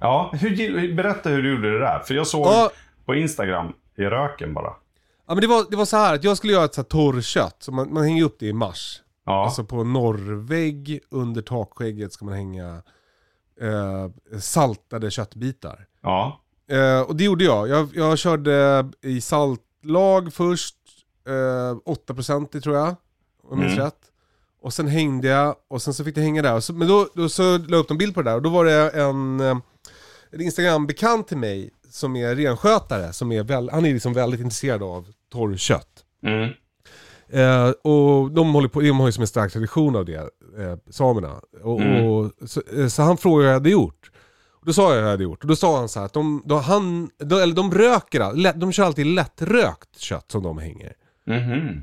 Ja, 0.00 0.30
hur, 0.40 0.94
berätta 0.94 1.28
hur 1.28 1.42
du 1.42 1.50
gjorde 1.54 1.72
det 1.72 1.78
där. 1.78 1.98
För 1.98 2.14
jag 2.14 2.26
såg 2.26 2.46
Ja. 2.46 2.70
på 3.06 3.14
Instagram 3.14 3.72
i 3.98 4.02
röken 4.02 4.54
bara. 4.54 4.72
Ja 5.28 5.34
men 5.34 5.40
det 5.40 5.46
var, 5.46 5.64
det 5.70 5.76
var 5.76 5.84
så 5.84 5.96
här 5.96 6.14
att 6.14 6.24
jag 6.24 6.36
skulle 6.36 6.52
göra 6.52 6.64
ett 6.64 6.74
så 6.74 6.80
här 6.80 6.88
torrkött, 6.88 7.56
så 7.58 7.72
man, 7.72 7.92
man 7.94 8.04
hänger 8.04 8.24
upp 8.24 8.36
det 8.38 8.46
i 8.46 8.52
mars. 8.52 9.00
Ja, 9.24 9.44
Alltså 9.44 9.64
på 9.64 9.84
norrvägg 9.84 11.00
under 11.10 11.42
takskägget 11.42 12.12
ska 12.12 12.24
man 12.24 12.34
hänga 12.34 12.82
eh, 13.60 14.38
saltade 14.40 15.10
köttbitar. 15.10 15.86
ja, 16.02 16.40
Eh, 16.70 17.00
och 17.00 17.16
det 17.16 17.24
gjorde 17.24 17.44
jag. 17.44 17.68
jag. 17.68 17.88
Jag 17.94 18.18
körde 18.18 18.84
i 19.02 19.20
saltlag 19.20 20.32
först, 20.32 20.76
eh, 21.26 21.76
8% 21.86 22.60
tror 22.60 22.76
jag, 22.76 22.88
om 22.88 22.94
jag 23.50 23.58
minns 23.58 23.72
Mm. 23.72 23.84
rätt. 23.84 24.00
Och 24.60 24.72
sen 24.72 24.88
hängde 24.88 25.28
jag, 25.28 25.56
och 25.68 25.82
sen 25.82 25.94
så 25.94 26.04
fick 26.04 26.14
det 26.14 26.20
hänga 26.20 26.42
där. 26.42 26.60
Så, 26.60 26.72
men 26.72 26.88
då, 26.88 27.08
då 27.14 27.28
så 27.28 27.42
la 27.58 27.64
jag 27.68 27.78
upp 27.80 27.90
en 27.90 27.98
bild 27.98 28.14
på 28.14 28.22
det 28.22 28.30
där, 28.30 28.36
och 28.36 28.42
då 28.42 28.50
var 28.50 28.64
det 28.64 28.90
en, 28.90 29.40
eh, 29.40 29.56
en 30.30 30.40
Instagram-bekant 30.40 31.28
till 31.28 31.36
mig 31.38 31.70
som 31.90 32.16
är 32.16 32.34
renskötare, 32.34 33.12
som 33.12 33.32
är 33.32 33.42
väl, 33.42 33.70
han 33.70 33.84
är 33.86 33.92
liksom 33.92 34.12
väldigt 34.12 34.40
intresserad 34.40 34.82
av 34.82 35.06
torrkött. 35.32 36.04
mm, 36.22 36.50
Eh, 37.28 37.68
och 37.68 38.30
de, 38.30 38.52
håller 38.54 38.68
på, 38.68 38.80
de 38.80 39.00
har 39.00 39.06
ju 39.06 39.12
som 39.12 39.20
en 39.20 39.26
stark 39.26 39.52
tradition 39.52 39.96
av 39.96 40.04
det, 40.04 40.14
eh, 40.58 40.76
samerna. 40.90 41.40
Och, 41.62 41.80
Mm. 41.80 42.04
och, 42.06 42.30
så, 42.46 42.62
eh, 42.76 42.86
så 42.86 43.02
han 43.02 43.16
frågade 43.16 43.42
hur 43.42 43.48
jag 43.48 43.54
hade 43.60 43.70
gjort. 43.70 44.10
Då 44.66 44.72
sa 44.72 44.88
jag 44.88 44.94
hur 44.96 45.02
jag 45.02 45.10
hade 45.10 45.22
gjort. 45.24 45.42
Och 45.42 45.48
då 45.48 45.56
sa 45.56 45.78
han 45.78 45.88
så 45.88 45.98
här 45.98 46.06
att 46.06 46.12
de, 46.12 46.42
de, 46.46 46.60
han, 46.60 47.10
de, 47.18 47.34
eller 47.42 47.54
de 47.54 47.74
röker, 47.74 48.32
lätt- 48.34 48.60
de 48.60 48.72
kör 48.72 48.84
alltid 48.84 49.06
lättrökt 49.06 49.98
kött 49.98 50.30
som 50.30 50.42
de 50.42 50.58
hänger. 50.58 50.92
mhm, 51.26 51.82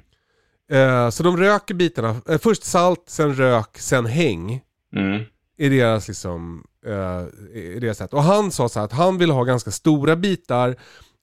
Eh, 0.71 1.09
så 1.09 1.23
de 1.23 1.37
röker 1.37 1.73
bitarna, 1.73 2.15
eh, 2.29 2.37
först 2.37 2.63
salt, 2.63 3.03
sen 3.07 3.35
rök, 3.35 3.77
sen 3.77 4.05
häng. 4.05 4.61
mm, 4.95 5.21
I 5.57 5.69
deras 5.69 6.07
liksom, 6.07 6.63
eh, 6.85 7.25
i 7.59 7.79
deras 7.81 7.97
sätt. 7.97 8.13
Och 8.13 8.23
han 8.23 8.51
sa 8.51 8.69
så 8.69 8.79
här 8.79 8.85
att 8.85 8.91
han 8.91 9.17
vill 9.17 9.31
ha 9.31 9.43
ganska 9.43 9.71
stora 9.71 10.15
bitar. 10.15 10.75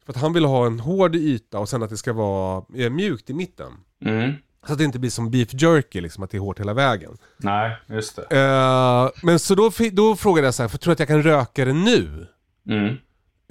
För 0.08 0.12
att 0.12 0.20
han 0.20 0.32
vill 0.32 0.44
ha 0.44 0.66
en 0.66 0.80
hård 0.80 1.14
yta 1.16 1.58
och 1.58 1.68
sen 1.68 1.82
att 1.82 1.90
det 1.90 1.96
ska 1.96 2.12
vara 2.12 2.64
eh, 2.74 2.90
mjukt 2.90 3.30
i 3.30 3.34
mitten. 3.34 3.72
mm. 4.04 4.34
Så 4.66 4.72
att 4.72 4.78
det 4.78 4.84
inte 4.84 4.98
blir 4.98 5.10
som 5.10 5.30
beef 5.30 5.48
jerky, 5.52 6.00
liksom 6.00 6.24
att 6.24 6.30
det 6.30 6.36
är 6.36 6.40
hårt 6.40 6.60
hela 6.60 6.74
vägen. 6.74 7.16
Nej, 7.36 7.76
just 7.86 8.16
det. 8.16 8.36
Eh, 8.36 9.10
men 9.22 9.38
så 9.38 9.54
då, 9.54 9.70
då 9.92 10.16
frågade 10.16 10.46
jag 10.46 10.54
så 10.54 10.62
här, 10.62 10.68
för 10.68 10.78
tror 10.78 10.90
du 10.90 10.92
att 10.92 10.98
jag 10.98 11.08
kan 11.08 11.22
röka 11.22 11.64
det 11.64 11.72
nu? 11.72 12.26
Mm, 12.68 12.96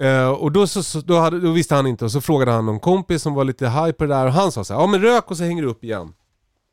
Eh, 0.00 0.28
och 0.28 0.52
då, 0.52 0.66
så, 0.66 0.82
så, 0.82 1.00
då, 1.00 1.18
hade, 1.18 1.40
då 1.40 1.50
visste 1.52 1.74
han 1.74 1.86
inte 1.86 2.04
och 2.04 2.12
så 2.12 2.20
frågade 2.20 2.50
han 2.50 2.66
någon 2.66 2.80
kompis 2.80 3.22
som 3.22 3.34
var 3.34 3.44
lite 3.44 3.68
high 3.68 3.90
på 3.92 4.04
det 4.04 4.14
där 4.14 4.26
och 4.26 4.32
han 4.32 4.52
sa 4.52 4.64
så 4.64 4.74
här, 4.74 4.80
ja 4.80 4.86
men 4.86 5.02
rök 5.02 5.30
och 5.30 5.36
så 5.36 5.44
hänger 5.44 5.62
du 5.62 5.68
upp 5.68 5.84
igen. 5.84 6.12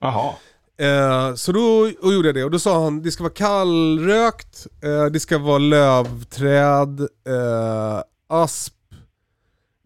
jaha. 0.01 0.33
Eh, 0.77 1.35
så 1.35 1.51
då 1.51 1.91
och 2.01 2.13
gjorde 2.13 2.27
jag 2.27 2.35
det 2.35 2.43
och 2.43 2.51
då 2.51 2.59
sa 2.59 2.83
han, 2.83 3.01
det 3.01 3.11
ska 3.11 3.23
vara 3.23 3.33
kallrökt, 3.33 4.67
eh, 4.83 5.05
det 5.05 5.19
ska 5.19 5.37
vara 5.37 5.57
lövträd, 5.57 6.99
eh, 7.01 8.01
asp, 8.29 8.74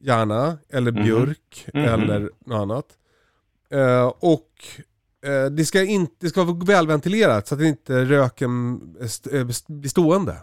gärna, 0.02 0.58
eller 0.70 0.92
Mhm. 0.92 1.04
björk, 1.04 1.66
Mhm. 1.74 1.86
eller 1.86 2.30
något 2.46 2.62
annat. 2.62 2.86
Eh, 3.72 4.08
och 4.20 4.50
eh, 5.26 5.46
det 5.52 5.66
ska, 5.66 5.84
inte, 5.84 6.14
det 6.20 6.30
ska 6.30 6.44
vara 6.44 6.58
välventilerat 6.66 7.48
så 7.48 7.56
att 7.56 7.62
inte 7.62 8.06
röken 8.06 8.82
st- 9.02 9.38
eh, 9.38 9.48
st- 9.50 9.74
blir 9.74 9.90
stående. 9.90 10.36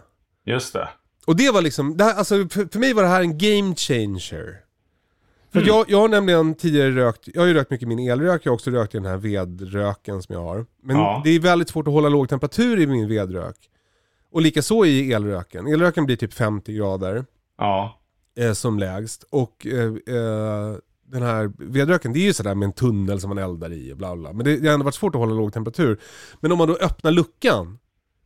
Just 0.45 0.73
det. 0.73 0.89
Och 1.27 1.35
det 1.35 1.51
var 1.51 1.61
liksom, 1.61 1.97
det 1.97 2.03
här, 2.03 2.13
alltså 2.15 2.35
för, 2.49 2.71
för 2.71 2.79
mig 2.79 2.93
var 2.93 3.01
det 3.03 3.09
här 3.09 3.21
en 3.21 3.37
game 3.37 3.75
changer. 3.75 4.61
För 5.51 5.59
Mm. 5.59 5.67
jag, 5.67 5.89
jag 5.89 5.97
har 5.99 6.07
nämligen 6.07 6.55
tidigare 6.55 6.91
rökt, 6.91 7.27
jag 7.33 7.41
har 7.41 7.47
ju 7.47 7.53
rökt 7.53 7.71
mycket 7.71 7.87
min 7.87 7.99
elrök, 8.11 8.41
jag 8.45 8.51
har 8.51 8.55
också 8.55 8.71
rökt 8.71 8.95
i 8.95 8.97
den 8.97 9.05
här 9.05 9.17
vedröken 9.17 10.21
som 10.23 10.35
jag 10.35 10.41
har. 10.43 10.65
Men 10.83 10.95
Ja. 10.97 11.21
det 11.23 11.29
är 11.29 11.39
väldigt 11.39 11.69
svårt 11.69 11.87
att 11.87 11.93
hålla 11.93 12.09
låg 12.09 12.29
temperatur 12.29 12.79
i 12.79 12.87
min 12.87 13.07
vedrök. 13.07 13.55
Och 14.31 14.41
likaså 14.41 14.85
i 14.85 15.13
elröken. 15.13 15.67
Elröken 15.67 16.05
blir 16.05 16.15
typ 16.15 16.33
50 16.33 16.73
grader 16.73 17.25
Ja, 17.57 17.99
eh, 18.37 18.53
som 18.53 18.79
lägst. 18.79 19.23
Och 19.29 19.67
eh, 19.67 20.15
eh, 20.15 20.75
den 21.05 21.23
här 21.23 21.51
vedröken, 21.57 22.13
det 22.13 22.19
är 22.19 22.23
ju 22.23 22.33
sådär 22.33 22.55
med 22.55 22.65
en 22.65 22.73
tunnel 22.73 23.19
som 23.19 23.29
man 23.29 23.37
eldar 23.37 23.73
i 23.73 23.93
och 23.93 23.97
bla 23.97 24.15
bla. 24.15 24.33
Men 24.33 24.45
det, 24.45 24.57
det 24.57 24.67
har 24.67 24.73
ändå 24.73 24.83
varit 24.83 24.95
svårt 24.95 25.15
att 25.15 25.19
hålla 25.19 25.33
låg 25.33 25.53
temperatur. 25.53 25.99
Men 26.39 26.51
om 26.51 26.57
man 26.57 26.67
då 26.67 26.75
öppnar 26.75 27.11
luckan 27.11 27.79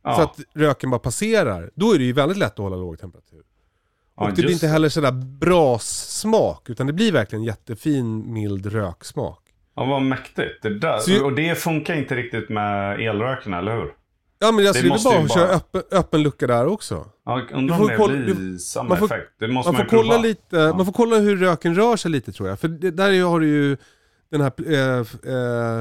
ja. 0.04 0.16
så 0.16 0.22
att 0.22 0.40
röken 0.54 0.90
bara 0.90 0.98
passerar, 0.98 1.70
då 1.74 1.94
är 1.94 1.98
det 1.98 2.04
ju 2.04 2.12
väldigt 2.12 2.38
lätt 2.38 2.52
att 2.52 2.58
hålla 2.58 2.76
låg 2.76 2.98
temperatur. 2.98 3.42
ja, 4.16 4.22
Och 4.22 4.34
det 4.34 4.42
blir 4.42 4.52
inte 4.52 4.66
heller 4.66 4.88
sådär 4.88 5.12
brassmak, 5.12 6.70
utan 6.70 6.86
det 6.86 6.92
blir 6.92 7.12
verkligen 7.12 7.44
jättefin 7.44 8.32
mild 8.32 8.66
röksmak. 8.66 9.42
Ja, 9.74 9.84
vad 9.84 10.02
mäktigt. 10.02 10.62
Det 10.62 10.78
där. 10.78 10.98
Så 10.98 11.24
Och 11.24 11.34
det 11.34 11.54
funkar 11.54 11.94
inte 11.94 12.14
riktigt 12.16 12.48
med 12.48 13.00
elröken, 13.00 13.54
eller 13.54 13.76
hur? 13.76 13.94
Ja 14.42 14.52
men 14.52 14.66
alltså, 14.66 14.82
Det 14.82 14.88
det, 14.88 14.94
är 14.94 15.04
bara 15.04 15.24
att 15.24 15.32
köra 15.34 15.48
öppen, 15.48 15.82
öppen 15.90 16.22
lucka 16.22 16.46
där 16.46 16.66
också. 16.66 17.06
Ja, 17.24 17.36
Du 17.48 17.54
undrar 17.54 17.76
får 17.76 17.82
om 17.84 17.88
det 17.90 17.96
kolla- 17.96 18.16
blir 18.16 18.34
du- 18.34 18.58
samma 18.58 18.88
man 18.88 18.98
får- 18.98 19.06
effekt. 19.06 19.30
Det 19.40 19.48
måste 19.48 19.72
Man 19.72 19.78
man, 19.78 19.88
får, 19.90 19.96
kolla 19.96 20.18
lite, 20.18 20.56
man 20.76 20.84
får 20.86 20.92
kolla 20.92 21.16
hur 21.16 21.36
röken 21.36 21.74
rör 21.74 21.96
sig 21.96 22.10
lite 22.10 22.32
tror 22.32 22.48
jag. 22.48 22.60
För 22.60 22.68
det, 22.68 22.90
där 22.90 23.22
har 23.24 23.40
du 23.40 23.46
ju, 23.48 23.76
den 24.30 24.40
här 24.40 24.52
äh, 24.72 24.98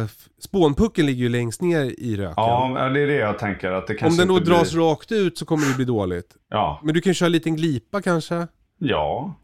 äh, 0.02 0.08
spånpucken 0.42 1.06
ligger 1.06 1.24
ju 1.24 1.30
längst 1.30 1.62
ner 1.62 1.82
i 1.98 2.16
röken. 2.18 2.34
Ja, 2.38 2.90
det 2.94 3.00
är 3.02 3.08
det 3.08 3.14
jag 3.16 3.40
tänker. 3.40 3.72
Att 3.72 3.88
det 3.88 3.94
Om 3.94 4.00
kanske 4.00 4.22
den 4.22 4.28
då 4.28 4.40
dras 4.40 4.72
blir... 4.74 4.82
rakt 4.82 5.12
ut 5.12 5.38
så 5.38 5.46
kommer 5.46 5.68
det 5.68 5.76
bli 5.76 5.86
dåligt. 5.86 6.36
Ja. 6.50 6.82
Men 6.84 6.94
du 6.94 7.02
kan 7.02 7.14
köra 7.14 7.26
en 7.28 7.32
liten 7.32 7.56
glipa 7.56 8.02
kanske? 8.02 8.48
Ja. 8.80 9.36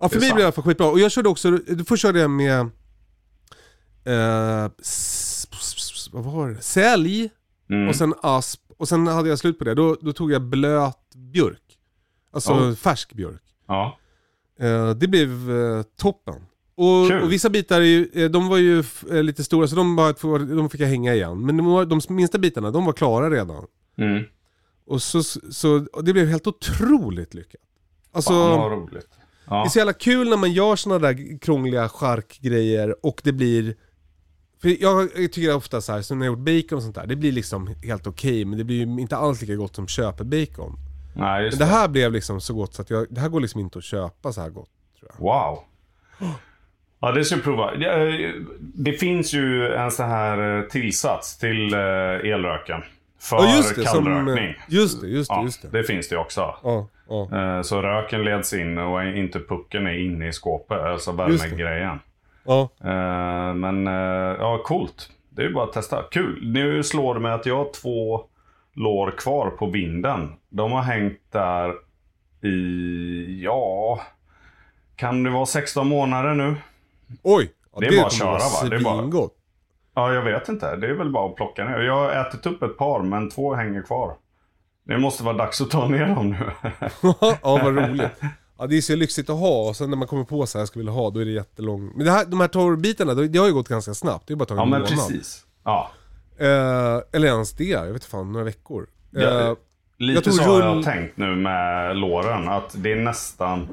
Ja 0.00 0.08
för 0.08 0.14
Det 0.16 0.20
mig 0.20 0.28
sant. 0.28 0.34
blev 0.34 0.36
det 0.36 0.40
i 0.40 0.44
alla 0.44 0.52
fall 0.52 0.64
skitbra. 0.64 0.86
Och 0.86 1.00
jag 1.00 1.10
körde 1.12 1.28
också, 1.28 1.58
först 1.88 2.02
körde 2.02 2.20
jag 2.20 2.30
med, 2.30 2.60
eh, 4.04 4.70
vad 6.12 6.24
var 6.24 6.48
det? 6.50 6.60
Sälj 6.60 7.30
Mm. 7.70 7.88
och 7.88 7.94
sen 7.96 8.14
asp. 8.22 8.61
Och 8.82 8.88
sen 8.88 9.06
hade 9.06 9.28
jag 9.28 9.38
slut 9.38 9.58
på 9.58 9.64
det. 9.64 9.74
Då, 9.74 9.96
då 10.00 10.12
tog 10.12 10.32
jag 10.32 10.42
blöt 10.42 11.14
björk. 11.14 11.78
Alltså 12.32 12.52
Ja. 12.52 12.74
färsk 12.74 13.12
björk. 13.12 13.42
Ja. 13.68 13.98
Eh, 14.60 14.90
det 14.90 15.08
blev 15.08 15.50
eh, 15.50 15.82
toppen. 15.82 16.34
Och, 16.74 17.22
och 17.22 17.32
vissa 17.32 17.50
bitar, 17.50 17.80
ju, 17.80 18.08
eh, 18.14 18.30
de 18.30 18.48
var 18.48 18.56
ju 18.58 18.78
eh, 19.10 19.22
lite 19.22 19.44
stora 19.44 19.68
så 19.68 19.76
de, 19.76 19.96
bara, 19.96 20.38
de 20.38 20.70
fick 20.70 20.80
jag 20.80 20.88
hänga 20.88 21.14
igen. 21.14 21.46
Men 21.46 21.56
de, 21.56 21.88
de 21.88 22.00
minsta 22.14 22.38
bitarna, 22.38 22.70
de 22.70 22.84
var 22.84 22.92
klara 22.92 23.30
redan. 23.30 23.66
Mm. 23.98 24.24
Och 24.86 25.02
så, 25.02 25.22
så 25.52 25.86
och 25.92 26.04
det 26.04 26.12
blev 26.12 26.26
helt 26.28 26.46
otroligt 26.46 27.34
lyckat. 27.34 27.60
Alltså, 28.12 28.30
Fan 28.30 28.58
vad 28.60 28.72
roligt. 28.72 28.92
det 28.92 28.98
är 29.54 29.56
Ja. 29.56 29.68
så 29.70 29.78
jävla 29.78 29.92
kul 29.92 30.28
när 30.30 30.36
man 30.36 30.52
gör 30.52 30.76
såna 30.76 30.98
där 30.98 31.38
krångliga 31.40 31.88
charkgrejer 31.88 33.06
och 33.06 33.20
det 33.24 33.32
blir... 33.32 33.74
För 34.62 34.82
jag, 34.82 35.08
jag 35.16 35.32
tycker 35.32 35.54
ofta 35.54 35.80
så 35.80 35.92
här, 35.92 36.02
så 36.02 36.14
när 36.14 36.26
jag 36.26 36.32
gjort 36.32 36.38
bacon 36.44 36.76
och 36.76 36.82
sånt 36.82 36.94
där, 36.94 37.06
det 37.06 37.16
blir 37.16 37.32
liksom 37.32 37.74
helt 37.84 38.06
okej 38.06 38.44
men 38.44 38.58
det 38.58 38.64
blir 38.64 38.76
ju 38.76 38.82
inte 39.00 39.16
alls 39.16 39.40
lika 39.40 39.54
gott 39.54 39.76
som 39.76 39.88
köpebacon. 39.88 40.78
Nej, 41.14 41.44
just 41.44 41.58
Men 41.58 41.68
det 41.68 41.72
det. 41.74 41.78
här 41.78 41.88
blev 41.88 42.12
liksom 42.12 42.40
så 42.40 42.54
gott 42.54 42.74
så 42.74 42.82
att 42.82 42.90
jag, 42.90 43.06
det 43.10 43.20
här 43.20 43.28
går 43.28 43.40
liksom 43.40 43.60
inte 43.60 43.78
att 43.78 43.84
köpa 43.84 44.32
så 44.32 44.40
här 44.40 44.50
gott. 44.50 44.70
Tror 45.00 45.10
jag. 45.18 45.24
Wow. 45.24 45.58
Ja, 47.00 47.12
det 47.12 47.24
ska 47.24 47.34
jag 47.34 47.44
prova. 47.44 47.74
Det, 47.74 47.86
eh, 48.24 48.30
det 48.60 48.92
finns 48.92 49.32
ju 49.34 49.72
en 49.74 49.90
sån 49.90 50.08
här 50.08 50.58
eh, 50.58 50.64
tillsats 50.64 51.38
till 51.38 51.74
eh, 51.74 51.80
elröken. 52.32 52.82
För 53.20 53.36
Ja 53.36 53.56
just 53.56 53.74
det, 53.76 53.84
som, 53.86 54.04
kallrökning. 54.04 54.54
just 54.68 55.00
det, 55.00 55.06
just 55.08 55.30
det, 55.30 55.34
Ja, 55.34 55.42
just 55.44 55.62
det. 55.62 55.68
det 55.78 55.84
finns 55.84 56.08
det 56.08 56.16
också. 56.16 56.40
Ja, 56.62 56.88
ja. 57.08 57.62
Så 57.62 57.82
röken 57.82 58.24
leds 58.24 58.52
in 58.52 58.78
och 58.78 59.04
inte 59.04 59.38
pucken 59.38 59.86
är 59.86 60.04
inne 60.06 60.28
i 60.28 60.32
skåpet, 60.32 60.78
alltså 60.80 61.12
värmegrejen. 61.12 61.98
Ja. 62.44 62.68
Eh, 62.80 63.54
Men 63.54 63.86
eh, 63.86 64.36
ja, 64.38 64.62
coolt. 64.64 65.10
Det 65.30 65.42
är 65.42 65.46
ju 65.46 65.54
bara 65.54 65.64
att 65.64 65.72
testa. 65.72 66.02
Kul. 66.10 66.40
Nu 66.52 66.82
slår 66.82 67.14
det 67.14 67.20
mig 67.20 67.32
att 67.32 67.46
jag 67.46 67.56
har 67.56 67.72
två 67.82 68.24
lår 68.74 69.10
kvar 69.10 69.50
på 69.50 69.66
vinden. 69.66 70.32
De 70.48 70.72
har 70.72 70.82
hängt 70.82 71.20
där 71.32 71.74
i, 72.48 73.42
ja, 73.44 74.00
kan 74.96 75.22
det 75.22 75.30
vara 75.30 75.46
16 75.46 75.88
månader 75.88 76.34
nu? 76.34 76.56
Oj! 77.22 77.50
Ja, 77.72 77.80
Det 77.80 77.86
är 77.86 77.96
bara 77.96 78.06
att 78.06 78.12
köra, 78.12 78.32
va? 78.32 78.68
Det 78.70 78.76
är 78.76 78.80
bara-. 78.80 79.28
Ja, 79.94 80.12
jag 80.12 80.22
vet 80.22 80.48
inte. 80.48 80.76
Det 80.76 80.86
är 80.86 80.94
väl 80.94 81.10
bara 81.10 81.28
att 81.30 81.36
plocka 81.36 81.64
ner. 81.64 81.78
Jag 81.78 81.94
har 81.96 82.10
ätit 82.10 82.46
upp 82.46 82.62
ett 82.62 82.78
par, 82.78 83.02
men 83.02 83.30
två 83.30 83.54
hänger 83.54 83.82
kvar. 83.82 84.14
Det 84.84 84.98
måste 84.98 85.24
vara 85.24 85.36
dags 85.36 85.60
att 85.60 85.70
ta 85.70 85.88
ner 85.88 86.06
dem 86.06 86.30
nu. 86.30 86.50
ja 87.42 87.60
vad 87.64 87.76
roligt. 87.76 88.20
Ja 88.62 88.66
det 88.68 88.76
är 88.76 88.80
så 88.80 88.96
lyxigt 88.96 89.30
att 89.30 89.38
ha 89.38 89.68
och 89.68 89.76
sen 89.76 89.90
när 89.90 89.96
man 89.96 90.08
kommer 90.08 90.24
på 90.24 90.46
så 90.46 90.58
här 90.58 90.66
skulle 90.66 90.80
vilja 90.80 90.92
ha 90.92 91.10
då 91.10 91.20
är 91.20 91.24
det 91.24 91.30
jättelång. 91.30 91.92
Men 91.96 92.06
det 92.06 92.12
här, 92.12 92.24
de 92.26 92.40
här 92.40 92.48
torrbitarna, 92.48 93.14
det 93.14 93.38
har 93.38 93.46
ju 93.46 93.52
gått 93.54 93.68
ganska 93.68 93.94
snabbt. 93.94 94.26
Det 94.28 94.34
är 94.34 94.36
bara 94.36 94.44
tagit 94.44 94.58
ja, 94.58 94.62
en 94.64 94.70
men 94.70 94.80
månad. 94.80 94.96
precis. 95.08 95.46
Ja. 95.64 95.90
Eh, 96.38 97.00
eller 97.12 97.28
ens 97.28 97.52
det, 97.52 97.64
jag 97.64 97.92
vet 97.92 98.04
fan, 98.04 98.32
några 98.32 98.44
veckor. 98.44 98.86
Eh, 99.16 99.22
Ja, 99.22 99.56
Lite 99.98 100.14
jag 100.16 100.24
tror 100.24 100.32
så 100.34 100.42
har 100.42 100.60
rull- 100.62 100.74
jag 100.76 100.84
tänkt 100.84 101.16
nu 101.16 101.36
med 101.36 101.96
låren. 101.96 102.48
Att 102.48 102.74
det 102.78 102.92
är 102.92 102.96
nästan... 102.96 103.68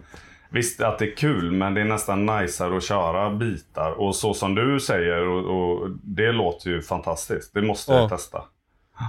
Visst 0.51 0.81
att 0.81 0.99
det 0.99 1.05
är 1.05 1.15
kul, 1.15 1.51
men 1.51 1.73
det 1.73 1.81
är 1.81 1.85
nästan 1.85 2.25
najsare 2.25 2.77
att 2.77 2.83
köra 2.83 3.35
bitar. 3.35 3.91
Och 3.91 4.15
så 4.15 4.33
som 4.33 4.55
du 4.55 4.79
säger, 4.79 5.27
och, 5.27 5.79
och 5.81 5.89
det 6.03 6.31
låter 6.31 6.69
ju 6.69 6.81
fantastiskt. 6.81 7.53
Det 7.53 7.61
måste 7.61 7.91
Ja. 7.91 7.99
jag 7.99 8.09
testa. 8.09 8.43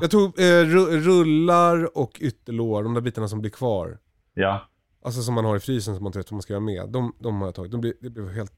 Jag 0.01 0.11
tog 0.11 0.39
eh, 0.39 0.43
ru- 0.43 1.01
rullar 1.01 1.99
och 1.99 2.17
ytterlår, 2.21 2.83
de 2.83 2.95
där 2.95 3.01
bitarna 3.01 3.29
som 3.29 3.41
blir 3.41 3.51
kvar. 3.51 3.99
Ja, 4.35 4.61
Alltså 5.05 5.23
som 5.23 5.35
man 5.35 5.45
har 5.45 5.57
i 5.57 5.61
frysen 5.61 5.95
som 5.95 6.05
man 6.05 6.09
inte 6.09 6.19
vet 6.19 6.31
vad 6.31 6.37
man 6.37 6.43
ska 6.43 6.53
göra 6.53 6.61
med. 6.61 6.89
De, 6.89 7.13
de 7.19 7.41
har 7.41 7.47
jag 7.49 7.55
tagit, 7.55 7.73
de 7.73 7.81
blir, 7.81 7.93
det 8.01 8.11
blev 8.11 8.29
helt 8.29 8.53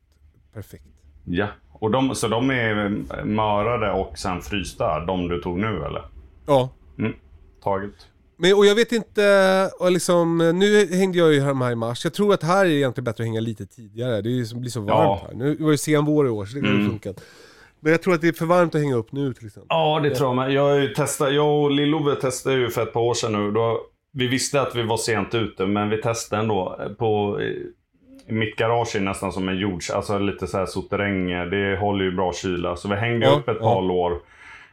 perfekt. 0.55 0.85
ja. 1.25 1.47
Och 1.73 1.91
de, 1.91 2.15
så 2.15 2.29
de 2.29 2.51
är 2.51 2.89
mörade 3.25 3.93
och 3.93 4.19
sen 4.19 4.41
frysta, 4.43 5.05
de 5.07 5.29
du 5.29 5.41
tog 5.41 5.59
nu 5.59 5.67
eller? 5.85 6.05
Ja. 6.47 6.71
Taget. 7.63 7.95
Men, 8.37 8.55
och 8.55 8.67
jag 8.67 8.75
vet 8.75 8.93
inte, 8.93 9.71
och 9.81 9.93
liksom, 9.93 10.39
nu 10.39 10.87
hängde 10.97 11.19
jag 11.19 11.33
ju 11.33 11.41
här 11.41 11.71
i 11.73 11.75
mars. 11.75 12.05
Jag 12.05 12.15
tror 12.15 12.35
att 12.35 12.43
här 12.43 12.61
är 12.65 12.69
det 12.69 12.75
egentligen 12.75 13.05
bättre 13.05 13.23
att 13.23 13.27
hänga 13.29 13.41
lite 13.41 13.67
tidigare. 13.67 14.21
Det 14.21 14.29
är 14.29 14.59
blir 14.59 14.71
så 14.71 14.81
varmt 14.81 14.91
Ja. 14.91 15.23
här. 15.27 15.35
Nu 15.35 15.55
det 15.55 15.65
var 15.65 15.71
ju 15.71 15.77
sen 15.77 16.05
vår 16.05 16.27
i 16.27 16.31
år 16.31 16.45
så 16.47 16.59
det 16.59 16.67
har 16.69 16.75
Mm. 16.75 16.89
funkat. 16.91 17.21
Men 17.81 17.93
jag 17.93 18.03
tror 18.03 18.15
att 18.15 18.21
det 18.21 18.29
är 18.29 18.33
för 18.33 18.47
varmt 18.47 18.75
att 18.75 18.81
hänga 18.81 18.95
upp 18.95 19.13
nu 19.13 19.35
till 19.35 19.47
exempel. 19.47 19.67
Ja, 19.69 20.01
det 20.03 20.15
tror 20.15 20.29
jag 20.29 20.37
med. 20.37 20.53
Jag, 20.53 20.95
testat, 20.95 21.35
jag 21.35 21.63
och 21.63 21.71
Lill-Ove 21.71 22.15
testade 22.15 22.57
ju 22.57 22.71
för 22.71 22.83
ett 22.83 22.93
par 22.93 23.01
år 23.01 23.15
sedan 23.15 23.33
nu. 23.33 23.51
Då, 23.51 23.81
vi 24.13 24.27
visste 24.27 24.61
att 24.63 24.75
vi 24.77 24.83
var 24.83 24.97
sent 24.97 25.35
ute, 25.35 25.67
men 25.67 25.91
vi 25.91 26.03
testade 26.03 26.43
ändå. 26.43 26.79
På, 26.99 27.41
mitt 28.27 28.57
garage 28.57 28.97
är 28.97 29.01
nästan 29.01 29.33
som 29.33 29.49
en 29.49 29.59
jords, 29.59 29.91
alltså 29.91 30.19
lite 30.19 30.47
så 30.47 30.59
här 30.59 30.67
souterräng. 30.67 31.29
Det 31.51 31.77
håller 31.81 32.05
ju 32.05 32.13
bra 32.13 32.33
kyla. 32.33 32.77
Så 32.77 32.89
vi 32.89 32.95
hängde 32.95 33.27
Ja, 33.27 33.33
upp 33.33 33.49
ett 33.49 33.57
ja. 33.61 33.75
par 33.75 33.83
lår 33.83 34.19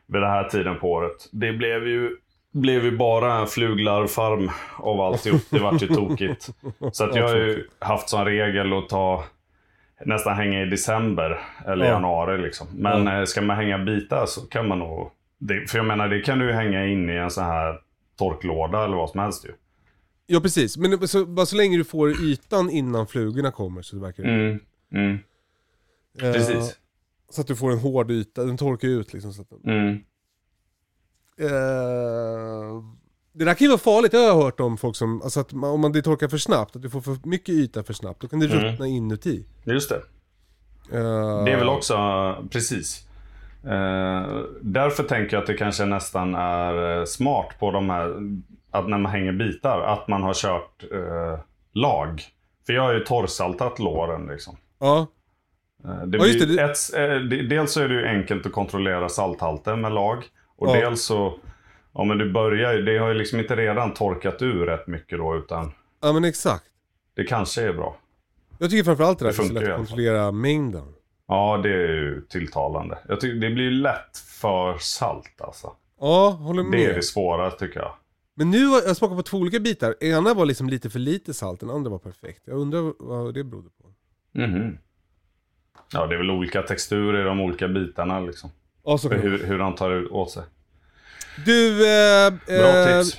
vid 0.05 0.21
den 0.21 0.29
här 0.31 0.43
tiden 0.43 0.79
på 0.79 0.91
året. 0.91 1.29
Det 1.31 1.51
blev 1.53 1.87
ju, 1.87 2.15
blev 2.53 2.83
ju 2.85 2.97
bara 2.97 3.33
en 3.33 3.47
fluglarfarm 3.47 4.49
av 4.77 5.01
alltihop. 5.01 5.41
Det 5.49 5.59
vart 5.59 5.81
ju 5.83 5.87
tokigt. 5.95 6.49
Så 6.91 7.03
att 7.03 7.15
jag 7.15 7.27
har 7.27 7.35
ju 7.35 7.67
haft 7.79 8.09
som 8.09 8.25
regel 8.25 8.73
att 8.73 8.89
ta 8.89 9.23
nästan 10.05 10.35
hänga 10.37 10.61
i 10.61 10.65
december 10.65 11.39
eller 11.67 11.85
Ja. 11.85 11.91
januari 11.91 12.37
liksom. 12.41 12.67
Men 12.75 13.07
eh, 13.07 13.23
ska 13.23 13.41
man 13.41 13.55
hänga 13.57 13.77
bitar 13.77 14.25
så 14.25 14.41
kan 14.41 14.67
man 14.67 14.79
nog... 14.79 15.11
Det, 15.39 15.69
för 15.71 15.77
jag 15.77 15.85
menar, 15.85 16.07
det 16.07 16.19
kan 16.21 16.39
du 16.39 16.45
ju 16.45 16.51
hänga 16.51 16.85
in 16.85 17.09
i 17.09 17.13
en 17.15 17.29
sån 17.31 17.43
här 17.45 17.79
torklåda 18.19 18.83
eller 18.85 18.95
vad 18.97 19.09
som 19.09 19.19
helst 19.19 19.45
ju. 19.45 19.51
Ja 20.27 20.39
precis, 20.39 20.77
men 20.77 21.07
så, 21.07 21.25
bara 21.25 21.45
så 21.45 21.55
länge 21.55 21.77
du 21.77 21.83
får 21.83 22.21
ytan 22.21 22.69
innan 22.69 23.07
flugorna 23.07 23.51
kommer 23.51 23.81
så 23.81 23.99
verkar 23.99 24.23
det 24.23 24.29
Mm. 24.29 24.59
Mm. 24.93 25.19
Eh, 26.21 26.33
Precis. 26.33 26.75
Så 27.29 27.41
att 27.41 27.47
du 27.47 27.55
får 27.55 27.71
en 27.71 27.79
hård 27.79 28.11
yta, 28.11 28.43
den 28.43 28.57
torkar 28.57 28.87
ju 28.87 28.99
ut 28.99 29.13
liksom. 29.13 29.33
Så 29.33 29.41
att 29.41 29.51
Mm. 29.65 29.99
Eh, 31.37 32.83
det 33.33 33.45
där 33.45 33.53
kan 33.53 33.65
ju 33.65 33.67
vara 33.67 33.77
farligt, 33.77 34.11
det 34.11 34.17
har 34.17 34.25
jag 34.25 34.35
hört 34.35 34.59
om 34.59 34.77
folk 34.77 34.95
som, 34.95 35.21
alltså 35.21 35.39
att 35.39 35.53
man, 35.53 35.69
om 35.71 35.81
man 35.81 35.91
det 35.91 36.01
torkar 36.01 36.27
för 36.27 36.37
snabbt, 36.37 36.75
att 36.75 36.81
du 36.81 36.89
får 36.89 37.01
för 37.01 37.17
mycket 37.23 37.49
yta 37.55 37.83
för 37.83 37.93
snabbt, 37.93 38.21
då 38.21 38.27
kan 38.27 38.39
det 38.39 38.45
Mm. 38.45 38.59
ruttna 38.59 38.87
inuti. 38.87 39.45
Just 39.63 39.89
det. 39.89 39.95
Eh, 40.91 41.43
Det 41.45 41.51
är 41.51 41.57
väl 41.57 41.69
också, 41.69 41.95
precis. 42.51 43.07
Eh, 43.63 44.39
därför 44.61 45.03
tänker 45.03 45.35
jag 45.35 45.41
att 45.41 45.47
det 45.47 45.53
kanske 45.53 45.85
nästan 45.85 46.35
är 46.35 46.97
eh, 46.99 47.05
smart 47.05 47.47
på 47.59 47.71
de 47.71 47.89
här, 47.89 48.15
att 48.71 48.87
när 48.89 48.97
man 48.97 49.11
hänger 49.11 49.31
bitar, 49.31 49.81
att 49.81 50.07
man 50.07 50.23
har 50.23 50.33
kört 50.33 50.83
eh, 50.91 51.39
lag. 51.73 52.21
För 52.65 52.73
jag 52.73 52.81
har 52.81 52.93
ju 52.93 52.99
torrsaltat 52.99 53.79
låren 53.79 54.27
liksom. 54.27 54.57
Ja, 54.79 55.07
Eh, 55.85 56.05
Det 56.05 56.17
Ja, 56.17 56.25
just 56.25 56.47
det, 56.57 56.63
Ett, 56.63 57.11
eh, 57.11 57.47
dels 57.49 57.71
så 57.71 57.81
är 57.81 57.87
det 57.89 57.95
ju 57.95 58.05
enkelt 58.07 58.45
att 58.45 58.51
kontrollera 58.51 59.09
salthalten 59.09 59.81
med 59.81 59.91
lag. 59.91 60.23
Och 60.57 60.67
Ja. 60.67 60.73
dels 60.73 61.03
så, 61.03 61.39
ja 61.93 62.03
men 62.03 62.17
du 62.17 62.31
börjar 62.31 62.73
ju, 62.73 62.81
det 62.81 62.97
har 62.97 63.07
ju 63.07 63.13
liksom 63.13 63.39
inte 63.39 63.55
redan 63.55 63.93
torkat 63.93 64.41
ur 64.41 64.65
rätt 64.65 64.87
mycket 64.87 65.17
då, 65.17 65.35
utan 65.35 65.71
ja 66.01 66.13
men 66.13 66.23
exakt. 66.25 66.63
det 67.15 67.23
kanske 67.23 67.61
är 67.61 67.73
bra. 67.73 67.95
Jag 68.59 68.69
tycker 68.69 68.83
framförallt 68.83 69.19
det 69.19 69.25
där 69.25 69.31
Det 69.37 69.43
är 69.43 69.47
så 69.47 69.53
lätt 69.53 69.69
att 69.69 69.75
kontrollera 69.77 70.31
mängden. 70.31 70.93
Ja, 71.31 71.59
det 71.63 71.69
är 71.69 71.87
ju 71.87 72.21
tilltalande. 72.29 72.97
Jag 73.07 73.19
tycker 73.19 73.35
det 73.35 73.49
blir 73.49 73.71
lätt 73.71 74.17
för 74.41 74.77
salt 74.77 75.41
alltså. 75.41 75.71
Ja, 75.99 76.29
håller 76.29 76.63
med. 76.63 76.79
Det 76.79 76.85
är 76.85 76.93
det 76.95 77.03
svåra 77.03 77.51
tycker 77.51 77.79
jag. 77.79 77.93
Men 78.35 78.51
nu 78.51 78.65
har 78.65 78.81
jag 78.81 78.97
smakat 78.97 79.17
på 79.17 79.23
två 79.23 79.37
olika 79.37 79.59
bitar. 79.59 80.03
Ena 80.03 80.33
var 80.33 80.45
liksom 80.45 80.69
lite 80.69 80.89
för 80.89 80.99
lite 80.99 81.33
salt, 81.33 81.59
den 81.59 81.69
andra 81.69 81.91
var 81.91 81.99
perfekt. 81.99 82.41
Jag 82.45 82.57
undrar 82.57 82.93
vad 82.99 83.33
det 83.33 83.43
berodde 83.43 83.69
på. 83.69 83.87
Mhm. 84.39 84.77
Ja, 85.93 86.07
det 86.07 86.13
är 86.15 86.17
väl 86.17 86.29
olika 86.31 86.61
texturer 86.61 87.21
i 87.21 87.23
de 87.23 87.39
olika 87.41 87.67
bitarna 87.67 88.19
liksom. 88.19 88.49
Ja, 88.85 88.97
så 88.97 89.09
hur, 89.09 89.43
hur 89.45 89.59
han 89.59 89.75
tar 89.75 89.91
ut 89.91 90.11
åt 90.11 90.31
sig. 90.31 90.43
Du, 91.45 91.69
eh, 91.71 92.33
Bra 92.47 92.89
eh, 92.89 93.01
tips. 93.01 93.17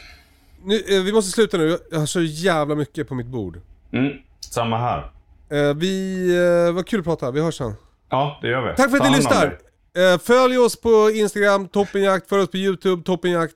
nu, 0.65 0.75
eh, 0.75 1.03
vi 1.03 1.13
måste 1.13 1.31
sluta 1.31 1.57
nu. 1.59 1.79
Jag 1.91 1.99
har 1.99 2.07
så 2.07 2.21
jävla 2.21 2.75
mycket 2.75 3.09
på 3.09 3.15
mitt 3.15 3.27
bord. 3.27 3.61
Mm, 3.93 4.13
samma 4.41 4.79
här. 4.79 5.11
Eh, 5.51 5.75
vi, 5.77 6.27
eh, 6.69 6.73
vad 6.75 6.87
kul 6.87 6.99
att 7.01 7.05
prata, 7.07 7.31
vi 7.31 7.41
hörs 7.41 7.55
sen. 7.59 7.73
Ja, 8.11 8.39
det 8.43 8.49
gör 8.49 8.71
vi. 8.71 8.77
Tack 8.77 8.91
för 8.91 8.97
att 8.97 9.11
ni 9.11 9.17
lyssnar! 9.17 9.59
Eh, 9.97 10.19
följ 10.19 10.59
oss 10.59 10.81
på 10.81 11.11
Instagram, 11.11 11.69
toppenjakt, 11.69 12.29
följ 12.29 12.43
oss 12.43 12.51
på 12.51 12.57
YouTube, 12.57 13.03
toppenjakt, 13.03 13.55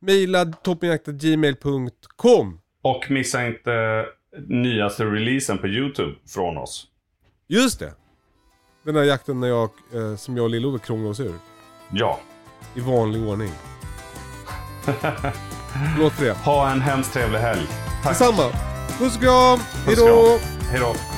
mejla 0.00 0.44
toppenjakt.gmail.com 0.44 2.60
Och 2.82 3.10
missa 3.10 3.46
inte 3.46 4.04
nyaste 4.48 5.04
releasen 5.04 5.58
på 5.58 5.66
YouTube 5.66 6.14
från 6.28 6.58
oss. 6.58 6.86
Just 7.48 7.80
det! 7.80 7.92
den 8.86 8.96
här 8.96 9.02
jakten 9.02 9.40
när 9.40 9.48
jag, 9.48 9.70
eh, 9.94 10.16
som 10.16 10.36
jag 10.36 10.44
och 10.44 10.50
Lill-Ove 10.50 10.78
krånglade 10.78 11.10
oss 11.10 11.20
ur. 11.20 11.34
Ja. 11.90 12.20
I 12.74 12.80
vanlig 12.80 13.22
ordning. 13.22 13.50
För 16.10 16.24
det. 16.24 16.32
Ha 16.32 16.70
en 16.70 16.80
hemskt 16.80 17.12
trevlig 17.12 17.38
helg. 17.38 17.66
Tack. 18.02 18.18
Detsamma. 18.18 18.50
Puss 18.98 19.16
och 19.16 19.22
kram. 19.22 19.58
Hejdå. 19.86 20.06
kram. 20.06 20.38
Hej 20.70 20.80
då. 20.80 21.15